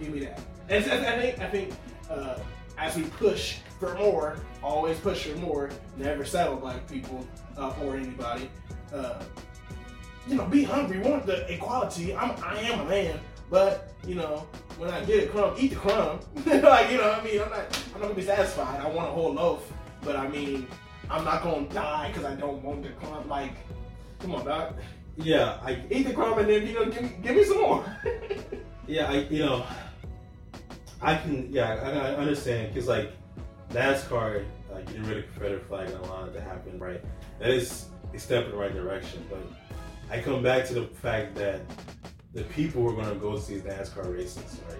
Give 0.00 0.10
me 0.10 0.20
that. 0.20 0.40
And 0.68 0.84
I 0.84 1.20
think 1.20 1.38
I 1.40 1.48
think 1.48 1.74
uh, 2.10 2.38
as 2.76 2.96
we 2.96 3.04
push 3.04 3.58
for 3.80 3.94
more, 3.94 4.38
always 4.62 4.98
push 4.98 5.26
for 5.26 5.36
more, 5.38 5.70
never 5.96 6.24
settle, 6.24 6.56
black 6.56 6.88
people 6.88 7.26
uh, 7.56 7.74
or 7.82 7.96
anybody. 7.96 8.50
Uh, 8.92 9.22
you 10.26 10.36
know, 10.36 10.44
be 10.44 10.62
hungry, 10.62 10.98
want 10.98 11.26
the 11.26 11.50
equality. 11.52 12.14
I'm 12.14 12.32
I 12.42 12.60
am 12.60 12.80
a 12.80 12.84
man, 12.84 13.18
but 13.50 13.94
you 14.06 14.14
know, 14.14 14.46
when 14.76 14.90
I 14.90 15.04
get 15.04 15.24
a 15.24 15.26
crumb, 15.28 15.54
eat 15.58 15.68
the 15.68 15.76
crumb. 15.76 16.20
like 16.46 16.90
you 16.90 16.98
know, 16.98 17.08
what 17.08 17.20
I 17.20 17.24
mean, 17.24 17.40
I'm 17.40 17.50
not 17.50 17.84
I'm 17.94 18.00
not 18.00 18.02
gonna 18.02 18.14
be 18.14 18.22
satisfied. 18.22 18.80
I 18.80 18.88
want 18.88 19.08
a 19.08 19.12
whole 19.12 19.32
loaf, 19.32 19.72
but 20.02 20.16
I 20.16 20.28
mean, 20.28 20.66
I'm 21.10 21.24
not 21.24 21.42
gonna 21.42 21.68
die 21.68 22.08
because 22.08 22.24
I 22.24 22.34
don't 22.34 22.62
want 22.62 22.82
the 22.82 22.90
crumb. 22.90 23.28
Like, 23.28 23.54
come 24.18 24.34
on, 24.34 24.44
doc. 24.44 24.74
Yeah, 25.16 25.58
I 25.64 25.82
Eat 25.90 26.06
the 26.06 26.12
crumb 26.12 26.38
and 26.38 26.48
then 26.48 26.66
you 26.66 26.74
know, 26.74 26.84
give 26.84 27.02
me 27.02 27.12
give 27.22 27.36
me 27.36 27.44
some 27.44 27.60
more. 27.60 27.84
yeah, 28.86 29.10
I 29.10 29.26
you 29.30 29.44
know, 29.44 29.66
I 31.00 31.16
can 31.16 31.52
yeah, 31.52 31.74
I, 31.74 31.90
I 31.90 32.14
understand 32.16 32.72
because 32.72 32.88
like 32.88 33.12
NASCAR, 33.70 34.44
uh, 34.72 34.80
getting 34.80 35.04
rid 35.04 35.18
of 35.18 35.24
Confederate 35.32 35.66
flag 35.66 35.90
and 35.90 36.04
allowing 36.04 36.30
it 36.30 36.34
to 36.34 36.40
happen, 36.40 36.78
right? 36.78 37.02
That 37.38 37.50
is 37.50 37.86
a 38.14 38.18
step 38.18 38.46
in 38.46 38.50
the 38.52 38.56
right 38.56 38.72
direction, 38.72 39.24
but 39.30 39.40
I 40.10 40.20
come 40.20 40.42
back 40.42 40.66
to 40.68 40.74
the 40.74 40.86
fact 40.86 41.34
that 41.36 41.60
the 42.32 42.44
people 42.44 42.82
who 42.82 42.88
are 42.88 43.02
going 43.02 43.14
to 43.14 43.20
go 43.20 43.36
to 43.36 43.46
these 43.46 43.62
NASCAR 43.62 44.14
races, 44.14 44.60
right? 44.68 44.78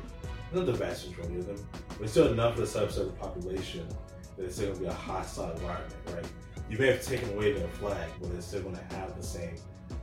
Not 0.52 0.66
the 0.66 0.72
vast 0.72 1.08
majority 1.08 1.40
of 1.40 1.46
them, 1.46 1.66
but 2.00 2.08
still 2.08 2.32
enough 2.32 2.58
of 2.58 2.60
a 2.60 2.66
subset 2.66 3.00
of 3.00 3.06
the 3.06 3.12
population 3.12 3.86
that 4.36 4.44
it's 4.44 4.56
still 4.56 4.68
going 4.68 4.78
to 4.78 4.84
be 4.84 4.88
a 4.88 4.92
hostile 4.92 5.50
environment, 5.52 5.94
right? 6.14 6.26
You 6.70 6.78
may 6.78 6.86
have 6.88 7.04
taken 7.04 7.30
away 7.30 7.52
their 7.52 7.68
flag, 7.68 8.08
but 8.20 8.30
it's 8.32 8.46
still 8.46 8.62
going 8.62 8.76
to 8.76 8.96
have 8.96 9.16
the 9.16 9.22
same 9.22 9.54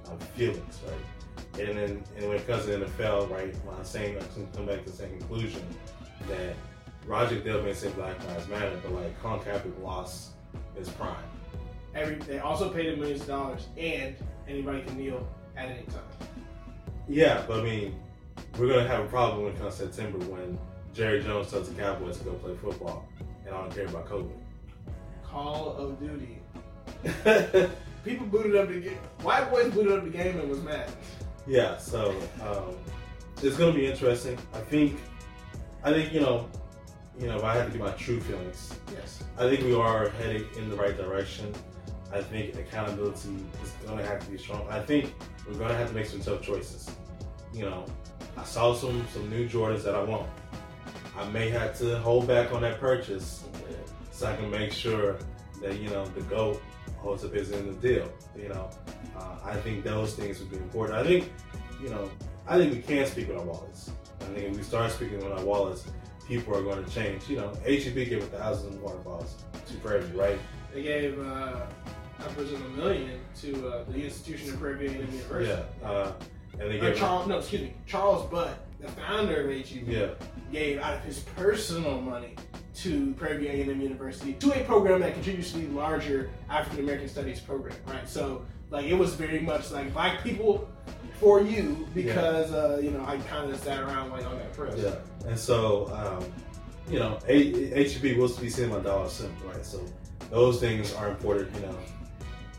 um, 0.10 0.20
feelings, 0.36 0.80
right? 0.86 1.68
And 1.68 1.78
then 1.78 2.04
and 2.18 2.28
when 2.28 2.38
it 2.38 2.48
comes 2.48 2.66
to 2.66 2.78
the 2.78 2.86
NFL, 2.86 3.30
right, 3.30 3.56
when 3.66 3.76
I'm 3.76 3.86
saying 3.86 4.18
I 4.18 4.34
can 4.34 4.48
come 4.52 4.66
back 4.66 4.84
to 4.84 4.92
the 4.92 4.96
same 4.96 5.18
conclusion 5.18 5.66
that 6.28 6.56
Roger 7.06 7.42
may 7.62 7.74
say 7.74 7.90
Black 7.92 8.24
Lives 8.28 8.48
Matter, 8.48 8.80
but 8.82 8.92
like 8.94 9.22
Colin 9.22 9.40
Kaepernick 9.42 9.82
lost 9.84 10.32
his 10.76 10.90
prime. 10.90 11.16
Every 11.94 12.16
they 12.16 12.40
also 12.40 12.70
paid 12.70 12.88
him 12.88 13.00
millions 13.00 13.22
of 13.22 13.28
dollars, 13.28 13.68
and 13.78 14.16
anybody 14.48 14.82
can 14.82 14.98
kneel 14.98 15.28
at 15.56 15.70
any 15.70 15.84
time. 15.84 16.04
Yeah, 17.08 17.44
but 17.48 17.60
I 17.60 17.64
mean, 17.64 17.96
we're 18.58 18.68
gonna 18.68 18.88
have 18.88 19.06
a 19.06 19.08
problem 19.08 19.44
when 19.44 19.54
it 19.54 19.60
comes 19.60 19.78
to 19.78 19.86
September 19.86 20.18
when 20.26 20.58
Jerry 20.94 21.22
Jones 21.24 21.52
tells 21.52 21.70
the 21.70 21.82
Cowboys 21.82 22.18
to 22.18 22.26
go 22.26 22.32
play 22.34 22.56
football, 22.56 23.08
and 23.46 23.54
I 23.54 23.62
don't 23.62 23.74
care 23.74 23.86
about 23.86 24.08
COVID. 24.10 24.32
Call 25.24 25.76
of 25.78 26.00
Duty. 26.00 26.40
People 28.04 28.28
booted 28.28 28.56
up 28.56 28.68
the 28.68 28.80
game. 28.80 28.98
White 29.22 29.50
boys 29.50 29.74
booted 29.74 29.94
up 29.94 30.04
the 30.04 30.10
game 30.10 30.40
and 30.40 30.50
was 30.50 30.62
mad. 30.62 30.90
yeah, 31.48 31.78
so 31.78 32.16
um, 32.42 32.76
it's 33.42 33.58
gonna 33.58 33.74
be 33.74 33.86
interesting. 33.88 34.38
I 34.54 34.60
think, 34.60 35.00
I 35.86 35.94
think 35.94 36.12
you 36.12 36.20
know, 36.20 36.50
you 37.20 37.28
know, 37.28 37.38
if 37.38 37.44
I 37.44 37.56
had 37.56 37.68
to 37.68 37.72
give 37.72 37.80
my 37.80 37.92
true 37.92 38.20
feelings, 38.20 38.74
Yes. 38.92 39.24
I 39.38 39.48
think 39.48 39.64
we 39.64 39.76
are 39.76 40.10
heading 40.10 40.46
in 40.58 40.68
the 40.68 40.76
right 40.76 40.98
direction. 40.98 41.54
I 42.12 42.22
think 42.22 42.56
accountability 42.56 43.38
is 43.64 43.72
going 43.86 44.00
to 44.00 44.06
have 44.06 44.20
to 44.26 44.32
be 44.32 44.38
strong. 44.40 44.66
I 44.68 44.80
think 44.80 45.14
we're 45.48 45.60
going 45.60 45.70
to 45.70 45.78
have 45.78 45.90
to 45.90 45.94
make 45.94 46.08
some 46.08 46.22
tough 46.22 46.42
choices. 46.42 46.90
You 47.54 47.66
know, 47.66 47.86
I 48.36 48.44
saw 48.44 48.74
some 48.74 49.06
some 49.14 49.30
new 49.30 49.48
Jordans 49.48 49.84
that 49.84 49.94
I 49.94 50.04
want. 50.04 50.28
I 51.16 51.30
may 51.30 51.50
have 51.52 51.78
to 51.80 52.00
hold 52.00 52.28
back 52.28 52.52
on 52.52 52.62
that 52.64 52.80
purchase 52.80 53.44
so 54.12 54.26
I 54.26 54.36
can 54.36 54.50
make 54.50 54.72
sure 54.72 55.18
that 55.62 55.80
you 55.80 55.90
know 55.90 56.06
the 56.06 56.22
goat 56.22 56.62
holds 56.98 57.24
up 57.24 57.34
his 57.34 57.52
end 57.52 57.70
of 57.70 57.80
the 57.80 57.88
deal. 57.90 58.12
You 58.36 58.50
know, 58.50 58.72
uh, 59.16 59.36
I 59.44 59.56
think 59.58 59.84
those 59.84 60.16
things 60.16 60.40
would 60.40 60.50
be 60.50 60.58
important. 60.58 60.98
I 60.98 61.04
think, 61.04 61.32
you 61.82 61.90
know, 61.90 62.10
I 62.48 62.58
think 62.58 62.74
we 62.74 62.82
can 62.82 63.06
speak 63.06 63.28
with 63.28 63.38
our 63.38 63.46
wallets. 63.46 63.92
I 64.26 64.28
think 64.30 64.52
if 64.52 64.58
we 64.58 64.64
start 64.64 64.92
speaking 64.92 65.18
with 65.18 65.32
our 65.32 65.44
wallets, 65.44 65.86
people 66.28 66.56
are 66.56 66.62
going 66.64 66.84
to 66.84 66.92
change. 66.92 67.30
You 67.30 67.38
know, 67.38 67.54
HEB 67.64 67.94
gave 67.94 68.24
a 68.24 68.38
thousand 68.38 68.82
water 68.82 68.98
bottles 68.98 69.36
to 69.68 69.74
Prairie, 69.78 70.04
View, 70.06 70.20
right? 70.20 70.40
They 70.74 70.82
gave 70.82 71.20
uh, 71.20 71.66
upwards 72.20 72.52
of 72.52 72.66
a 72.66 72.70
million 72.70 73.20
to 73.42 73.68
uh, 73.68 73.84
the 73.86 74.04
institution 74.04 74.50
of 74.50 74.60
Prairie 74.60 74.88
View 74.88 75.00
A&M 75.00 75.12
University. 75.12 75.62
Yeah, 75.82 75.88
uh, 75.88 76.14
and 76.60 76.72
they 76.72 76.80
gave. 76.80 76.98
Charles, 76.98 77.28
no, 77.28 77.38
excuse 77.38 77.62
me, 77.62 77.74
Charles 77.86 78.30
Butt, 78.32 78.58
the 78.80 78.88
founder 78.88 79.48
of 79.48 79.56
HEB, 79.56 79.88
Yeah, 79.88 80.08
gave 80.52 80.80
out 80.80 80.96
of 80.96 81.04
his 81.04 81.20
personal 81.20 82.02
money 82.02 82.36
to 82.76 83.14
Prairie 83.14 83.38
View 83.38 83.50
A&M 83.50 83.80
University 83.80 84.34
to 84.34 84.52
a 84.60 84.64
program 84.66 85.02
that 85.02 85.14
contributes 85.14 85.52
to 85.52 85.60
the 85.60 85.68
larger 85.68 86.32
African 86.50 86.80
American 86.80 87.08
Studies 87.08 87.40
program, 87.40 87.76
right? 87.88 88.10
So, 88.10 88.44
like, 88.72 88.86
it 88.86 88.96
was 88.96 89.14
very 89.14 89.40
much 89.40 89.72
like 89.72 89.94
black 89.94 90.24
people 90.24 90.68
for 91.20 91.42
you 91.42 91.88
because, 91.94 92.52
uh, 92.52 92.80
you 92.82 92.92
know, 92.92 93.04
I 93.06 93.18
kind 93.18 93.52
of 93.52 93.60
sat 93.60 93.82
around 93.82 94.12
like 94.12 94.26
on 94.26 94.38
that 94.38 94.54
press. 94.54 94.78
yeah, 94.78 94.96
and 95.28 95.38
so 95.38 95.88
um, 95.94 96.32
you 96.90 97.00
know, 97.00 97.18
HEB 97.28 98.18
will 98.18 98.30
be 98.38 98.50
seeing 98.50 98.70
my 98.70 98.80
dollar 98.80 99.10
cent, 99.10 99.34
right? 99.46 99.66
So 99.66 99.84
those 100.30 100.60
things 100.60 100.94
are 100.94 101.10
important. 101.10 101.56
You 101.56 101.62
know, 101.62 101.78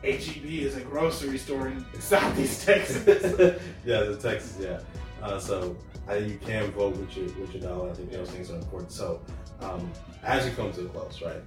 HEB 0.02 0.44
is 0.44 0.76
a 0.76 0.80
grocery 0.80 1.38
store 1.38 1.68
in 1.68 1.84
Southeast 2.00 2.66
Texas. 2.66 3.04
yeah, 3.84 4.00
the 4.00 4.16
Texas, 4.16 4.56
yeah. 4.60 4.80
Uh, 5.22 5.38
so 5.38 5.76
I 6.08 6.16
you 6.16 6.38
can 6.38 6.70
vote 6.72 6.96
with 6.96 7.16
your 7.16 7.26
with 7.40 7.52
your 7.52 7.62
dollar. 7.62 7.90
I 7.90 7.94
think 7.94 8.10
those 8.10 8.30
things 8.30 8.50
are 8.50 8.56
important. 8.56 8.92
So 8.92 9.20
um, 9.60 9.90
as 10.22 10.44
we 10.44 10.52
come 10.52 10.72
to 10.72 10.86
a 10.86 10.88
close, 10.88 11.22
right? 11.22 11.42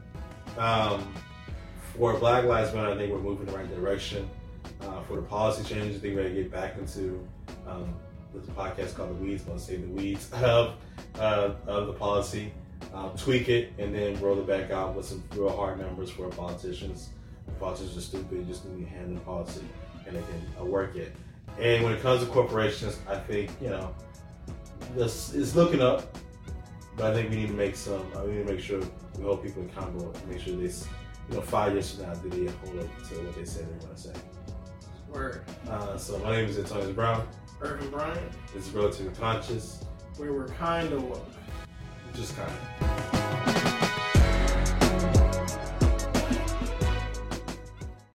Um, 0.57 1.13
for 1.95 2.17
Black 2.17 2.45
Lives 2.45 2.73
Matter, 2.73 2.91
I 2.91 2.95
think 2.95 3.11
we're 3.11 3.19
moving 3.19 3.47
in 3.47 3.53
the 3.53 3.57
right 3.57 3.75
direction. 3.75 4.29
Uh, 4.81 5.01
for 5.03 5.15
the 5.15 5.21
policy 5.21 5.63
changes, 5.63 5.97
I 5.97 5.99
think 5.99 6.15
we're 6.15 6.23
gonna 6.23 6.35
get 6.35 6.51
back 6.51 6.77
into 6.77 7.27
um, 7.67 7.93
this 8.33 8.45
podcast 8.47 8.95
called 8.95 9.09
The 9.09 9.23
Weeds. 9.23 9.43
Gonna 9.43 9.59
say 9.59 9.75
the 9.75 9.87
weeds 9.87 10.31
of 10.33 10.75
uh, 11.19 11.51
of 11.67 11.87
the 11.87 11.93
policy, 11.93 12.53
um, 12.93 13.11
tweak 13.17 13.49
it, 13.49 13.73
and 13.77 13.93
then 13.93 14.19
roll 14.21 14.39
it 14.39 14.47
back 14.47 14.71
out 14.71 14.95
with 14.95 15.05
some 15.05 15.23
real 15.35 15.55
hard 15.55 15.79
numbers 15.79 16.09
for 16.09 16.29
politicians. 16.29 17.09
Politicians 17.59 17.97
are 17.97 18.01
stupid; 18.01 18.47
just 18.47 18.65
need 18.65 18.85
to 18.85 18.89
handle 18.89 19.19
policy, 19.23 19.65
and 20.07 20.15
they 20.15 20.21
can 20.21 20.41
uh, 20.59 20.63
work 20.63 20.95
it. 20.95 21.13
And 21.59 21.83
when 21.83 21.93
it 21.93 22.01
comes 22.01 22.23
to 22.23 22.29
corporations, 22.29 22.97
I 23.07 23.17
think 23.17 23.51
you 23.61 23.69
know 23.69 23.93
this 24.95 25.33
is 25.33 25.55
looking 25.55 25.81
up, 25.81 26.17
but 26.95 27.11
I 27.11 27.13
think 27.13 27.31
we 27.31 27.37
need 27.37 27.47
to 27.47 27.53
make 27.53 27.75
some. 27.75 28.05
Uh, 28.15 28.23
we 28.23 28.33
need 28.33 28.47
to 28.47 28.53
make 28.53 28.61
sure 28.61 28.79
we 29.17 29.23
hold 29.23 29.43
people 29.43 29.63
accountable 29.63 30.13
and 30.13 30.27
make 30.27 30.39
sure 30.39 30.55
they, 30.55 30.63
you 30.63 31.35
know, 31.35 31.41
five 31.41 31.73
years 31.73 31.95
from 31.95 32.05
now, 32.05 32.13
do 32.15 32.29
they 32.29 32.51
hold 32.63 32.79
up 32.79 33.09
to 33.09 33.15
what 33.15 33.35
they 33.35 33.45
said 33.45 33.67
they 33.67 33.73
were 33.73 33.79
going 33.79 33.95
to 33.95 34.01
say. 34.01 34.13
Word. 35.11 35.41
Uh, 35.69 35.97
so 35.97 36.17
my 36.19 36.31
name 36.31 36.49
is 36.49 36.57
Antonio 36.57 36.93
Brown. 36.93 37.27
Irvin 37.61 37.89
Bryant, 37.89 38.31
This 38.53 38.67
is 38.67 38.73
Relatively 38.73 39.13
Conscious. 39.15 39.83
where 40.17 40.31
we're 40.33 40.47
kind 40.47 40.91
of 40.93 41.03
woke. 41.03 41.25
Just 42.13 42.35
kind 42.35 42.51
of. 42.81 43.18